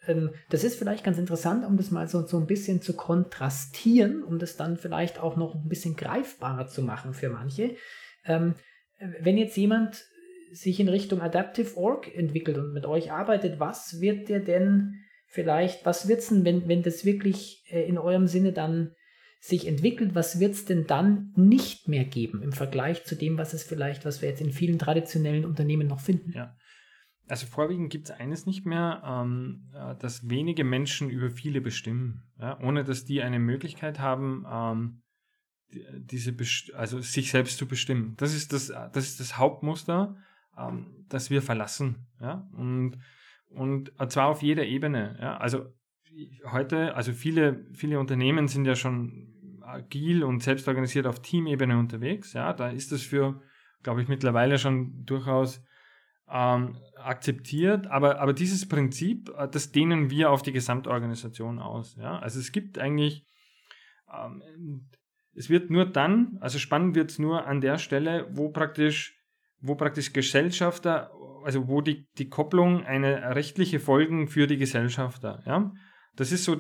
Ähm, 0.07 0.32
das 0.49 0.63
ist 0.63 0.78
vielleicht 0.78 1.03
ganz 1.03 1.17
interessant, 1.17 1.65
um 1.65 1.76
das 1.76 1.91
mal 1.91 2.07
so, 2.07 2.26
so 2.26 2.38
ein 2.38 2.47
bisschen 2.47 2.82
zu 2.82 2.95
kontrastieren, 2.95 4.23
um 4.23 4.39
das 4.39 4.55
dann 4.55 4.78
vielleicht 4.78 5.19
auch 5.19 5.36
noch 5.36 5.55
ein 5.55 5.67
bisschen 5.67 5.97
greifbarer 5.97 6.67
zu 6.67 6.82
machen 6.82 7.13
für 7.13 7.30
manche. 7.30 7.76
Ähm, 8.23 8.55
wenn 9.19 9.38
jetzt 9.38 9.57
jemand 9.57 10.05
sich 10.51 10.80
in 10.80 10.88
Richtung 10.88 11.21
Adaptive 11.21 11.76
Org 11.76 12.13
entwickelt 12.15 12.57
und 12.57 12.71
mit 12.71 12.86
euch 12.86 13.11
arbeitet, 13.11 13.59
was 13.59 13.99
wird 13.99 14.30
der 14.30 14.39
denn 14.39 15.01
vielleicht, 15.28 15.86
was 15.86 16.07
wird 16.07 16.19
es 16.19 16.30
denn, 16.30 16.45
wenn, 16.45 16.67
wenn 16.69 16.82
das 16.82 17.03
wirklich 17.03 17.65
äh, 17.69 17.86
in 17.88 17.97
eurem 17.97 18.28
Sinne 18.28 18.53
dann 18.53 18.95
sich 19.39 19.67
entwickelt, 19.67 20.15
was 20.15 20.39
wird 20.39 20.53
es 20.53 20.65
denn 20.65 20.88
dann 20.88 21.31
nicht 21.36 21.88
mehr 21.88 22.05
geben 22.05 22.41
im 22.41 22.51
Vergleich 22.51 23.03
zu 23.03 23.15
dem, 23.15 23.38
was 23.38 23.53
es 23.53 23.63
vielleicht, 23.63 24.05
was 24.05 24.21
wir 24.21 24.29
jetzt 24.29 24.41
in 24.41 24.51
vielen 24.51 24.79
traditionellen 24.79 25.45
Unternehmen 25.45 25.88
noch 25.88 25.99
finden? 25.99 26.31
Ja. 26.31 26.55
Also 27.27 27.47
vorwiegend 27.47 27.89
gibt 27.89 28.09
es 28.09 28.15
eines 28.15 28.45
nicht 28.45 28.65
mehr, 28.65 29.01
ähm, 29.05 29.71
äh, 29.73 29.95
dass 29.95 30.29
wenige 30.29 30.63
Menschen 30.63 31.09
über 31.09 31.29
viele 31.31 31.59
bestimmen, 31.59 32.23
ja? 32.39 32.59
ohne 32.59 32.83
dass 32.83 33.05
die 33.05 33.21
eine 33.21 33.39
Möglichkeit 33.39 33.99
haben, 33.99 34.45
ähm, 34.49 35.01
diese 35.97 36.36
also 36.75 37.01
sich 37.01 37.31
selbst 37.31 37.57
zu 37.57 37.67
bestimmen. 37.67 38.13
Das 38.17 38.33
ist 38.33 38.53
das, 38.53 38.67
das 38.67 39.05
ist 39.07 39.19
das 39.19 39.38
Hauptmuster, 39.38 40.15
ähm, 40.57 41.05
das 41.09 41.29
wir 41.29 41.41
verlassen. 41.41 42.07
Ja? 42.21 42.47
Und, 42.53 42.97
und 43.49 43.91
zwar 44.09 44.27
auf 44.27 44.43
jeder 44.43 44.65
Ebene. 44.65 45.17
Ja? 45.19 45.38
Also 45.38 45.73
heute, 46.51 46.95
also 46.95 47.11
viele, 47.13 47.66
viele 47.74 47.99
Unternehmen 47.99 48.47
sind 48.47 48.66
ja 48.66 48.76
schon 48.76 49.34
agil 49.61 50.24
und 50.24 50.43
selbstorganisiert 50.43 51.07
auf 51.07 51.22
Teamebene 51.22 51.78
unterwegs. 51.78 52.34
Ja, 52.34 52.53
da 52.53 52.70
ist 52.70 52.91
das 52.91 53.01
für, 53.01 53.41
glaube 53.84 54.01
ich, 54.01 54.07
mittlerweile 54.07 54.57
schon 54.57 55.05
durchaus 55.05 55.63
ähm, 56.30 56.78
akzeptiert. 56.97 57.88
Aber, 57.88 58.20
aber 58.20 58.34
dieses 58.34 58.68
Prinzip, 58.68 59.30
äh, 59.38 59.47
das 59.47 59.72
dehnen 59.72 60.09
wir 60.09 60.32
auf 60.32 60.41
die 60.41 60.51
Gesamtorganisation 60.51 61.59
aus. 61.59 61.95
Ja, 61.97 62.20
also 62.20 62.39
es 62.39 62.51
gibt 62.51 62.78
eigentlich, 62.80 63.26
ähm, 64.13 64.88
es 65.34 65.49
wird 65.49 65.70
nur 65.70 65.86
dann, 65.86 66.38
also 66.39 66.59
spannend 66.59 66.95
wird 66.95 67.11
es 67.11 67.20
nur 67.20 67.45
an 67.45 67.61
der 67.61 67.78
Stelle, 67.78 68.28
wo 68.32 68.49
praktisch, 68.49 69.20
wo 69.59 69.76
praktisch 69.76 70.13
Gesellschafter, 70.13 71.11
also 71.43 71.68
wo 71.68 71.82
die, 71.82 72.07
die 72.18 72.30
Kopplung 72.30 72.86
eine 72.86 73.36
rechtliche 73.36 73.80
Folgen 73.80 74.28
für 74.28 74.47
die 74.47 74.57
Gesellschafter, 74.57 75.43
ja, 75.45 75.72
das 76.16 76.32
ist 76.32 76.45
so 76.45 76.57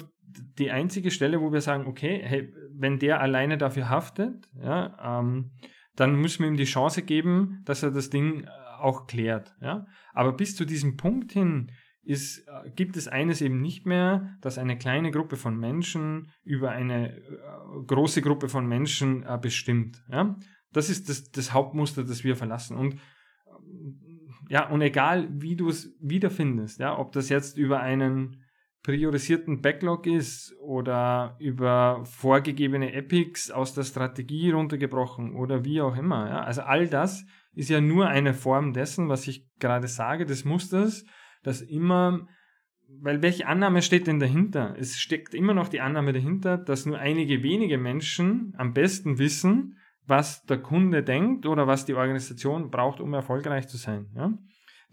die 0.57 0.71
einzige 0.71 1.11
Stelle, 1.11 1.41
wo 1.41 1.51
wir 1.51 1.61
sagen, 1.61 1.87
okay, 1.87 2.21
hey, 2.23 2.53
wenn 2.73 2.99
der 2.99 3.21
alleine 3.21 3.57
dafür 3.57 3.89
haftet, 3.89 4.49
ja, 4.61 5.19
ähm, 5.19 5.51
dann 5.95 6.15
müssen 6.15 6.43
wir 6.43 6.49
ihm 6.49 6.57
die 6.57 6.65
Chance 6.65 7.03
geben, 7.03 7.61
dass 7.65 7.83
er 7.83 7.91
das 7.91 8.09
Ding 8.09 8.43
äh, 8.43 8.47
auch 8.79 9.07
klärt. 9.07 9.55
Ja? 9.61 9.87
Aber 10.13 10.33
bis 10.33 10.55
zu 10.55 10.65
diesem 10.65 10.97
Punkt 10.97 11.31
hin 11.31 11.71
ist, 12.03 12.47
äh, 12.47 12.69
gibt 12.71 12.97
es 12.97 13.07
eines 13.07 13.41
eben 13.41 13.61
nicht 13.61 13.85
mehr, 13.85 14.37
dass 14.41 14.57
eine 14.57 14.77
kleine 14.77 15.11
Gruppe 15.11 15.37
von 15.37 15.57
Menschen 15.57 16.31
über 16.43 16.71
eine 16.71 17.15
äh, 17.15 17.21
große 17.87 18.21
Gruppe 18.21 18.49
von 18.49 18.67
Menschen 18.67 19.25
bestimmt. 19.41 20.03
Ja? 20.09 20.37
Das 20.73 20.89
ist 20.89 21.09
das, 21.09 21.31
das 21.31 21.53
Hauptmuster, 21.53 22.03
das 22.03 22.23
wir 22.23 22.35
verlassen. 22.35 22.77
Und 22.77 22.95
ähm, 23.47 24.01
ja, 24.49 24.69
und 24.69 24.81
egal 24.81 25.27
wie 25.31 25.55
du 25.55 25.69
es 25.69 25.95
wiederfindest, 26.01 26.79
ja, 26.79 26.97
ob 26.99 27.13
das 27.13 27.29
jetzt 27.29 27.57
über 27.57 27.79
einen 27.79 28.44
priorisierten 28.85 29.61
Backlog 29.61 30.05
ist 30.05 30.55
oder 30.59 31.35
über 31.39 32.05
vorgegebene 32.05 32.93
Epics 32.93 33.49
aus 33.49 33.73
der 33.73 33.83
Strategie 33.83 34.51
runtergebrochen 34.51 35.35
oder 35.35 35.65
wie 35.65 35.81
auch 35.81 35.97
immer. 35.97 36.29
Ja? 36.29 36.43
Also 36.43 36.61
all 36.61 36.87
das 36.87 37.25
ist 37.55 37.71
ja 37.71 37.81
nur 37.81 38.07
eine 38.07 38.35
Form 38.35 38.73
dessen, 38.73 39.09
was 39.09 39.27
ich 39.27 39.47
gerade 39.59 39.87
sage, 39.87 40.27
des 40.27 40.45
Musters, 40.45 41.03
dass 41.41 41.61
immer, 41.61 42.27
weil 43.01 43.23
welche 43.23 43.47
Annahme 43.47 43.81
steht 43.81 44.05
denn 44.05 44.19
dahinter? 44.19 44.75
Es 44.77 44.99
steckt 44.99 45.33
immer 45.33 45.55
noch 45.55 45.67
die 45.67 45.81
Annahme 45.81 46.13
dahinter, 46.13 46.59
dass 46.59 46.85
nur 46.85 46.99
einige 46.99 47.41
wenige 47.41 47.79
Menschen 47.79 48.53
am 48.55 48.73
besten 48.73 49.17
wissen, 49.17 49.79
was 50.05 50.43
der 50.43 50.59
Kunde 50.59 51.01
denkt 51.01 51.47
oder 51.47 51.65
was 51.65 51.85
die 51.85 51.95
Organisation 51.95 52.69
braucht, 52.69 52.99
um 52.99 53.15
erfolgreich 53.15 53.67
zu 53.67 53.77
sein. 53.77 54.11
Ja? 54.15 54.37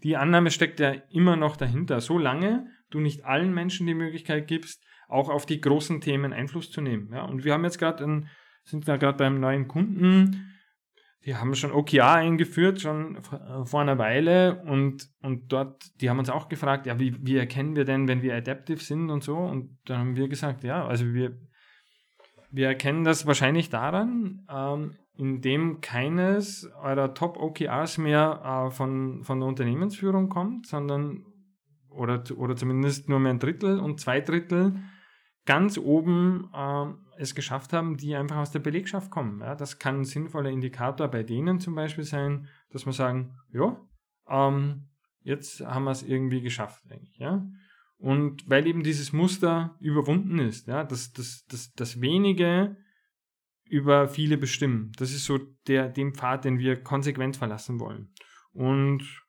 Die 0.01 0.17
Annahme 0.17 0.49
steckt 0.49 0.79
ja 0.79 0.95
immer 1.11 1.35
noch 1.35 1.57
dahinter, 1.57 2.01
solange 2.01 2.65
du 2.93 2.99
nicht 2.99 3.25
allen 3.25 3.53
Menschen 3.53 3.87
die 3.87 3.93
Möglichkeit 3.93 4.47
gibst, 4.47 4.83
auch 5.07 5.29
auf 5.29 5.45
die 5.45 5.61
großen 5.61 6.01
Themen 6.01 6.33
Einfluss 6.33 6.71
zu 6.71 6.81
nehmen. 6.81 7.11
Ja, 7.13 7.23
und 7.23 7.43
wir 7.43 7.53
haben 7.53 7.63
jetzt 7.63 7.79
gerade 7.79 8.23
sind 8.65 8.87
wir 8.87 8.97
gerade 8.97 9.17
beim 9.17 9.39
neuen 9.39 9.67
Kunden, 9.67 10.53
die 11.25 11.35
haben 11.35 11.55
schon 11.55 11.71
OKR 11.71 12.13
eingeführt, 12.13 12.81
schon 12.81 13.17
vor 13.63 13.81
einer 13.81 13.97
Weile 13.97 14.61
und, 14.63 15.09
und 15.21 15.51
dort, 15.53 15.83
die 16.01 16.09
haben 16.09 16.19
uns 16.19 16.29
auch 16.29 16.49
gefragt, 16.49 16.85
ja, 16.85 16.99
wie, 16.99 17.15
wie 17.25 17.37
erkennen 17.37 17.75
wir 17.75 17.85
denn, 17.85 18.07
wenn 18.07 18.21
wir 18.21 18.35
adaptive 18.35 18.83
sind 18.83 19.09
und 19.09 19.23
so? 19.23 19.37
Und 19.37 19.77
dann 19.85 19.99
haben 19.99 20.15
wir 20.17 20.27
gesagt, 20.27 20.63
ja, 20.63 20.85
also 20.85 21.13
wir, 21.13 21.37
wir 22.51 22.67
erkennen 22.67 23.05
das 23.05 23.25
wahrscheinlich 23.25 23.69
daran, 23.69 24.45
ähm, 24.49 24.95
indem 25.15 25.79
keines 25.79 26.69
eurer 26.81 27.13
Top-OKRs 27.13 27.99
mehr 27.99 28.67
äh, 28.67 28.71
von, 28.71 29.23
von 29.23 29.39
der 29.39 29.47
Unternehmensführung 29.47 30.27
kommt, 30.27 30.67
sondern 30.67 31.23
oder, 31.93 32.23
oder 32.35 32.55
zumindest 32.55 33.09
nur 33.09 33.19
mehr 33.19 33.33
ein 33.33 33.39
Drittel 33.39 33.79
und 33.79 33.99
zwei 33.99 34.21
Drittel 34.21 34.75
ganz 35.45 35.77
oben 35.77 36.49
äh, 36.53 36.85
es 37.17 37.35
geschafft 37.35 37.73
haben, 37.73 37.97
die 37.97 38.15
einfach 38.15 38.37
aus 38.37 38.51
der 38.51 38.59
Belegschaft 38.59 39.11
kommen. 39.11 39.41
Ja, 39.41 39.55
das 39.55 39.79
kann 39.79 40.01
ein 40.01 40.05
sinnvoller 40.05 40.49
Indikator 40.49 41.07
bei 41.07 41.23
denen 41.23 41.59
zum 41.59 41.75
Beispiel 41.75 42.03
sein, 42.03 42.47
dass 42.71 42.85
wir 42.85 42.93
sagen, 42.93 43.35
ja, 43.51 43.77
ähm, 44.27 44.89
jetzt 45.21 45.61
haben 45.61 45.85
wir 45.85 45.91
es 45.91 46.03
irgendwie 46.03 46.41
geschafft, 46.41 46.83
eigentlich, 46.89 47.17
ja. 47.17 47.45
Und 47.97 48.49
weil 48.49 48.67
eben 48.67 48.83
dieses 48.83 49.13
Muster 49.13 49.77
überwunden 49.79 50.39
ist, 50.39 50.67
ja, 50.67 50.83
dass 50.83 51.13
das, 51.13 51.45
das, 51.49 51.71
das 51.73 52.01
wenige 52.01 52.75
über 53.65 54.07
viele 54.09 54.37
bestimmen. 54.37 54.91
Das 54.97 55.11
ist 55.11 55.25
so 55.25 55.39
der, 55.67 55.89
dem 55.89 56.13
Pfad, 56.13 56.45
den 56.45 56.59
wir 56.59 56.83
konsequent 56.83 57.37
verlassen 57.37 57.79
wollen. 57.79 58.13
Und 58.51 59.22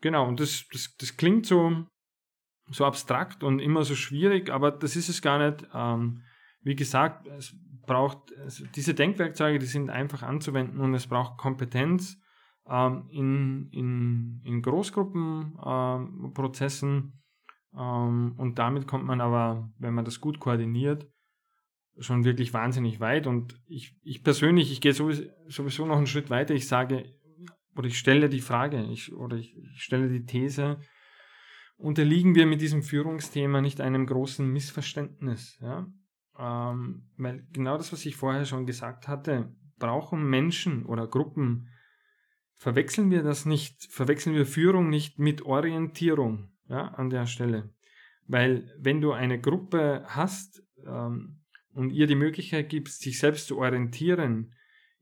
Genau, 0.00 0.28
und 0.28 0.40
das, 0.40 0.66
das, 0.72 0.96
das 0.96 1.16
klingt 1.16 1.46
so, 1.46 1.86
so 2.70 2.84
abstrakt 2.84 3.42
und 3.42 3.58
immer 3.58 3.84
so 3.84 3.94
schwierig, 3.94 4.50
aber 4.50 4.70
das 4.70 4.96
ist 4.96 5.08
es 5.08 5.22
gar 5.22 5.38
nicht. 5.38 5.66
Ähm, 5.74 6.22
wie 6.62 6.76
gesagt, 6.76 7.26
es 7.26 7.54
braucht 7.86 8.36
also 8.38 8.66
diese 8.74 8.94
Denkwerkzeuge, 8.94 9.58
die 9.58 9.66
sind 9.66 9.90
einfach 9.90 10.22
anzuwenden 10.22 10.80
und 10.80 10.94
es 10.94 11.06
braucht 11.06 11.36
Kompetenz 11.38 12.18
ähm, 12.68 13.08
in, 13.10 13.68
in, 13.72 14.40
in 14.44 14.62
Großgruppenprozessen 14.62 17.12
ähm, 17.74 17.76
ähm, 17.76 18.34
und 18.36 18.58
damit 18.58 18.86
kommt 18.86 19.04
man 19.04 19.20
aber, 19.20 19.68
wenn 19.78 19.94
man 19.94 20.04
das 20.04 20.20
gut 20.20 20.38
koordiniert, 20.38 21.08
schon 21.98 22.24
wirklich 22.24 22.54
wahnsinnig 22.54 23.00
weit 23.00 23.26
und 23.26 23.60
ich, 23.66 23.98
ich 24.02 24.22
persönlich, 24.22 24.70
ich 24.70 24.80
gehe 24.80 24.92
sowieso, 24.92 25.24
sowieso 25.48 25.84
noch 25.86 25.96
einen 25.96 26.06
Schritt 26.06 26.30
weiter, 26.30 26.54
ich 26.54 26.68
sage, 26.68 27.17
oder 27.78 27.86
ich 27.86 27.96
stelle 27.96 28.28
die 28.28 28.40
Frage, 28.40 28.82
ich, 28.90 29.12
oder 29.12 29.36
ich, 29.36 29.56
ich 29.56 29.84
stelle 29.84 30.08
die 30.08 30.26
These, 30.26 30.80
unterliegen 31.76 32.34
wir 32.34 32.44
mit 32.44 32.60
diesem 32.60 32.82
Führungsthema 32.82 33.60
nicht 33.60 33.80
einem 33.80 34.04
großen 34.04 34.44
Missverständnis? 34.52 35.56
Ja? 35.60 35.86
Ähm, 36.36 37.08
weil 37.16 37.46
genau 37.52 37.76
das, 37.76 37.92
was 37.92 38.04
ich 38.04 38.16
vorher 38.16 38.46
schon 38.46 38.66
gesagt 38.66 39.06
hatte, 39.06 39.54
brauchen 39.78 40.28
Menschen 40.28 40.86
oder 40.86 41.06
Gruppen, 41.06 41.68
verwechseln 42.54 43.12
wir 43.12 43.22
das 43.22 43.46
nicht, 43.46 43.86
verwechseln 43.92 44.34
wir 44.34 44.44
Führung 44.44 44.90
nicht 44.90 45.20
mit 45.20 45.42
Orientierung 45.42 46.50
ja, 46.68 46.88
an 46.88 47.10
der 47.10 47.26
Stelle. 47.26 47.72
Weil 48.26 48.74
wenn 48.76 49.00
du 49.00 49.12
eine 49.12 49.40
Gruppe 49.40 50.02
hast 50.08 50.64
ähm, 50.84 51.44
und 51.70 51.90
ihr 51.90 52.08
die 52.08 52.16
Möglichkeit 52.16 52.70
gibst, 52.70 53.02
sich 53.02 53.20
selbst 53.20 53.46
zu 53.46 53.58
orientieren, 53.58 54.52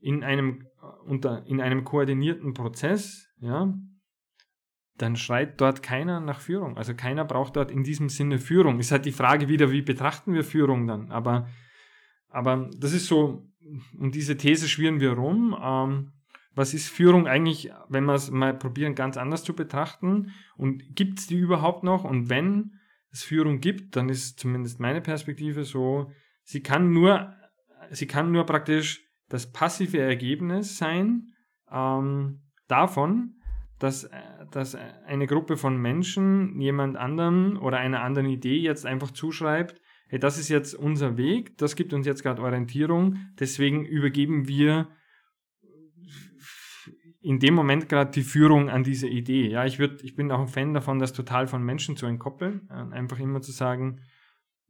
in 0.00 0.22
einem, 0.22 0.66
unter, 1.04 1.46
in 1.46 1.60
einem 1.60 1.84
koordinierten 1.84 2.54
Prozess, 2.54 3.28
ja, 3.38 3.74
dann 4.98 5.16
schreit 5.16 5.60
dort 5.60 5.82
keiner 5.82 6.20
nach 6.20 6.40
Führung. 6.40 6.76
Also 6.76 6.94
keiner 6.94 7.24
braucht 7.24 7.56
dort 7.56 7.70
in 7.70 7.84
diesem 7.84 8.08
Sinne 8.08 8.38
Führung. 8.38 8.78
Ist 8.78 8.92
halt 8.92 9.04
die 9.04 9.12
Frage 9.12 9.48
wieder, 9.48 9.70
wie 9.70 9.82
betrachten 9.82 10.32
wir 10.32 10.44
Führung 10.44 10.86
dann? 10.86 11.10
Aber, 11.10 11.48
aber 12.28 12.70
das 12.78 12.92
ist 12.92 13.06
so, 13.06 13.46
um 13.98 14.10
diese 14.10 14.36
These 14.36 14.68
schwirren 14.68 15.00
wir 15.00 15.12
rum. 15.12 15.56
Ähm, 15.60 16.12
was 16.54 16.72
ist 16.72 16.88
Führung 16.88 17.26
eigentlich, 17.26 17.70
wenn 17.88 18.04
wir 18.04 18.14
es 18.14 18.30
mal 18.30 18.54
probieren, 18.54 18.94
ganz 18.94 19.18
anders 19.18 19.44
zu 19.44 19.54
betrachten? 19.54 20.32
Und 20.56 20.96
gibt 20.96 21.18
es 21.18 21.26
die 21.26 21.38
überhaupt 21.38 21.84
noch? 21.84 22.04
Und 22.04 22.30
wenn 22.30 22.72
es 23.10 23.22
Führung 23.22 23.60
gibt, 23.60 23.96
dann 23.96 24.08
ist 24.08 24.40
zumindest 24.40 24.80
meine 24.80 25.02
Perspektive 25.02 25.64
so, 25.64 26.10
sie 26.42 26.62
kann 26.62 26.92
nur, 26.92 27.34
sie 27.90 28.06
kann 28.06 28.32
nur 28.32 28.46
praktisch 28.46 29.05
das 29.28 29.52
passive 29.52 29.98
Ergebnis 29.98 30.78
sein 30.78 31.32
ähm, 31.70 32.40
davon, 32.68 33.36
dass, 33.78 34.04
äh, 34.04 34.18
dass 34.50 34.74
eine 34.74 35.26
Gruppe 35.26 35.56
von 35.56 35.76
Menschen 35.76 36.60
jemand 36.60 36.96
anderem 36.96 37.58
oder 37.60 37.78
einer 37.78 38.02
anderen 38.02 38.28
Idee 38.28 38.58
jetzt 38.58 38.86
einfach 38.86 39.10
zuschreibt, 39.10 39.80
hey, 40.08 40.18
das 40.18 40.38
ist 40.38 40.48
jetzt 40.48 40.74
unser 40.74 41.16
Weg, 41.16 41.58
das 41.58 41.76
gibt 41.76 41.92
uns 41.92 42.06
jetzt 42.06 42.22
gerade 42.22 42.42
Orientierung, 42.42 43.16
deswegen 43.38 43.84
übergeben 43.84 44.48
wir 44.48 44.88
in 47.20 47.40
dem 47.40 47.54
Moment 47.54 47.88
gerade 47.88 48.12
die 48.12 48.22
Führung 48.22 48.70
an 48.70 48.84
diese 48.84 49.08
Idee. 49.08 49.48
Ja, 49.48 49.64
ich 49.64 49.80
würde, 49.80 49.96
ich 50.04 50.14
bin 50.14 50.30
auch 50.30 50.38
ein 50.38 50.46
Fan 50.46 50.74
davon, 50.74 51.00
das 51.00 51.12
total 51.12 51.48
von 51.48 51.60
Menschen 51.60 51.96
zu 51.96 52.06
entkoppeln, 52.06 52.70
einfach 52.70 53.18
immer 53.18 53.40
zu 53.40 53.50
sagen, 53.50 54.00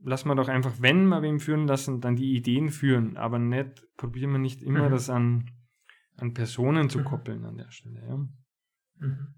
lass 0.01 0.25
mal 0.25 0.35
doch 0.35 0.49
einfach, 0.49 0.75
wenn 0.81 1.07
wir 1.07 1.23
wem 1.23 1.41
führen 1.41 1.67
lassen, 1.67 2.01
dann 2.01 2.17
die 2.17 2.35
Ideen 2.35 2.71
führen, 2.71 3.17
aber 3.17 3.39
nicht, 3.39 3.87
probieren 3.97 4.33
wir 4.33 4.39
nicht 4.39 4.63
immer 4.63 4.89
mhm. 4.89 4.93
das 4.93 5.11
an, 5.11 5.51
an 6.17 6.35
Personen 6.35 6.91
zu 6.91 7.01
mhm. 7.01 7.05
koppeln 7.05 7.45
an 7.45 7.57
der 7.57 7.71
Stelle. 7.71 8.03
Ja. 8.07 8.17
Mhm. 8.99 9.35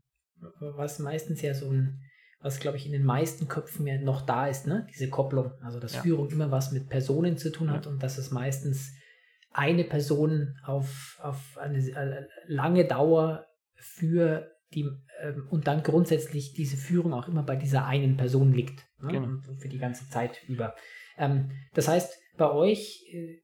Was 0.61 0.99
meistens 0.99 1.43
ja 1.43 1.55
so 1.55 1.71
ein, 1.71 2.01
was 2.41 2.61
glaube 2.61 2.77
ich 2.77 2.87
in 2.87 2.93
den 2.93 3.05
meisten 3.05 3.49
Köpfen 3.49 3.87
ja 3.87 4.01
noch 4.01 4.23
da 4.23 4.47
ist, 4.47 4.67
ne? 4.67 4.87
diese 4.93 5.09
Kopplung, 5.09 5.53
also 5.63 5.81
dass 5.81 5.95
ja. 5.95 6.03
Führung 6.03 6.31
immer 6.31 6.51
was 6.51 6.71
mit 6.73 6.89
Personen 6.89 7.37
zu 7.37 7.51
tun 7.51 7.71
hat 7.71 7.87
ja. 7.87 7.93
und 7.93 8.03
dass 8.03 8.19
es 8.19 8.31
meistens 8.31 8.95
eine 9.51 9.85
Person 9.85 10.57
auf, 10.65 11.19
auf 11.21 11.59
eine, 11.59 11.79
äh, 11.79 12.27
lange 12.47 12.87
Dauer 12.87 13.47
für 13.75 14.53
die 14.73 14.89
ähm, 15.21 15.49
und 15.51 15.67
dann 15.67 15.83
grundsätzlich 15.83 16.53
diese 16.53 16.77
Führung 16.77 17.15
auch 17.15 17.29
immer 17.29 17.43
bei 17.43 17.57
dieser 17.57 17.87
einen 17.87 18.17
Person 18.17 18.53
liegt. 18.53 18.88
Ne? 19.01 19.13
Genau. 19.13 19.29
Für 19.59 19.69
die 19.69 19.79
ganze 19.79 20.09
Zeit 20.09 20.43
über. 20.49 20.75
Ähm, 21.17 21.51
das 21.75 21.89
heißt, 21.89 22.19
bei 22.37 22.51
euch, 22.51 23.05
äh, 23.13 23.39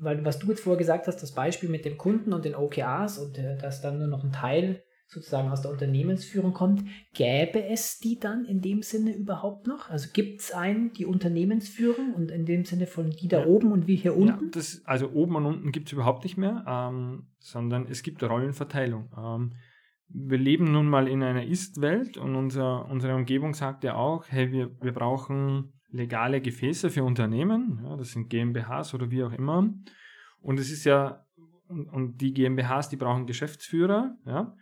weil 0.00 0.24
was 0.24 0.38
du 0.38 0.48
jetzt 0.48 0.60
vorher 0.60 0.78
gesagt 0.78 1.06
hast, 1.06 1.22
das 1.22 1.32
Beispiel 1.32 1.68
mit 1.68 1.84
dem 1.84 1.98
Kunden 1.98 2.32
und 2.32 2.44
den 2.44 2.54
OKRs 2.54 3.18
und 3.18 3.38
äh, 3.38 3.56
dass 3.58 3.80
dann 3.80 3.98
nur 3.98 4.08
noch 4.08 4.24
ein 4.24 4.32
Teil 4.32 4.82
sozusagen 5.08 5.48
aus 5.48 5.62
der 5.62 5.70
Unternehmensführung 5.70 6.52
kommt, 6.52 6.84
gäbe 7.14 7.64
es 7.64 7.98
die 7.98 8.20
dann 8.20 8.44
in 8.44 8.60
dem 8.60 8.82
Sinne 8.82 9.14
überhaupt 9.14 9.66
noch? 9.66 9.88
Also 9.88 10.10
gibt 10.12 10.40
es 10.40 10.52
einen, 10.52 10.92
die 10.92 11.06
Unternehmensführung 11.06 12.12
und 12.14 12.30
in 12.30 12.44
dem 12.44 12.66
Sinne 12.66 12.86
von 12.86 13.10
die 13.10 13.26
da 13.26 13.40
ja. 13.40 13.46
oben 13.46 13.72
und 13.72 13.86
wir 13.86 13.96
hier 13.96 14.14
unten? 14.14 14.44
Ja, 14.44 14.50
das, 14.50 14.82
also 14.84 15.10
oben 15.12 15.36
und 15.36 15.46
unten 15.46 15.72
gibt 15.72 15.88
es 15.88 15.94
überhaupt 15.94 16.24
nicht 16.24 16.36
mehr, 16.36 16.62
ähm, 16.68 17.26
sondern 17.38 17.86
es 17.88 18.02
gibt 18.02 18.22
Rollenverteilung. 18.22 19.08
Ähm, 19.16 19.52
wir 20.08 20.38
leben 20.38 20.72
nun 20.72 20.88
mal 20.88 21.08
in 21.08 21.22
einer 21.22 21.44
Ist-Welt 21.44 22.16
und 22.16 22.34
unser, 22.34 22.88
unsere 22.88 23.14
Umgebung 23.14 23.54
sagt 23.54 23.84
ja 23.84 23.94
auch, 23.94 24.24
hey, 24.28 24.50
wir, 24.50 24.70
wir 24.80 24.92
brauchen 24.92 25.72
legale 25.90 26.40
Gefäße 26.40 26.90
für 26.90 27.04
Unternehmen, 27.04 27.80
ja, 27.84 27.96
das 27.96 28.12
sind 28.12 28.28
GmbHs 28.28 28.94
oder 28.94 29.10
wie 29.10 29.22
auch 29.22 29.32
immer. 29.32 29.72
Und 30.40 30.58
es 30.58 30.70
ist 30.70 30.84
ja, 30.84 31.24
und, 31.68 31.88
und 31.88 32.20
die 32.20 32.32
GmbHs, 32.32 32.88
die 32.88 32.96
brauchen 32.96 33.26
Geschäftsführer, 33.26 34.16
ja. 34.26 34.54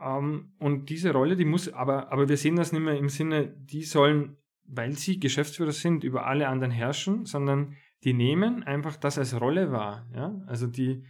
Ähm, 0.00 0.52
und 0.58 0.90
diese 0.90 1.12
Rolle, 1.12 1.36
die 1.36 1.44
muss, 1.44 1.72
aber, 1.72 2.12
aber 2.12 2.28
wir 2.28 2.36
sehen 2.36 2.56
das 2.56 2.72
nicht 2.72 2.82
mehr 2.82 2.98
im 2.98 3.08
Sinne, 3.08 3.48
die 3.48 3.82
sollen, 3.82 4.36
weil 4.64 4.92
sie 4.92 5.20
Geschäftsführer 5.20 5.72
sind, 5.72 6.04
über 6.04 6.26
alle 6.26 6.48
anderen 6.48 6.72
herrschen, 6.72 7.24
sondern 7.24 7.76
die 8.02 8.12
nehmen 8.12 8.62
einfach 8.62 8.96
das 8.96 9.18
als 9.18 9.40
Rolle 9.40 9.72
wahr. 9.72 10.06
Ja? 10.14 10.34
Also 10.46 10.66
die, 10.66 11.04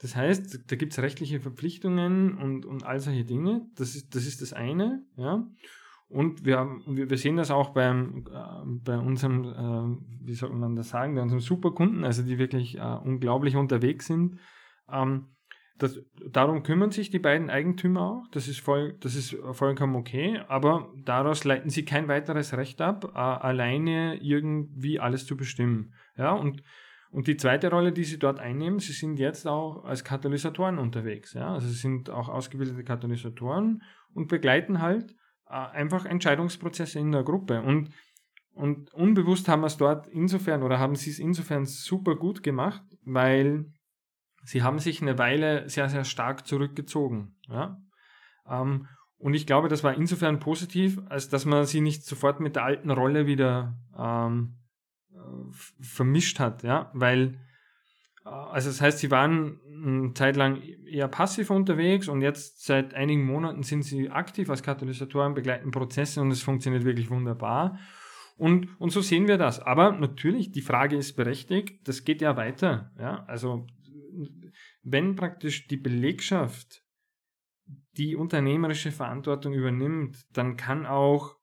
das 0.00 0.16
heißt, 0.16 0.70
da 0.70 0.76
gibt 0.76 0.92
es 0.92 0.98
rechtliche 0.98 1.40
Verpflichtungen 1.40 2.38
und, 2.38 2.64
und 2.64 2.84
all 2.84 3.00
solche 3.00 3.24
Dinge. 3.24 3.66
Das 3.76 3.94
ist, 3.94 4.14
das 4.14 4.26
ist 4.26 4.40
das 4.40 4.54
eine. 4.54 5.04
Ja? 5.16 5.46
Und 6.08 6.46
wir, 6.46 6.66
wir 6.86 7.18
sehen 7.18 7.36
das 7.36 7.50
auch 7.50 7.70
beim, 7.70 8.24
äh, 8.32 8.62
bei 8.82 8.96
unserem, 8.96 9.44
äh, 9.44 10.26
wie 10.26 10.34
soll 10.34 10.50
man 10.50 10.74
das 10.74 10.88
sagen, 10.88 11.14
bei 11.14 11.22
unserem 11.22 11.40
Superkunden, 11.40 12.04
also 12.04 12.22
die 12.22 12.38
wirklich 12.38 12.78
äh, 12.78 12.80
unglaublich 12.80 13.56
unterwegs 13.56 14.06
sind. 14.06 14.38
Ähm, 14.90 15.36
das, 15.76 16.00
darum 16.30 16.62
kümmern 16.62 16.90
sich 16.90 17.10
die 17.10 17.18
beiden 17.18 17.50
Eigentümer 17.50 18.00
auch. 18.00 18.24
Das 18.32 18.48
ist, 18.48 18.60
voll, 18.60 18.96
das 19.00 19.14
ist 19.14 19.36
vollkommen 19.52 19.96
okay. 19.96 20.40
Aber 20.48 20.90
daraus 21.04 21.44
leiten 21.44 21.68
sie 21.68 21.84
kein 21.84 22.08
weiteres 22.08 22.56
Recht 22.56 22.80
ab, 22.80 23.04
äh, 23.14 23.18
alleine 23.18 24.16
irgendwie 24.22 24.98
alles 24.98 25.26
zu 25.26 25.36
bestimmen. 25.36 25.92
Ja, 26.16 26.32
und, 26.32 26.62
und 27.12 27.26
die 27.26 27.36
zweite 27.36 27.70
Rolle, 27.70 27.92
die 27.92 28.04
sie 28.04 28.18
dort 28.18 28.38
einnehmen, 28.38 28.78
sie 28.78 28.92
sind 28.92 29.18
jetzt 29.18 29.46
auch 29.46 29.84
als 29.84 30.04
Katalysatoren 30.04 30.78
unterwegs. 30.78 31.32
Ja, 31.34 31.54
also 31.54 31.66
sie 31.66 31.74
sind 31.74 32.08
auch 32.08 32.28
ausgebildete 32.28 32.84
Katalysatoren 32.84 33.82
und 34.14 34.28
begleiten 34.28 34.80
halt 34.80 35.16
äh, 35.48 35.54
einfach 35.54 36.04
Entscheidungsprozesse 36.04 37.00
in 37.00 37.10
der 37.10 37.24
Gruppe. 37.24 37.62
Und, 37.62 37.90
und 38.52 38.94
unbewusst 38.94 39.48
haben 39.48 39.62
wir 39.62 39.66
es 39.66 39.76
dort 39.76 40.06
insofern 40.06 40.62
oder 40.62 40.78
haben 40.78 40.94
sie 40.94 41.10
es 41.10 41.18
insofern 41.18 41.66
super 41.66 42.14
gut 42.14 42.44
gemacht, 42.44 42.82
weil 43.04 43.66
sie 44.44 44.62
haben 44.62 44.78
sich 44.78 45.02
eine 45.02 45.18
Weile 45.18 45.68
sehr, 45.68 45.88
sehr 45.88 46.04
stark 46.04 46.46
zurückgezogen. 46.46 47.34
Ja? 47.48 47.76
Ähm, 48.48 48.86
und 49.18 49.34
ich 49.34 49.46
glaube, 49.46 49.68
das 49.68 49.82
war 49.82 49.94
insofern 49.94 50.38
positiv, 50.38 51.00
als 51.08 51.28
dass 51.28 51.44
man 51.44 51.66
sie 51.66 51.80
nicht 51.80 52.04
sofort 52.04 52.38
mit 52.38 52.54
der 52.54 52.64
alten 52.64 52.90
Rolle 52.90 53.26
wieder 53.26 53.76
ähm, 53.98 54.54
äh, 54.54 54.59
vermischt 55.52 56.38
hat. 56.38 56.62
Ja? 56.62 56.90
Weil, 56.94 57.38
äh, 58.24 58.28
also 58.28 58.68
das 58.68 58.80
heißt, 58.80 58.98
sie 58.98 59.10
waren 59.10 59.60
eine 59.66 60.14
Zeit 60.14 60.36
lang 60.36 60.60
eher 60.86 61.08
passiv 61.08 61.50
unterwegs 61.50 62.08
und 62.08 62.22
jetzt 62.22 62.64
seit 62.64 62.94
einigen 62.94 63.24
Monaten 63.24 63.62
sind 63.62 63.82
sie 63.82 64.10
aktiv 64.10 64.50
als 64.50 64.62
Katalysatoren, 64.62 65.34
begleiten 65.34 65.70
Prozesse 65.70 66.20
und 66.20 66.30
es 66.30 66.42
funktioniert 66.42 66.84
wirklich 66.84 67.10
wunderbar. 67.10 67.78
Und, 68.36 68.80
und 68.80 68.90
so 68.90 69.02
sehen 69.02 69.28
wir 69.28 69.36
das. 69.36 69.60
Aber 69.60 69.92
natürlich, 69.92 70.50
die 70.50 70.62
Frage 70.62 70.96
ist 70.96 71.14
berechtigt, 71.14 71.86
das 71.86 72.04
geht 72.04 72.22
ja 72.22 72.36
weiter. 72.36 72.90
Ja? 72.98 73.24
Also 73.26 73.66
wenn 74.82 75.16
praktisch 75.16 75.66
die 75.66 75.76
Belegschaft 75.76 76.82
die 77.96 78.16
unternehmerische 78.16 78.92
Verantwortung 78.92 79.52
übernimmt, 79.52 80.24
dann 80.32 80.56
kann 80.56 80.86
auch 80.86 81.36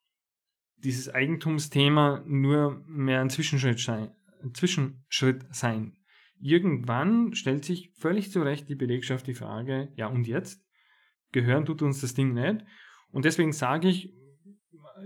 dieses 0.78 1.10
Eigentumsthema 1.10 2.24
nur 2.26 2.84
mehr 2.88 3.22
ein 3.22 3.30
Zwischenschritt 3.30 3.80
sein. 3.80 4.12
Ein 4.44 4.54
Zwischenschritt 4.54 5.46
sein. 5.52 5.98
Irgendwann 6.40 7.34
stellt 7.34 7.66
sich 7.66 7.92
völlig 7.96 8.32
zu 8.32 8.42
Recht 8.42 8.70
die 8.70 8.76
Belegschaft 8.76 9.26
die 9.28 9.34
Frage, 9.34 9.92
ja 9.96 10.08
und 10.08 10.28
jetzt? 10.28 10.64
Gehören 11.32 11.66
tut 11.66 11.82
uns 11.82 12.02
das 12.02 12.14
Ding 12.14 12.34
nicht? 12.34 12.64
Und 13.12 13.26
deswegen 13.26 13.54
sage 13.54 13.90
ich, 13.90 14.14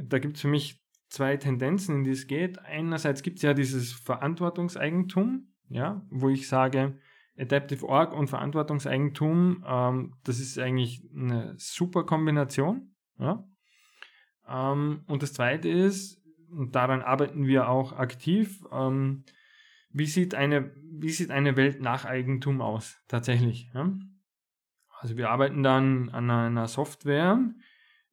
da 0.01 0.19
gibt 0.19 0.35
es 0.35 0.41
für 0.41 0.47
mich 0.47 0.81
zwei 1.07 1.37
Tendenzen, 1.37 1.97
in 1.97 2.03
die 2.03 2.11
es 2.11 2.27
geht. 2.27 2.59
Einerseits 2.59 3.23
gibt 3.23 3.37
es 3.37 3.43
ja 3.43 3.53
dieses 3.53 3.93
Verantwortungseigentum, 3.93 5.53
ja, 5.69 6.05
wo 6.09 6.29
ich 6.29 6.47
sage, 6.47 6.97
Adaptive 7.37 7.87
Org 7.87 8.13
und 8.13 8.27
Verantwortungseigentum, 8.27 9.63
ähm, 9.65 10.13
das 10.23 10.39
ist 10.39 10.59
eigentlich 10.59 11.01
eine 11.15 11.55
super 11.57 12.03
Kombination. 12.05 12.93
Ja? 13.17 13.47
Ähm, 14.51 15.01
und 15.07 15.23
das 15.23 15.33
zweite 15.33 15.69
ist, 15.69 16.21
und 16.49 16.75
daran 16.75 17.01
arbeiten 17.01 17.47
wir 17.47 17.69
auch 17.69 17.93
aktiv, 17.93 18.63
ähm, 18.71 19.23
wie, 19.91 20.05
sieht 20.05 20.35
eine, 20.35 20.71
wie 20.91 21.09
sieht 21.09 21.31
eine 21.31 21.55
Welt 21.55 21.81
nach 21.81 22.05
Eigentum 22.05 22.61
aus 22.61 22.97
tatsächlich? 23.07 23.71
Ja? 23.73 23.93
Also 24.99 25.17
wir 25.17 25.29
arbeiten 25.29 25.63
dann 25.63 26.09
an 26.09 26.29
einer 26.29 26.67
Software, 26.67 27.39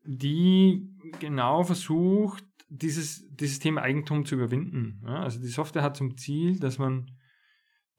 die 0.05 0.89
genau 1.18 1.64
versucht, 1.64 2.45
dieses, 2.68 3.28
dieses 3.34 3.59
Thema 3.59 3.82
Eigentum 3.82 4.24
zu 4.24 4.36
überwinden. 4.36 5.03
Ja? 5.05 5.22
Also 5.22 5.41
die 5.41 5.49
Software 5.49 5.82
hat 5.82 5.97
zum 5.97 6.16
Ziel, 6.16 6.59
dass 6.59 6.78
man 6.78 7.11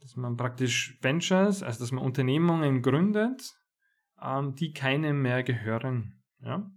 dass 0.01 0.15
man 0.15 0.37
praktisch 0.37 0.97
Ventures, 1.01 1.63
also 1.63 1.79
dass 1.79 1.91
man 1.91 2.03
Unternehmungen 2.03 2.81
gründet, 2.81 3.53
ähm, 4.21 4.55
die 4.55 4.71
keinem 4.71 5.21
mehr 5.21 5.43
gehören. 5.43 6.21
Ja? 6.41 6.71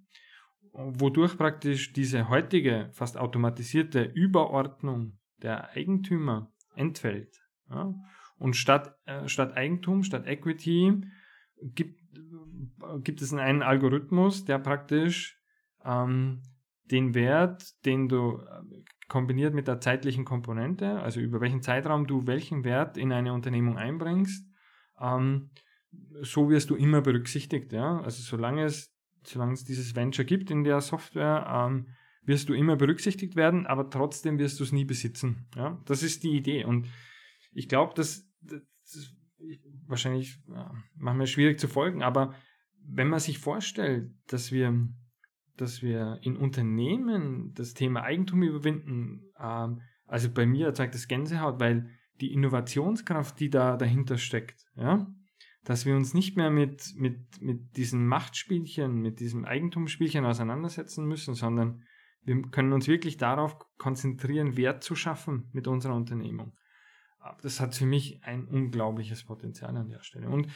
Wodurch 0.73 1.37
praktisch 1.37 1.93
diese 1.93 2.29
heutige, 2.29 2.89
fast 2.93 3.19
automatisierte 3.19 4.03
Überordnung 4.03 5.19
der 5.43 5.71
Eigentümer 5.71 6.51
entfällt. 6.75 7.43
Ja? 7.69 7.95
Und 8.39 8.57
statt, 8.57 8.97
äh, 9.05 9.29
statt 9.29 9.57
Eigentum, 9.57 10.03
statt 10.03 10.27
Equity 10.27 11.03
gibt, 11.61 12.01
gibt 13.05 13.23
es 13.23 13.33
einen 13.33 13.63
Algorithmus, 13.63 14.45
der 14.45 14.59
praktisch 14.59 15.39
ähm, 15.85 16.43
den 16.91 17.15
Wert, 17.15 17.85
den 17.85 18.09
du 18.09 18.43
kombiniert 19.09 19.55
mit 19.55 19.69
der 19.69 19.81
zeitlichen 19.81 20.25
Komponente, 20.25 21.01
also 21.01 21.21
über 21.21 21.41
welchen 21.41 21.63
Zeitraum 21.63 22.07
du 22.07 22.27
welchen 22.27 22.65
Wert 22.65 22.97
in 22.97 23.13
eine 23.13 23.33
Unternehmung 23.35 23.77
einbringst, 23.77 24.49
ähm, 25.01 25.51
so 26.23 26.49
wirst 26.49 26.71
du 26.71 26.77
immer 26.77 27.03
berücksichtigt. 27.03 27.73
Ja? 27.73 28.01
Also 28.01 28.23
solange 28.23 28.65
es, 28.65 28.92
solange 29.25 29.55
es 29.55 29.65
dieses 29.65 29.95
Venture 29.95 30.25
gibt 30.25 30.51
in 30.51 30.65
der 30.65 30.81
Software, 30.81 31.47
ähm, 31.49 31.89
wirst 32.25 32.49
du 32.49 32.55
immer 32.55 32.77
berücksichtigt 32.77 33.35
werden, 33.37 33.67
aber 33.67 33.91
trotzdem 33.91 34.39
wirst 34.39 34.61
du 34.61 34.65
es 34.65 34.73
nie 34.73 34.85
besitzen. 34.85 35.47
Ja? 35.57 35.81
Das 35.87 36.03
ist 36.03 36.23
die 36.23 36.37
Idee. 36.37 36.65
Und 36.65 36.89
ich 37.53 37.69
glaube, 37.69 37.95
dass, 37.95 38.29
das 38.43 39.15
wahrscheinlich 39.87 40.39
ja, 40.49 40.73
manchmal 40.95 41.27
schwierig 41.27 41.59
zu 41.59 41.69
folgen, 41.69 42.03
aber 42.03 42.35
wenn 42.85 43.09
man 43.09 43.21
sich 43.21 43.39
vorstellt, 43.39 44.11
dass 44.27 44.53
wir 44.53 44.89
dass 45.57 45.83
wir 45.83 46.19
in 46.23 46.37
Unternehmen 46.37 47.53
das 47.55 47.75
Thema 47.75 48.03
Eigentum 48.03 48.43
überwinden, 48.43 49.33
ähm, 49.39 49.81
also 50.07 50.31
bei 50.31 50.47
mir 50.47 50.67
erzeugt 50.67 50.95
das 50.95 51.09
Gänsehaut, 51.09 51.61
weil 51.61 51.89
die 52.21 52.33
Innovationskraft, 52.33 53.39
die 53.41 53.51
da 53.51 53.77
dahinter 53.77 54.19
steckt, 54.19 54.67
ja, 54.77 55.07
dass 55.65 55.87
wir 55.87 55.95
uns 55.95 56.15
nicht 56.15 56.37
mehr 56.37 56.51
mit, 56.51 56.95
mit, 56.97 57.41
mit 57.41 57.77
diesen 57.77 58.07
Machtspielchen, 58.07 59.01
mit 59.01 59.21
diesem 59.21 59.45
Eigentumsspielchen 59.45 60.25
auseinandersetzen 60.25 61.07
müssen, 61.07 61.35
sondern 61.35 61.85
wir 62.25 62.41
können 62.51 62.73
uns 62.73 62.89
wirklich 62.89 63.17
darauf 63.17 63.57
konzentrieren, 63.79 64.57
Wert 64.57 64.83
zu 64.83 64.95
schaffen 64.95 65.49
mit 65.53 65.67
unserer 65.67 65.95
Unternehmung. 65.95 66.53
Das 67.43 67.61
hat 67.61 67.75
für 67.75 67.87
mich 67.87 68.25
ein 68.25 68.47
unglaubliches 68.47 69.25
Potenzial 69.25 69.77
an 69.77 69.89
der 69.89 70.03
Stelle. 70.03 70.29
Und 70.29 70.49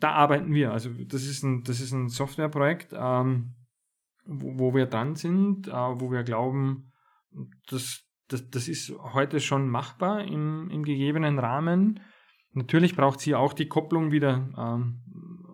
da 0.00 0.12
arbeiten 0.12 0.54
wir. 0.54 0.72
Also 0.72 0.90
das 0.90 1.24
ist 1.24 1.42
ein, 1.42 1.62
das 1.64 1.80
ist 1.80 1.92
ein 1.92 2.08
Softwareprojekt, 2.08 2.94
ähm, 2.94 3.54
wo, 4.24 4.58
wo, 4.58 4.74
wir 4.74 4.86
dran 4.86 5.16
sind, 5.16 5.68
äh, 5.68 5.72
wo 5.72 6.10
wir 6.10 6.22
glauben, 6.22 6.92
das, 7.68 8.04
das, 8.28 8.48
das 8.48 8.68
ist 8.68 8.92
heute 8.98 9.40
schon 9.40 9.68
machbar 9.68 10.24
im, 10.24 10.70
im 10.70 10.82
gegebenen 10.82 11.38
Rahmen. 11.38 12.00
Natürlich 12.54 12.96
braucht 12.96 13.18
es 13.18 13.24
hier 13.24 13.38
auch 13.38 13.52
die 13.52 13.68
Kopplung 13.68 14.12
wieder 14.12 14.48
ähm, 14.56 15.02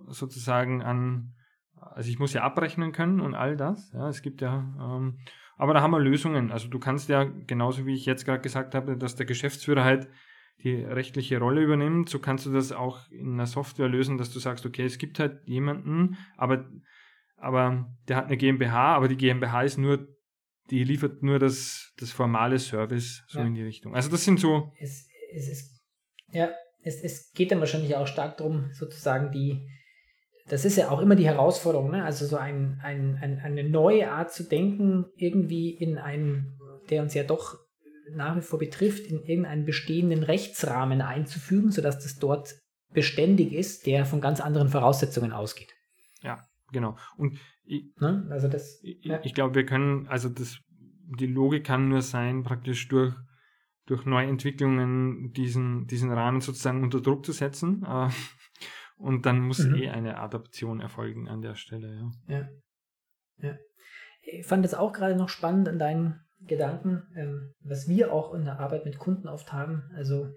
sozusagen 0.09 0.83
an, 0.83 1.35
also 1.75 2.11
ich 2.11 2.19
muss 2.19 2.35
ja 2.35 2.43
abrechnen 2.43 2.93
können 2.93 3.21
und 3.21 3.35
all 3.35 3.57
das. 3.57 3.91
Ja, 3.93 4.09
es 4.09 4.23
gibt 4.23 4.43
ja, 4.43 4.75
ähm, 4.79 5.19
aber 5.57 5.75
da 5.75 5.81
haben 5.81 5.93
wir 5.93 6.01
Lösungen. 6.01 6.53
Also 6.53 6.69
du 6.69 6.79
kannst 6.79 7.09
ja, 7.09 7.25
genauso 7.25 7.87
wie 7.87 7.95
ich 7.95 8.07
jetzt 8.07 8.25
gerade 8.25 8.43
gesagt 8.43 8.75
habe, 8.75 8.97
dass 8.97 9.17
der 9.17 9.27
Geschäftsführer 9.27 9.85
halt 9.85 10.09
die 10.63 10.75
rechtliche 10.75 11.39
Rolle 11.39 11.63
übernimmt, 11.63 12.09
so 12.09 12.19
kannst 12.19 12.47
du 12.47 12.53
das 12.53 12.73
auch 12.73 13.11
in 13.11 13.33
einer 13.35 13.47
Software 13.47 13.89
lösen, 13.89 14.19
dass 14.19 14.31
du 14.31 14.39
sagst, 14.39 14.67
okay, 14.67 14.85
es 14.85 14.99
gibt 14.99 15.19
halt 15.19 15.41
jemanden, 15.47 16.19
aber, 16.37 16.69
aber 17.37 17.91
der 18.09 18.17
hat 18.17 18.27
eine 18.27 18.37
GmbH, 18.37 18.95
aber 18.95 19.09
die 19.09 19.17
GmbH 19.17 19.63
ist 19.63 19.79
nur, 19.79 20.07
die 20.69 20.85
liefert 20.85 21.23
nur 21.23 21.39
das, 21.39 21.95
das 21.97 22.13
formale 22.13 22.59
Service 22.59 23.25
so 23.27 23.39
ja. 23.39 23.47
in 23.47 23.55
die 23.55 23.63
Richtung. 23.63 23.95
Also 23.95 24.11
das 24.11 24.25
sind 24.25 24.39
so. 24.39 24.73
Es, 24.79 25.09
es 25.33 25.49
ist, 25.49 25.83
ja, 26.29 26.51
es, 26.83 27.03
es 27.03 27.33
geht 27.33 27.51
dann 27.53 27.61
wahrscheinlich 27.61 27.97
auch 27.97 28.07
stark 28.07 28.39
darum, 28.39 28.71
sozusagen 28.73 29.31
die, 29.33 29.69
das 30.49 30.65
ist 30.65 30.77
ja 30.77 30.91
auch 30.91 31.01
immer 31.01 31.17
die 31.17 31.27
Herausforderung, 31.27 31.91
ne? 31.91 32.05
also 32.05 32.27
so 32.27 32.37
ein, 32.37 32.81
ein, 32.83 33.19
ein, 33.21 33.39
eine 33.39 33.65
neue 33.65 34.11
Art 34.11 34.33
zu 34.33 34.45
denken, 34.45 35.07
irgendwie 35.17 35.71
in 35.71 35.99
einen, 35.99 36.59
der 36.89 37.03
uns 37.03 37.15
ja 37.15 37.23
doch 37.23 37.59
nach 38.13 38.37
wie 38.37 38.41
vor 38.41 38.59
betrifft, 38.59 39.07
in 39.07 39.23
irgendeinen 39.23 39.65
bestehenden 39.65 40.23
Rechtsrahmen 40.23 41.01
einzufügen, 41.01 41.71
sodass 41.71 42.01
das 42.01 42.19
dort 42.19 42.55
beständig 42.93 43.53
ist, 43.53 43.87
der 43.87 44.05
von 44.05 44.21
ganz 44.21 44.41
anderen 44.41 44.69
Voraussetzungen 44.69 45.33
ausgeht. 45.33 45.73
Ja, 46.23 46.45
genau. 46.73 46.97
Und 47.17 47.39
ich, 47.65 47.85
ne? 48.01 48.27
also 48.31 48.49
das, 48.49 48.81
ich, 48.83 49.05
ja. 49.05 49.21
ich 49.23 49.35
glaube, 49.35 49.55
wir 49.55 49.65
können, 49.65 50.09
also 50.09 50.29
das, 50.29 50.59
die 51.19 51.27
Logik 51.27 51.65
kann 51.65 51.89
nur 51.89 52.03
sein, 52.03 52.43
praktisch 52.43 52.89
durch 52.89 53.15
durch 53.91 54.07
Neuentwicklungen 54.07 55.33
diesen, 55.33 55.89
diesen 55.89 56.13
Rahmen 56.13 56.41
sozusagen 56.41 56.85
unter 56.85 57.01
Druck 57.01 57.27
zu 57.27 57.33
setzen. 57.33 57.85
Äh, 57.85 58.09
und 58.97 59.27
dann 59.27 59.41
muss 59.41 59.59
mhm. 59.59 59.75
eh 59.75 59.89
eine 59.89 60.19
Adaption 60.19 60.81
erfolgen 60.81 61.29
an 61.29 61.43
der 61.43 61.57
Stelle. 61.57 62.13
Ja. 62.29 62.37
ja. 62.37 62.49
ja. 63.39 63.59
Ich 64.23 64.47
fand 64.47 64.65
es 64.65 64.75
auch 64.75 64.93
gerade 64.93 65.17
noch 65.17 65.29
spannend 65.29 65.69
an 65.69 65.81
deinen 65.81 66.21
Gedanken, 66.41 67.03
ähm, 67.17 67.55
was 67.65 67.89
wir 67.89 68.13
auch 68.13 68.33
in 68.33 68.45
der 68.45 68.61
Arbeit 68.61 68.85
mit 68.85 68.99
Kunden 68.99 69.27
oft 69.27 69.53
haben. 69.53 69.91
Also 69.97 70.33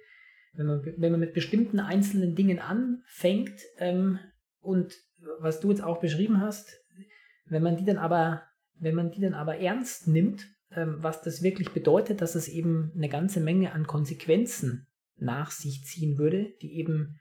wenn 0.54 0.66
man, 0.66 0.82
wenn 0.98 1.12
man 1.12 1.20
mit 1.20 1.36
bestimmten 1.36 1.80
einzelnen 1.80 2.34
Dingen 2.34 2.58
anfängt 2.58 3.60
ähm, 3.78 4.18
und 4.62 4.96
was 5.40 5.60
du 5.60 5.70
jetzt 5.70 5.84
auch 5.84 6.00
beschrieben 6.00 6.42
hast, 6.42 6.76
wenn 7.46 7.62
man 7.62 7.78
die 7.78 7.86
dann 7.86 7.98
aber, 7.98 8.42
wenn 8.80 8.96
man 8.96 9.12
die 9.12 9.22
dann 9.22 9.36
aber 9.36 9.58
ernst 9.60 10.08
nimmt 10.08 10.48
was 10.76 11.22
das 11.22 11.42
wirklich 11.42 11.72
bedeutet, 11.72 12.22
dass 12.22 12.36
es 12.36 12.48
eben 12.48 12.92
eine 12.96 13.10
ganze 13.10 13.40
Menge 13.40 13.74
an 13.74 13.88
Konsequenzen 13.88 14.88
nach 15.18 15.52
sich 15.52 15.84
ziehen 15.84 16.18
würde, 16.18 16.54
die 16.62 16.78
eben 16.78 17.20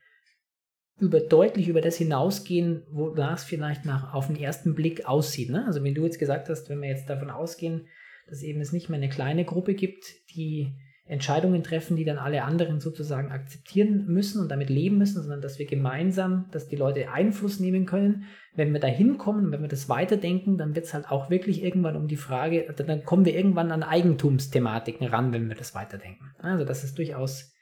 über 0.99 1.21
deutlich 1.21 1.69
über 1.69 1.81
das 1.81 1.97
hinausgehen, 1.97 2.85
wonach 2.91 3.39
es 3.39 3.45
vielleicht 3.45 3.85
nach, 3.85 4.15
auf 4.15 4.29
den 4.29 4.37
ersten 4.37 4.75
Blick 4.75 5.07
aussieht. 5.07 5.51
Ne? 5.51 5.65
Also 5.67 5.83
wenn 5.83 5.95
du 5.95 6.05
jetzt 6.05 6.19
gesagt 6.19 6.49
hast, 6.49 6.69
wenn 6.69 6.81
wir 6.81 6.89
jetzt 6.89 7.09
davon 7.09 7.31
ausgehen, 7.31 7.89
dass 8.29 8.43
eben 8.43 8.61
es 8.61 8.73
nicht 8.73 8.89
mehr 8.89 8.99
eine 8.99 9.09
kleine 9.09 9.45
Gruppe 9.45 9.75
gibt, 9.75 10.05
die 10.35 10.77
Entscheidungen 11.05 11.65
treffen, 11.65 11.97
die 11.97 12.05
dann 12.05 12.19
alle 12.19 12.45
anderen 12.45 12.79
sozusagen 12.79 13.33
akzeptieren 13.33 14.07
müssen 14.07 14.41
und 14.41 14.49
damit 14.51 14.71
leben 14.71 14.99
müssen, 14.99 15.21
sondern 15.21 15.41
dass 15.41 15.59
wir 15.59 15.67
gemeinsam, 15.67 16.49
dass 16.53 16.69
die 16.69 16.77
Leute 16.77 17.11
Einfluss 17.11 17.59
nehmen 17.59 17.87
können. 17.87 18.25
Wenn 18.55 18.73
wir 18.73 18.81
da 18.81 18.87
hinkommen, 18.87 19.51
wenn 19.51 19.63
wir 19.63 19.69
das 19.69 19.89
weiterdenken, 19.89 20.59
dann 20.59 20.77
wird 20.77 20.87
es 20.87 20.95
halt 20.95 21.11
auch 21.11 21.29
wirklich 21.29 21.63
irgendwann 21.63 21.97
um 21.97 22.07
die 22.07 22.17
Frage, 22.17 22.73
dann 22.77 23.05
kommen 23.05 23.25
wir 23.25 23.35
irgendwann 23.35 23.73
an 23.73 23.83
Eigentumsthematiken 23.83 25.09
ran, 25.09 25.33
wenn 25.33 25.49
wir 25.49 25.57
das 25.57 25.75
weiterdenken. 25.75 26.31
Also 26.39 26.65
dass 26.65 26.85
es 26.85 26.95
durchaus 26.95 27.53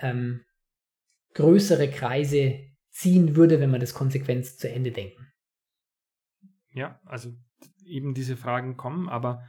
ähm, 0.00 0.42
größere 1.34 1.88
Kreise 1.88 2.58
ziehen 2.90 3.36
würde, 3.36 3.60
wenn 3.60 3.70
wir 3.70 3.78
das 3.78 3.94
konsequent 3.94 4.44
zu 4.44 4.68
Ende 4.68 4.92
denken. 4.92 5.28
Ja, 6.72 7.00
also 7.06 7.32
eben 7.84 8.12
diese 8.14 8.36
Fragen 8.36 8.76
kommen, 8.76 9.08
aber 9.08 9.44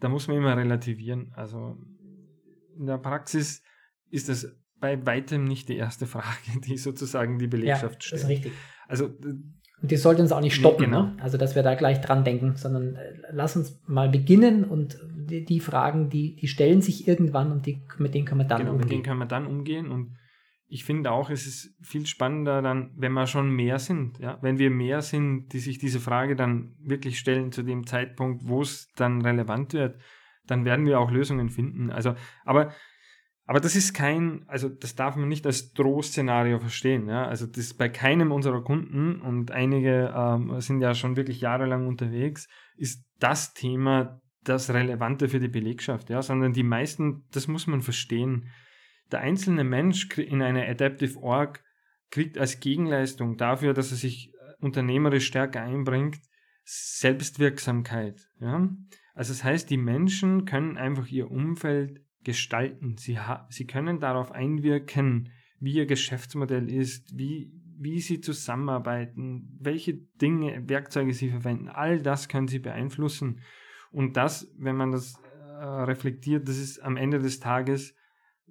da 0.00 0.08
muss 0.08 0.28
man 0.28 0.38
immer 0.38 0.56
relativieren. 0.56 1.32
Also 1.34 1.76
in 2.78 2.86
der 2.86 2.98
Praxis 2.98 3.62
ist 4.10 4.28
das 4.28 4.54
bei 4.80 5.04
weitem 5.06 5.44
nicht 5.44 5.68
die 5.68 5.76
erste 5.76 6.06
Frage, 6.06 6.26
die 6.66 6.76
sozusagen 6.76 7.38
die 7.38 7.46
Belegschaft 7.46 8.04
stellt. 8.04 8.22
Ja, 8.22 8.28
das 8.28 8.30
ist 8.30 8.44
richtig. 8.44 8.52
Also 8.86 9.10
und 9.84 9.90
die 9.90 9.96
sollte 9.96 10.22
uns 10.22 10.32
auch 10.32 10.40
nicht 10.40 10.54
stoppen, 10.54 10.86
genau. 10.86 11.02
ne? 11.02 11.16
also 11.20 11.36
dass 11.36 11.54
wir 11.54 11.62
da 11.62 11.74
gleich 11.74 12.00
dran 12.00 12.24
denken, 12.24 12.56
sondern 12.56 12.94
äh, 12.96 13.12
lass 13.30 13.54
uns 13.54 13.82
mal 13.86 14.08
beginnen 14.08 14.64
und 14.64 14.98
die, 15.14 15.44
die, 15.44 15.60
Fragen, 15.60 16.08
die, 16.08 16.36
die 16.36 16.48
stellen 16.48 16.80
sich 16.80 17.06
irgendwann 17.06 17.52
und 17.52 17.66
die, 17.66 17.82
mit 17.98 18.14
denen 18.14 18.24
können 18.24 18.40
wir 18.40 18.46
dann 18.46 18.60
genau, 18.60 18.72
umgehen. 18.72 18.84
Mit 18.84 18.92
denen 18.92 19.02
können 19.02 19.18
wir 19.18 19.26
dann 19.26 19.46
umgehen 19.46 19.90
und 19.90 20.16
ich 20.68 20.84
finde 20.84 21.10
auch, 21.10 21.28
es 21.28 21.46
ist 21.46 21.76
viel 21.82 22.06
spannender 22.06 22.62
dann, 22.62 22.92
wenn 22.96 23.12
wir 23.12 23.26
schon 23.26 23.50
mehr 23.50 23.78
sind, 23.78 24.18
ja, 24.20 24.38
wenn 24.40 24.58
wir 24.58 24.70
mehr 24.70 25.02
sind, 25.02 25.52
die 25.52 25.58
sich 25.58 25.76
diese 25.76 26.00
Frage 26.00 26.34
dann 26.34 26.74
wirklich 26.80 27.18
stellen 27.18 27.52
zu 27.52 27.62
dem 27.62 27.86
Zeitpunkt, 27.86 28.48
wo 28.48 28.62
es 28.62 28.88
dann 28.96 29.20
relevant 29.20 29.74
wird, 29.74 30.00
dann 30.46 30.64
werden 30.64 30.86
wir 30.86 31.00
auch 31.00 31.10
Lösungen 31.10 31.50
finden. 31.50 31.90
Also, 31.90 32.14
aber, 32.44 32.72
aber 33.46 33.60
das 33.60 33.76
ist 33.76 33.94
kein, 33.94 34.44
also 34.48 34.68
das 34.68 34.94
darf 34.94 35.16
man 35.16 35.28
nicht 35.28 35.46
als 35.46 35.72
Drohszenario 35.72 36.58
verstehen. 36.58 37.08
Ja? 37.08 37.26
Also 37.26 37.46
das 37.46 37.58
ist 37.58 37.74
bei 37.74 37.88
keinem 37.88 38.32
unserer 38.32 38.62
Kunden 38.62 39.20
und 39.20 39.50
einige 39.50 40.12
ähm, 40.16 40.60
sind 40.60 40.80
ja 40.80 40.94
schon 40.94 41.16
wirklich 41.16 41.40
jahrelang 41.40 41.86
unterwegs, 41.86 42.48
ist 42.76 43.04
das 43.18 43.54
Thema 43.54 44.20
das 44.44 44.72
Relevante 44.72 45.28
für 45.28 45.40
die 45.40 45.48
Belegschaft, 45.48 46.10
ja, 46.10 46.20
sondern 46.20 46.52
die 46.52 46.62
meisten, 46.62 47.24
das 47.32 47.48
muss 47.48 47.66
man 47.66 47.80
verstehen. 47.80 48.50
Der 49.10 49.20
einzelne 49.20 49.64
Mensch 49.64 50.18
in 50.18 50.42
einer 50.42 50.68
Adaptive 50.68 51.18
Org 51.20 51.62
kriegt 52.10 52.38
als 52.38 52.60
Gegenleistung 52.60 53.36
dafür, 53.36 53.72
dass 53.72 53.90
er 53.90 53.96
sich 53.96 54.32
unternehmerisch 54.60 55.26
stärker 55.26 55.62
einbringt, 55.62 56.18
Selbstwirksamkeit. 56.64 58.28
Ja? 58.40 58.68
Also 59.14 59.32
das 59.32 59.44
heißt, 59.44 59.70
die 59.70 59.76
Menschen 59.76 60.44
können 60.44 60.76
einfach 60.76 61.06
ihr 61.06 61.30
Umfeld 61.30 62.02
gestalten. 62.24 62.96
Sie, 62.98 63.18
sie 63.48 63.66
können 63.66 64.00
darauf 64.00 64.32
einwirken, 64.32 65.30
wie 65.60 65.74
ihr 65.74 65.86
Geschäftsmodell 65.86 66.68
ist, 66.68 67.16
wie, 67.16 67.52
wie 67.78 68.00
sie 68.00 68.20
zusammenarbeiten, 68.20 69.56
welche 69.60 69.94
Dinge, 69.94 70.68
Werkzeuge 70.68 71.14
sie 71.14 71.30
verwenden. 71.30 71.68
All 71.68 72.02
das 72.02 72.28
können 72.28 72.48
sie 72.48 72.58
beeinflussen. 72.58 73.40
Und 73.92 74.16
das, 74.16 74.52
wenn 74.58 74.76
man 74.76 74.90
das 74.90 75.14
äh, 75.60 75.64
reflektiert, 75.64 76.48
das 76.48 76.58
ist 76.58 76.80
am 76.80 76.96
Ende 76.96 77.20
des 77.20 77.38
Tages 77.38 77.94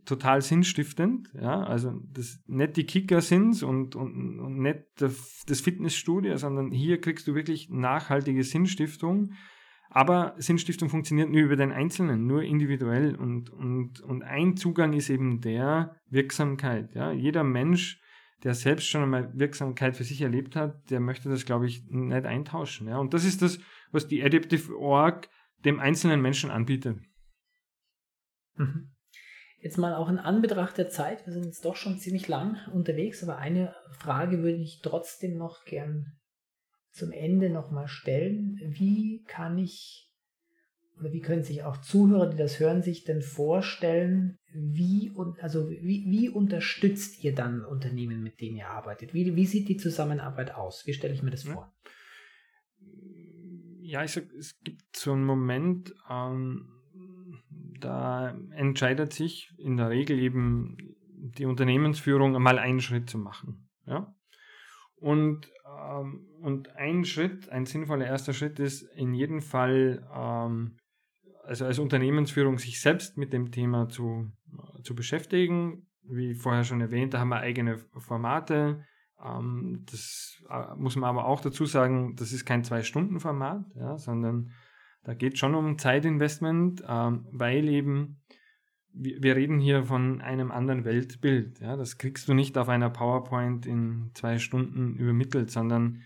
total 0.06 0.42
sinnstiftend. 0.42 1.30
Ja? 1.34 1.64
Also 1.64 2.00
das 2.12 2.40
nicht 2.48 2.78
die 2.78 2.86
Kicker 2.86 3.22
sind 3.22 3.62
und, 3.64 3.96
und, 3.96 4.40
und 4.40 4.60
nicht 4.60 4.84
das 4.98 5.62
Fitnessstudio, 5.62 6.38
sondern 6.38 6.72
hier 6.72 7.02
kriegst 7.02 7.28
du 7.28 7.36
wirklich 7.36 7.70
nachhaltige 7.70 8.44
Sinnstiftung 8.44 9.34
aber 9.96 10.34
Sinnstiftung 10.38 10.90
funktioniert 10.90 11.30
nur 11.30 11.42
über 11.42 11.56
den 11.56 11.72
Einzelnen, 11.72 12.26
nur 12.26 12.42
individuell. 12.42 13.16
Und, 13.16 13.52
und, 13.52 14.02
und 14.02 14.24
ein 14.24 14.58
Zugang 14.58 14.94
ist 14.94 15.12
eben 15.12 15.40
der 15.40 15.96
Wirksamkeit. 16.10 16.96
Ja? 16.96 17.12
Jeder 17.12 17.44
Mensch, 17.44 18.02
der 18.44 18.56
selbst 18.56 18.88
schon 18.88 19.04
einmal 19.04 19.32
Wirksamkeit 19.38 19.96
für 19.96 20.04
sich 20.04 20.20
erlebt 20.22 20.56
hat, 20.56 20.90
der 20.90 21.00
möchte 21.00 21.30
das, 21.30 21.46
glaube 21.46 21.68
ich, 21.68 21.84
nicht 21.90 22.26
eintauschen. 22.26 22.88
Ja? 22.88 22.98
Und 22.98 23.14
das 23.14 23.24
ist 23.24 23.44
das, 23.44 23.60
was 23.92 24.08
die 24.08 24.24
Adaptive 24.24 24.76
Org 24.76 25.30
dem 25.64 25.80
einzelnen 25.80 26.22
Menschen 26.22 26.50
anbietet. 26.50 26.98
Mhm. 28.56 28.90
Jetzt 29.60 29.78
mal 29.78 29.94
auch 29.94 30.10
in 30.10 30.18
Anbetracht 30.18 30.76
der 30.80 30.90
Zeit, 30.90 31.26
wir 31.28 31.34
sind 31.34 31.46
jetzt 31.46 31.64
doch 31.64 31.76
schon 31.76 32.00
ziemlich 32.00 32.28
lang 32.28 32.58
unterwegs, 32.74 33.24
aber 33.24 33.38
eine 33.38 33.76
Frage 33.92 34.40
würde 34.40 34.58
ich 34.58 34.82
trotzdem 34.82 35.38
noch 35.38 35.66
gern 35.66 36.18
zum 36.94 37.12
Ende 37.12 37.50
nochmal 37.50 37.88
stellen. 37.88 38.60
Wie 38.64 39.24
kann 39.28 39.58
ich 39.58 40.10
oder 41.00 41.12
wie 41.12 41.22
können 41.22 41.44
sich 41.44 41.64
auch 41.64 41.78
Zuhörer, 41.78 42.30
die 42.30 42.38
das 42.38 42.60
hören, 42.60 42.84
sich 42.84 43.04
denn 43.04 43.22
vorstellen, 43.22 44.38
wie 44.54 45.10
und 45.10 45.42
also 45.42 45.70
wie, 45.70 46.06
wie 46.08 46.30
unterstützt 46.30 47.24
ihr 47.24 47.34
dann 47.34 47.66
Unternehmen, 47.66 48.22
mit 48.22 48.40
denen 48.40 48.58
ihr 48.58 48.70
arbeitet? 48.70 49.14
Wie, 49.14 49.36
wie 49.36 49.46
sieht 49.46 49.68
die 49.70 49.78
Zusammenarbeit 49.78 50.54
aus? 50.54 50.86
Wie 50.86 50.94
stelle 50.94 51.14
ich 51.14 51.24
mir 51.24 51.32
das 51.32 51.44
vor? 51.44 51.74
Ja, 53.82 54.04
ich 54.04 54.12
sag, 54.12 54.32
es 54.34 54.60
gibt 54.60 54.96
so 54.96 55.14
einen 55.14 55.26
Moment, 55.26 55.94
ähm, 56.10 56.70
da 57.80 58.38
entscheidet 58.52 59.14
sich 59.14 59.52
in 59.58 59.78
der 59.78 59.90
Regel 59.90 60.20
eben 60.20 60.78
die 61.38 61.46
Unternehmensführung 61.46 62.42
mal 62.42 62.60
einen 62.60 62.80
Schritt 62.80 63.10
zu 63.10 63.18
machen. 63.18 63.68
Ja? 63.86 64.16
Und, 64.96 65.52
ähm, 65.80 66.26
und 66.42 66.76
ein 66.76 67.06
Schritt, 67.06 67.50
ein 67.50 67.66
sinnvoller 67.66 68.06
erster 68.06 68.34
Schritt 68.34 68.60
ist 68.60 68.84
in 68.96 69.14
jedem 69.14 69.42
Fall, 69.42 70.08
ähm, 70.14 70.78
also 71.44 71.66
als 71.66 71.80
Unternehmensführung 71.80 72.58
sich 72.58 72.82
selbst 72.82 73.18
mit 73.18 73.34
dem 73.34 73.52
Thema 73.52 73.90
zu, 73.90 74.32
äh, 74.52 74.82
zu 74.84 74.96
beschäftigen. 74.96 75.88
Wie 76.04 76.36
vorher 76.36 76.64
schon 76.64 76.82
erwähnt, 76.82 77.14
da 77.14 77.20
haben 77.20 77.30
wir 77.30 77.40
eigene 77.40 77.78
Formate. 77.78 78.84
Ähm, 79.24 79.86
das 79.90 80.42
äh, 80.50 80.76
muss 80.76 80.96
man 80.96 81.10
aber 81.10 81.26
auch 81.26 81.42
dazu 81.42 81.66
sagen, 81.66 82.16
das 82.16 82.34
ist 82.34 82.46
kein 82.46 82.64
Zwei-Stunden-Format, 82.64 83.66
ja, 83.76 83.98
sondern 83.98 84.52
da 85.04 85.14
geht 85.14 85.34
es 85.34 85.40
schon 85.40 85.56
um 85.56 85.78
Zeitinvestment, 85.78 86.84
ähm, 86.88 87.28
weil 87.32 87.68
eben 87.68 88.22
wir, 88.94 89.36
reden 89.36 89.60
hier 89.60 89.84
von 89.84 90.22
einem 90.22 90.52
anderen 90.52 90.86
Weltbild. 90.86 91.60
Ja? 91.60 91.76
Das 91.76 91.98
kriegst 91.98 92.28
du 92.28 92.34
nicht 92.34 92.58
auf 92.58 92.70
einer 92.70 92.90
PowerPoint 92.90 93.66
in 93.66 94.12
zwei 94.14 94.38
Stunden 94.38 94.96
übermittelt, 94.96 95.52
sondern 95.52 96.02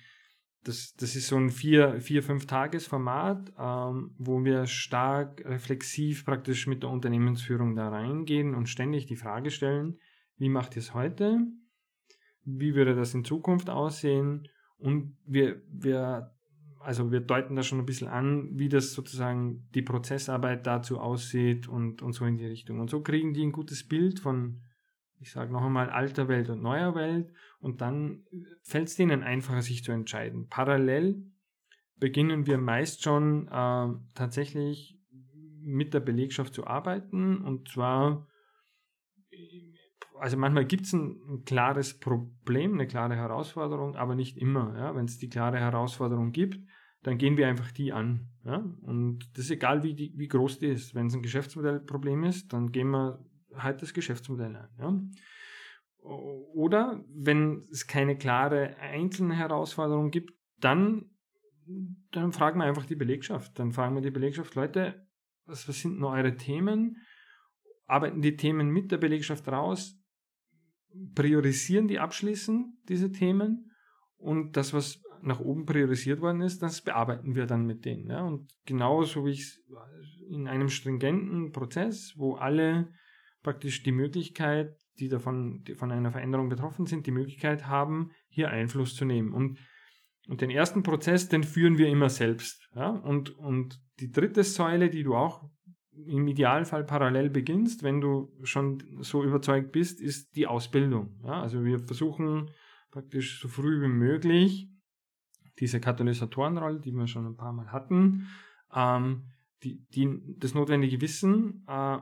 das, 0.63 0.95
das 0.95 1.15
ist 1.15 1.27
so 1.27 1.37
ein 1.37 1.49
vier, 1.49 2.01
vier 2.01 2.23
fünf 2.23 2.45
Tages-Format, 2.45 3.53
ähm, 3.57 4.15
wo 4.17 4.43
wir 4.43 4.65
stark 4.65 5.43
reflexiv 5.45 6.25
praktisch 6.25 6.67
mit 6.67 6.83
der 6.83 6.89
Unternehmensführung 6.89 7.75
da 7.75 7.89
reingehen 7.89 8.53
und 8.53 8.67
ständig 8.67 9.05
die 9.05 9.15
Frage 9.15 9.51
stellen, 9.51 9.97
wie 10.37 10.49
macht 10.49 10.75
ihr 10.75 10.81
es 10.81 10.93
heute? 10.93 11.39
Wie 12.43 12.75
würde 12.75 12.95
das 12.95 13.13
in 13.13 13.23
Zukunft 13.23 13.69
aussehen? 13.69 14.47
Und 14.77 15.17
wir, 15.25 15.61
wir 15.69 16.36
also 16.79 17.11
wir 17.11 17.19
deuten 17.19 17.55
da 17.55 17.63
schon 17.63 17.79
ein 17.79 17.85
bisschen 17.85 18.07
an, 18.07 18.49
wie 18.53 18.69
das 18.69 18.93
sozusagen 18.93 19.67
die 19.73 19.81
Prozessarbeit 19.81 20.65
dazu 20.65 20.99
aussieht 20.99 21.67
und, 21.67 22.01
und 22.01 22.13
so 22.13 22.25
in 22.25 22.37
die 22.37 22.45
Richtung. 22.45 22.79
Und 22.79 22.89
so 22.89 23.01
kriegen 23.01 23.33
die 23.33 23.43
ein 23.43 23.51
gutes 23.51 23.87
Bild 23.87 24.19
von, 24.19 24.61
ich 25.19 25.31
sage 25.31 25.51
noch 25.51 25.63
einmal, 25.63 25.89
alter 25.89 26.27
Welt 26.27 26.49
und 26.49 26.61
neuer 26.61 26.95
Welt 26.95 27.31
und 27.59 27.81
dann 27.81 28.23
fällt 28.61 28.87
es 28.87 28.95
denen 28.95 29.23
einfacher, 29.23 29.61
sich 29.61 29.83
zu 29.83 29.91
entscheiden. 29.91 30.47
Parallel 30.49 31.23
beginnen 31.97 32.45
wir 32.45 32.57
meist 32.57 33.03
schon 33.03 33.47
äh, 33.47 33.87
tatsächlich 34.13 34.99
mit 35.61 35.93
der 35.93 35.99
Belegschaft 35.99 36.53
zu 36.53 36.67
arbeiten 36.67 37.39
und 37.39 37.69
zwar 37.69 38.26
also 40.19 40.37
manchmal 40.37 40.65
gibt 40.65 40.85
es 40.85 40.93
ein, 40.93 41.19
ein, 41.27 41.43
klares 41.45 41.99
Problem, 41.99 42.73
eine 42.73 42.87
klare 42.87 43.15
Herausforderung, 43.15 43.95
aber 43.95 44.15
nicht 44.15 44.37
immer. 44.37 44.77
Ja? 44.77 44.95
Wenn 44.95 45.05
es 45.05 45.17
die 45.17 45.29
klare 45.29 45.57
Herausforderung 45.57 46.31
gibt, 46.31 46.59
dann 47.03 47.17
gehen 47.17 47.37
wir 47.37 47.47
einfach 47.47 47.71
die 47.71 47.93
an. 47.93 48.27
Ja? 48.43 48.57
Und 48.81 49.19
das 49.33 49.45
ist 49.45 49.51
egal, 49.51 49.83
wie, 49.83 49.93
die, 49.93 50.13
wie 50.15 50.27
groß 50.27 50.59
die 50.59 50.67
ist. 50.67 50.95
Wenn 50.95 51.07
es 51.07 51.15
ein 51.15 51.21
Geschäftsmodellproblem 51.21 52.23
ist, 52.23 52.53
dann 52.53 52.71
gehen 52.71 52.89
wir 52.89 53.23
halt 53.55 53.81
das 53.81 53.93
Geschäftsmodell 53.93 54.55
an. 54.55 54.69
Ja? 54.79 55.01
Oder 56.53 57.03
wenn 57.13 57.65
es 57.71 57.87
keine 57.87 58.17
klare 58.17 58.77
einzelne 58.77 59.35
Herausforderung 59.35 60.11
gibt, 60.11 60.33
dann, 60.59 61.11
dann 62.11 62.31
fragen 62.31 62.59
wir 62.59 62.65
einfach 62.65 62.85
die 62.85 62.95
Belegschaft. 62.95 63.57
Dann 63.59 63.71
fragen 63.71 63.95
wir 63.95 64.01
die 64.01 64.11
Belegschaft, 64.11 64.55
Leute, 64.55 65.05
was, 65.45 65.67
was 65.67 65.79
sind 65.79 65.99
noch 65.99 66.11
eure 66.11 66.35
Themen? 66.35 66.97
Arbeiten 67.85 68.21
die 68.21 68.35
Themen 68.35 68.69
mit 68.69 68.91
der 68.91 68.97
Belegschaft 68.97 69.47
raus? 69.47 69.97
Priorisieren 71.15 71.87
die 71.87 71.99
abschließend 71.99 72.67
diese 72.89 73.11
Themen 73.11 73.71
und 74.17 74.57
das, 74.57 74.73
was 74.73 75.01
nach 75.21 75.39
oben 75.39 75.65
priorisiert 75.65 76.21
worden 76.21 76.41
ist, 76.41 76.61
das 76.61 76.81
bearbeiten 76.81 77.35
wir 77.35 77.45
dann 77.45 77.65
mit 77.65 77.85
denen. 77.85 78.09
Ja? 78.09 78.23
Und 78.23 78.51
genauso 78.65 79.25
wie 79.25 79.31
ich 79.31 79.41
es 79.41 79.61
in 80.29 80.47
einem 80.47 80.69
stringenten 80.69 81.51
Prozess, 81.51 82.13
wo 82.17 82.35
alle 82.35 82.91
praktisch 83.43 83.83
die 83.83 83.91
Möglichkeit, 83.91 84.75
die 84.99 85.09
davon 85.09 85.63
die 85.63 85.75
von 85.75 85.91
einer 85.91 86.11
Veränderung 86.11 86.49
betroffen 86.49 86.85
sind, 86.85 87.05
die 87.07 87.11
Möglichkeit 87.11 87.67
haben, 87.67 88.11
hier 88.27 88.49
Einfluss 88.49 88.95
zu 88.95 89.05
nehmen. 89.05 89.33
Und, 89.33 89.59
und 90.27 90.41
den 90.41 90.49
ersten 90.49 90.83
Prozess, 90.83 91.29
den 91.29 91.43
führen 91.43 91.77
wir 91.77 91.87
immer 91.87 92.09
selbst. 92.09 92.67
Ja? 92.75 92.89
Und, 92.89 93.29
und 93.37 93.79
die 93.99 94.11
dritte 94.11 94.43
Säule, 94.43 94.89
die 94.89 95.03
du 95.03 95.15
auch 95.15 95.49
im 96.05 96.27
Idealfall 96.27 96.83
parallel 96.83 97.29
beginnst, 97.29 97.83
wenn 97.83 98.01
du 98.01 98.31
schon 98.43 98.83
so 99.01 99.23
überzeugt 99.23 99.71
bist, 99.71 99.99
ist 99.99 100.35
die 100.35 100.47
Ausbildung. 100.47 101.19
Ja, 101.23 101.41
also 101.41 101.63
wir 101.63 101.79
versuchen 101.79 102.51
praktisch 102.91 103.41
so 103.41 103.47
früh 103.47 103.81
wie 103.81 103.87
möglich 103.87 104.69
diese 105.59 105.79
Katalysatorenrolle, 105.79 106.79
die 106.79 106.91
wir 106.91 107.07
schon 107.07 107.25
ein 107.25 107.35
paar 107.35 107.53
Mal 107.53 107.71
hatten, 107.71 108.27
ähm, 108.73 109.23
die, 109.63 109.85
die, 109.89 110.35
das 110.37 110.53
notwendige 110.53 111.01
Wissen 111.01 111.65
äh, 111.67 111.97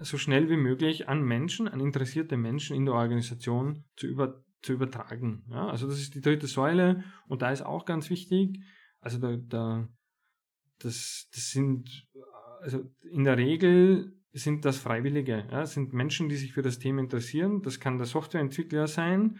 so 0.00 0.18
schnell 0.18 0.48
wie 0.50 0.56
möglich 0.56 1.08
an 1.08 1.22
Menschen, 1.22 1.68
an 1.68 1.80
interessierte 1.80 2.36
Menschen 2.36 2.76
in 2.76 2.84
der 2.84 2.94
Organisation 2.94 3.84
zu, 3.96 4.06
über, 4.06 4.44
zu 4.62 4.74
übertragen. 4.74 5.44
Ja, 5.50 5.68
also 5.68 5.88
das 5.88 5.98
ist 5.98 6.14
die 6.14 6.20
dritte 6.20 6.46
Säule 6.46 7.02
und 7.26 7.42
da 7.42 7.50
ist 7.50 7.62
auch 7.62 7.84
ganz 7.84 8.10
wichtig, 8.10 8.60
also 9.00 9.18
da, 9.18 9.36
da 9.36 9.88
das, 10.78 11.28
das 11.34 11.50
sind 11.50 12.06
also 12.60 12.84
in 13.10 13.24
der 13.24 13.36
Regel 13.36 14.18
sind 14.32 14.64
das 14.64 14.78
Freiwillige, 14.78 15.46
ja, 15.50 15.66
sind 15.66 15.92
Menschen, 15.92 16.28
die 16.28 16.36
sich 16.36 16.52
für 16.52 16.62
das 16.62 16.78
Thema 16.78 17.00
interessieren. 17.00 17.62
Das 17.62 17.80
kann 17.80 17.98
der 17.98 18.06
Softwareentwickler 18.06 18.86
sein, 18.86 19.38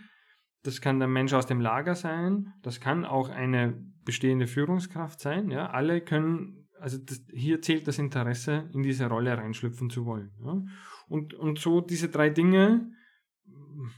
das 0.62 0.80
kann 0.80 0.98
der 0.98 1.08
Mensch 1.08 1.32
aus 1.32 1.46
dem 1.46 1.60
Lager 1.60 1.94
sein, 1.94 2.52
das 2.62 2.80
kann 2.80 3.04
auch 3.04 3.28
eine 3.28 3.74
bestehende 4.04 4.46
Führungskraft 4.46 5.20
sein. 5.20 5.50
Ja. 5.50 5.70
Alle 5.70 6.00
können, 6.00 6.68
also 6.80 6.98
das, 6.98 7.22
hier 7.32 7.62
zählt 7.62 7.86
das 7.86 7.98
Interesse, 7.98 8.68
in 8.72 8.82
diese 8.82 9.06
Rolle 9.06 9.36
reinschlüpfen 9.36 9.90
zu 9.90 10.04
wollen. 10.06 10.32
Ja. 10.44 10.62
Und, 11.08 11.34
und 11.34 11.58
so 11.58 11.80
diese 11.80 12.08
drei 12.08 12.30
Dinge 12.30 12.90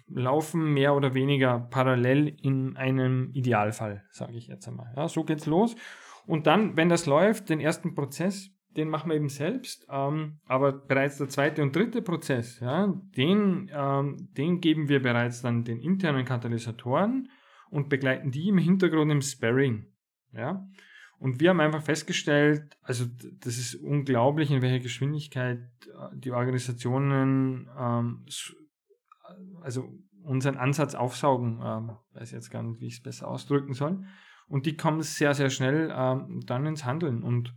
laufen 0.09 0.75
mehr 0.75 0.95
oder 0.95 1.15
weniger 1.15 1.59
parallel 1.59 2.29
in 2.29 2.77
einem 2.77 3.31
Idealfall, 3.33 4.05
sage 4.11 4.37
ich 4.37 4.47
jetzt 4.49 4.69
einmal. 4.69 4.93
Ja, 4.97 5.09
so 5.09 5.25
geht's 5.25 5.47
los. 5.47 5.75
Und 6.27 6.47
dann, 6.47 6.77
wenn 6.77 6.89
das 6.89 7.07
läuft, 7.07 7.49
den 7.49 7.61
ersten 7.61 7.95
Prozess 7.95 8.51
den 8.77 8.89
machen 8.89 9.11
wir 9.11 9.17
eben 9.17 9.29
selbst, 9.29 9.87
ähm, 9.91 10.39
aber 10.47 10.73
bereits 10.73 11.19
der 11.19 11.29
zweite 11.29 11.63
und 11.63 11.75
dritte 11.75 12.03
Prozess, 12.03 12.61
ja, 12.61 12.95
den, 13.17 13.71
ähm, 13.73 14.29
den 14.37 14.61
geben 14.61 14.89
wir 14.89 15.03
bereits 15.03 15.43
dann 15.43 15.65
den 15.65 15.81
internen 15.81 16.25
Katalysatoren 16.25 17.29
und 17.71 17.89
begleiten 17.89 18.31
die 18.31 18.49
im 18.49 18.59
Hintergrund 18.59 19.11
im 19.11 19.23
Sparring. 19.23 19.87
Ja. 20.33 20.67
Und 21.19 21.41
wir 21.41 21.51
haben 21.51 21.61
einfach 21.61 21.83
festgestellt, 21.83 22.77
also 22.81 23.05
das 23.41 23.59
ist 23.59 23.75
unglaublich, 23.75 24.51
in 24.51 24.63
welcher 24.63 24.81
Geschwindigkeit 24.81 25.59
äh, 25.87 26.17
die 26.17 26.31
Organisationen 26.31 27.69
ähm, 27.77 28.25
also 29.61 29.89
unseren 30.23 30.57
Ansatz 30.57 30.95
aufsaugen, 30.95 31.61
ähm, 31.63 31.97
weiß 32.15 32.31
jetzt 32.33 32.51
gar 32.51 32.63
nicht, 32.63 32.81
wie 32.81 32.87
ich 32.87 32.95
es 32.95 33.03
besser 33.03 33.29
ausdrücken 33.29 33.75
soll. 33.75 34.05
Und 34.49 34.67
die 34.67 34.77
kommen 34.77 35.03
sehr, 35.03 35.35
sehr 35.35 35.51
schnell 35.51 35.93
ähm, 35.95 36.41
dann 36.47 36.67
ins 36.67 36.85
Handeln. 36.85 37.23
Und 37.23 37.55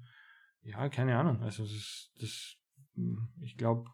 ja, 0.63 0.89
keine 0.89 1.17
Ahnung. 1.17 1.41
Also 1.41 1.63
das, 1.63 2.11
das 2.19 2.57
hm, 2.95 3.29
ich 3.41 3.57
glaube, 3.57 3.89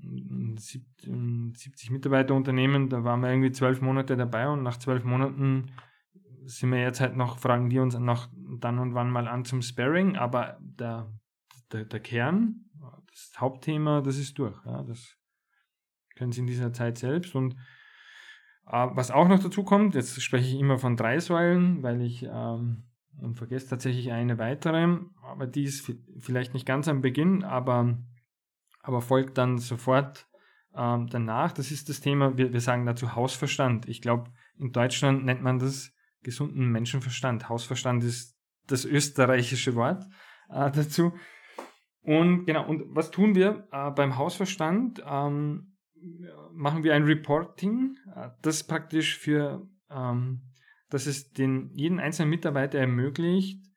70 0.00 1.90
Mitarbeiterunternehmen, 1.90 2.88
da 2.88 3.02
waren 3.02 3.20
wir 3.20 3.30
irgendwie 3.30 3.50
zwölf 3.50 3.80
Monate 3.80 4.16
dabei 4.16 4.48
und 4.48 4.62
nach 4.62 4.76
zwölf 4.76 5.02
Monaten 5.04 5.72
sind 6.44 6.70
wir 6.70 6.80
jetzt 6.80 7.00
halt 7.00 7.16
noch, 7.16 7.38
fragen 7.38 7.68
die 7.68 7.78
uns 7.78 7.98
noch 7.98 8.28
dann 8.60 8.78
und 8.78 8.94
wann 8.94 9.10
mal 9.10 9.26
an 9.28 9.44
zum 9.44 9.60
Sparring, 9.60 10.16
aber 10.16 10.58
der, 10.60 11.12
der, 11.72 11.84
der 11.84 12.00
Kern, 12.00 12.64
das 13.10 13.32
Hauptthema, 13.38 14.00
das 14.00 14.18
ist 14.18 14.38
durch. 14.38 14.56
Ja, 14.64 14.82
das 14.84 15.16
können 16.14 16.32
sie 16.32 16.40
in 16.40 16.46
dieser 16.46 16.72
Zeit 16.72 16.98
selbst 16.98 17.34
und 17.34 17.54
äh, 18.66 18.86
was 18.92 19.10
auch 19.10 19.28
noch 19.28 19.42
dazu 19.42 19.64
kommt, 19.64 19.94
jetzt 19.94 20.20
spreche 20.22 20.46
ich 20.46 20.60
immer 20.60 20.78
von 20.78 20.96
drei 20.96 21.18
Säulen, 21.18 21.82
weil 21.82 22.00
ich 22.02 22.22
ähm, 22.22 22.87
und 23.20 23.34
vergesst 23.34 23.70
tatsächlich 23.70 24.12
eine 24.12 24.38
weitere, 24.38 24.98
aber 25.22 25.46
die 25.46 25.64
ist 25.64 25.92
vielleicht 26.20 26.54
nicht 26.54 26.66
ganz 26.66 26.88
am 26.88 27.00
Beginn, 27.00 27.44
aber, 27.44 27.98
aber 28.82 29.00
folgt 29.00 29.38
dann 29.38 29.58
sofort 29.58 30.26
ähm, 30.76 31.08
danach. 31.08 31.52
Das 31.52 31.70
ist 31.70 31.88
das 31.88 32.00
Thema, 32.00 32.36
wir, 32.36 32.52
wir 32.52 32.60
sagen 32.60 32.86
dazu 32.86 33.14
Hausverstand. 33.14 33.88
Ich 33.88 34.00
glaube, 34.00 34.30
in 34.58 34.72
Deutschland 34.72 35.24
nennt 35.24 35.42
man 35.42 35.58
das 35.58 35.92
gesunden 36.22 36.70
Menschenverstand. 36.70 37.48
Hausverstand 37.48 38.04
ist 38.04 38.36
das 38.66 38.84
österreichische 38.84 39.74
Wort 39.74 40.04
äh, 40.50 40.70
dazu. 40.70 41.12
Und 42.02 42.46
genau, 42.46 42.66
und 42.66 42.84
was 42.94 43.10
tun 43.10 43.34
wir 43.34 43.68
äh, 43.72 43.90
beim 43.90 44.16
Hausverstand? 44.16 45.02
Ähm, 45.06 45.74
machen 46.52 46.84
wir 46.84 46.94
ein 46.94 47.04
Reporting, 47.04 47.96
äh, 48.14 48.30
das 48.42 48.64
praktisch 48.64 49.18
für 49.18 49.68
ähm, 49.90 50.42
dass 50.90 51.06
es 51.06 51.32
den, 51.32 51.70
jeden 51.74 52.00
einzelnen 52.00 52.30
Mitarbeiter 52.30 52.78
ermöglicht, 52.78 53.68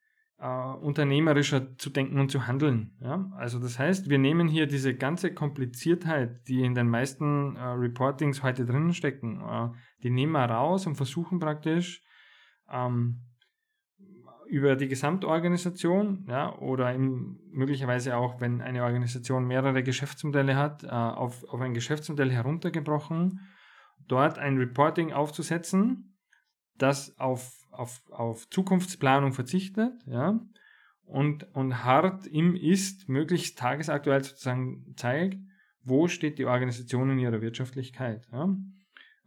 äh, 0.41 0.47
unternehmerischer 0.47 1.77
zu 1.77 1.89
denken 1.89 2.19
und 2.19 2.31
zu 2.31 2.47
handeln. 2.47 2.97
Ja? 2.99 3.29
Also 3.37 3.59
das 3.59 3.77
heißt, 3.77 4.09
wir 4.09 4.17
nehmen 4.17 4.47
hier 4.47 4.65
diese 4.65 4.95
ganze 4.95 5.33
Kompliziertheit, 5.33 6.47
die 6.47 6.63
in 6.63 6.73
den 6.73 6.89
meisten 6.89 7.55
äh, 7.55 7.63
Reportings 7.63 8.41
heute 8.43 8.65
drinnen 8.65 8.93
stecken, 8.93 9.41
äh, 9.41 9.69
die 10.03 10.09
nehmen 10.09 10.33
wir 10.33 10.45
raus 10.45 10.87
und 10.87 10.95
versuchen 10.95 11.39
praktisch 11.39 12.01
ähm, 12.71 13.21
über 14.47 14.75
die 14.75 14.87
Gesamtorganisation 14.87 16.25
ja, 16.27 16.57
oder 16.57 16.93
im, 16.93 17.39
möglicherweise 17.51 18.17
auch, 18.17 18.41
wenn 18.41 18.61
eine 18.61 18.83
Organisation 18.83 19.45
mehrere 19.45 19.83
Geschäftsmodelle 19.83 20.55
hat, 20.55 20.83
äh, 20.83 20.87
auf, 20.87 21.43
auf 21.47 21.61
ein 21.61 21.73
Geschäftsmodell 21.73 22.31
heruntergebrochen, 22.31 23.39
dort 24.07 24.39
ein 24.39 24.57
Reporting 24.57 25.13
aufzusetzen, 25.13 26.10
das 26.77 27.17
auf, 27.19 27.51
auf, 27.71 28.01
auf 28.11 28.49
Zukunftsplanung 28.49 29.33
verzichtet, 29.33 29.93
ja, 30.05 30.39
und, 31.11 31.43
und 31.53 31.83
hart 31.83 32.25
im 32.27 32.55
Ist 32.55 33.09
möglichst 33.09 33.59
tagesaktuell 33.59 34.23
sozusagen 34.23 34.93
zeigt, 34.95 35.39
wo 35.83 36.07
steht 36.07 36.39
die 36.39 36.45
Organisation 36.45 37.09
in 37.11 37.19
ihrer 37.19 37.41
Wirtschaftlichkeit. 37.41 38.27
Ja. 38.31 38.55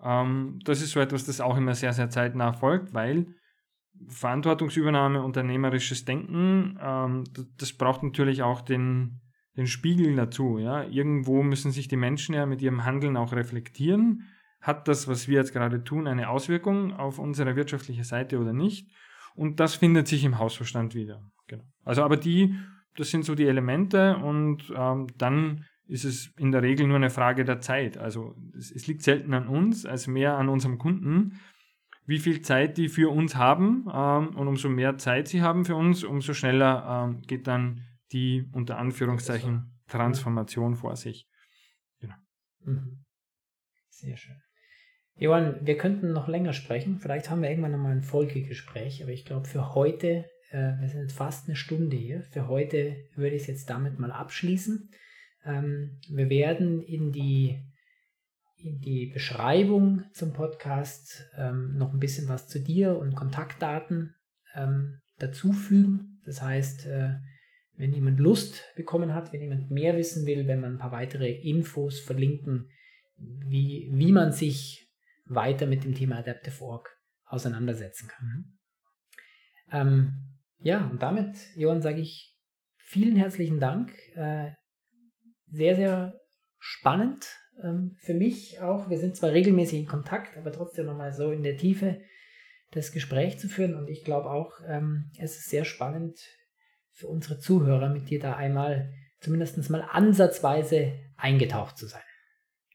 Ähm, 0.03 0.61
das 0.65 0.81
ist 0.81 0.93
so 0.93 1.01
etwas, 1.01 1.27
das 1.27 1.41
auch 1.41 1.57
immer 1.57 1.75
sehr, 1.75 1.93
sehr 1.93 2.11
zeitnah 2.11 2.53
folgt, 2.53 2.95
weil 2.95 3.27
Verantwortungsübernahme, 4.09 5.23
unternehmerisches 5.23 6.05
Denken, 6.05 6.79
ähm, 6.81 7.25
das, 7.33 7.47
das, 7.57 7.73
braucht 7.75 8.03
natürlich 8.03 8.43
auch 8.43 8.61
den, 8.61 9.21
den 9.57 9.67
Spiegel 9.67 10.17
dazu. 10.17 10.59
Ja. 10.59 10.85
Irgendwo 10.85 11.43
müssen 11.43 11.71
sich 11.71 11.89
die 11.89 11.97
Menschen 11.97 12.35
ja 12.35 12.47
mit 12.47 12.63
ihrem 12.63 12.85
Handeln 12.85 13.17
auch 13.17 13.33
reflektieren. 13.33 14.25
Hat 14.65 14.89
das, 14.89 15.07
was 15.09 15.29
wir 15.29 15.35
jetzt 15.35 15.53
gerade 15.53 15.85
tun, 15.85 16.07
eine 16.07 16.31
Auswirkung 16.31 16.95
auf 16.95 17.19
unsere 17.19 17.55
wirtschaftliche 17.55 18.03
Seite 18.03 18.39
oder 18.39 18.55
nicht? 18.55 18.91
Und 19.35 19.61
das 19.61 19.75
findet 19.75 20.09
sich 20.09 20.25
im 20.25 20.39
Hausverstand 20.39 20.95
wieder. 20.95 21.21
Genau. 21.49 21.65
Also 21.85 22.03
aber 22.03 22.17
die, 22.17 22.57
das 22.97 23.11
sind 23.11 23.27
so 23.27 23.35
die 23.35 23.45
Elemente 23.45 24.17
und 24.17 24.73
ähm, 24.75 25.09
dann 25.19 25.67
ist 25.87 26.07
es 26.07 26.33
in 26.39 26.51
der 26.51 26.62
Regel 26.62 26.87
nur 26.87 26.97
eine 26.97 27.11
Frage 27.11 27.45
der 27.45 27.61
Zeit. 27.61 27.99
Also 27.99 28.37
es, 28.57 28.71
es, 28.71 28.87
liegt 28.87 29.03
selten 29.03 29.35
an 29.35 29.49
uns, 29.49 29.85
als 29.85 30.07
mehr 30.07 30.39
an 30.39 30.49
unserem 30.49 30.79
Kunden, 30.79 31.39
wie 32.07 32.19
viel 32.19 32.41
Zeit 32.41 32.79
die 32.79 32.89
für 32.89 33.11
uns 33.11 33.37
haben. 33.37 33.87
Ähm, 33.93 34.29
und 34.35 34.49
umso 34.49 34.71
mehr 34.71 34.97
Zeit 34.97 35.29
sie 35.29 35.43
haben 35.43 35.67
für 35.67 35.77
uns, 35.77 36.05
umso 36.05 36.33
schneller 36.33 37.05
ähm, 37.05 37.21
geht 37.21 37.47
dann 37.47 37.83
die 38.12 38.49
unter 38.53 38.79
Anführungszeichen 38.79 39.79
Transformation 39.89 40.75
vor 40.75 40.97
sich. 40.97 41.29
Genau. 42.01 42.15
Mhm. 42.65 43.05
Sehr 43.91 44.17
schön. 44.17 44.44
Johann, 45.17 45.65
wir 45.65 45.79
könnten 45.79 46.12
noch 46.12 46.27
länger 46.27 46.53
sprechen. 46.53 46.99
Vielleicht 46.99 47.31
haben 47.31 47.43
wir 47.43 47.49
irgendwann 47.49 47.73
nochmal 47.73 47.93
ein 47.93 48.03
Folgegespräch, 48.03 49.03
aber 49.03 49.12
ich 49.12 49.25
glaube, 49.25 49.47
für 49.47 49.75
heute, 49.75 50.25
äh, 50.51 50.73
wir 50.81 50.89
sind 50.89 51.12
fast 51.12 51.47
eine 51.49 51.57
Stunde 51.57 51.97
hier, 51.97 52.23
für 52.23 52.49
heute 52.49 52.97
würde 53.15 53.37
ich 53.37 53.43
es 53.43 53.49
jetzt 53.49 53.71
damit 53.71 53.99
mal 53.99 54.11
abschließen. 54.11 54.91
Ähm, 55.45 56.01
wir 56.09 56.29
werden 56.31 56.83
in 56.83 57.12
die, 57.12 57.62
in 58.57 58.81
die 58.81 59.07
Beschreibung 59.07 60.03
zum 60.12 60.33
Podcast 60.33 61.31
ähm, 61.37 61.77
noch 61.77 61.93
ein 61.93 62.01
bisschen 62.01 62.29
was 62.29 62.49
zu 62.49 62.59
dir 62.59 62.99
und 62.99 63.15
Kontaktdaten 63.15 64.17
ähm, 64.57 65.01
dazufügen. 65.19 66.21
Das 66.25 66.43
heißt, 66.43 66.87
äh, 66.87 67.15
wenn 67.77 67.93
jemand 67.93 68.19
Lust 68.19 68.65
bekommen 68.75 69.15
hat, 69.15 69.33
wenn 69.33 69.43
jemand 69.43 69.71
mehr 69.71 69.97
wissen 69.97 70.27
will, 70.27 70.49
wenn 70.49 70.61
man 70.61 70.73
ein 70.73 70.79
paar 70.79 70.93
weitere 70.93 71.31
Infos 71.31 72.01
verlinken, 72.01 72.69
wie, 73.17 73.91
wie 73.93 74.11
man 74.11 74.33
sich 74.33 74.84
weiter 75.25 75.66
mit 75.66 75.85
dem 75.85 75.95
Thema 75.95 76.18
Adaptive 76.18 76.62
Org 76.62 76.89
auseinandersetzen 77.25 78.09
kann. 78.09 78.27
Mhm. 78.27 78.59
Ähm, 79.72 80.12
ja, 80.59 80.87
und 80.87 81.03
damit, 81.03 81.37
Johann, 81.57 81.83
sage 81.83 82.01
ich 82.01 82.37
vielen 82.77 83.16
herzlichen 83.16 83.61
Dank. 83.61 83.93
Äh, 84.14 84.53
sehr, 85.47 85.77
sehr 85.77 86.20
spannend 86.59 87.27
ähm, 87.62 87.97
für 87.99 88.14
mich 88.14 88.61
auch. 88.61 88.89
Wir 88.91 88.99
sind 88.99 89.16
zwar 89.16 89.33
regelmäßig 89.33 89.81
in 89.81 89.87
Kontakt, 89.87 90.37
aber 90.37 90.53
trotzdem 90.53 90.87
nochmal 90.87 91.12
so 91.12 91.31
in 91.31 91.43
der 91.43 91.57
Tiefe 91.57 92.01
das 92.70 92.93
Gespräch 92.93 93.39
zu 93.39 93.49
führen. 93.49 93.75
Und 93.75 93.89
ich 93.89 94.05
glaube 94.05 94.31
auch, 94.31 94.53
ähm, 94.66 95.11
es 95.18 95.37
ist 95.39 95.51
sehr 95.51 95.64
spannend 95.64 96.18
für 96.91 97.09
unsere 97.09 97.39
Zuhörer, 97.39 97.89
mit 97.89 98.09
dir 98.11 98.20
da 98.20 98.37
einmal 98.37 98.93
zumindest 99.20 99.70
mal 99.70 99.83
ansatzweise 99.83 100.93
eingetaucht 101.16 101.79
zu 101.79 101.87
sein. 101.87 102.03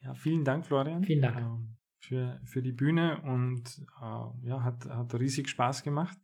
Ja, 0.01 0.13
vielen 0.13 0.43
Dank, 0.43 0.65
Florian. 0.65 1.03
Vielen 1.03 1.21
Dank. 1.21 1.78
Für, 2.09 2.41
für 2.43 2.63
die 2.63 2.71
Bühne 2.71 3.21
und 3.21 3.85
äh, 4.01 4.47
ja, 4.47 4.63
hat, 4.63 4.83
hat 4.89 5.13
riesig 5.13 5.47
Spaß 5.47 5.83
gemacht. 5.83 6.17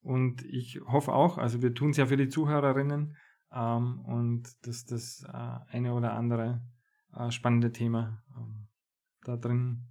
Und 0.00 0.44
ich 0.44 0.80
hoffe 0.84 1.12
auch, 1.12 1.38
also 1.38 1.62
wir 1.62 1.74
tun 1.74 1.90
es 1.90 1.96
ja 1.96 2.06
für 2.06 2.16
die 2.16 2.28
Zuhörerinnen, 2.28 3.14
ähm, 3.52 4.00
und 4.00 4.66
dass 4.66 4.84
das 4.84 5.24
äh, 5.32 5.76
eine 5.76 5.94
oder 5.94 6.14
andere 6.14 6.62
äh, 7.14 7.30
spannende 7.30 7.72
Thema 7.72 8.22
ähm, 8.36 8.68
da 9.22 9.36
drin 9.36 9.86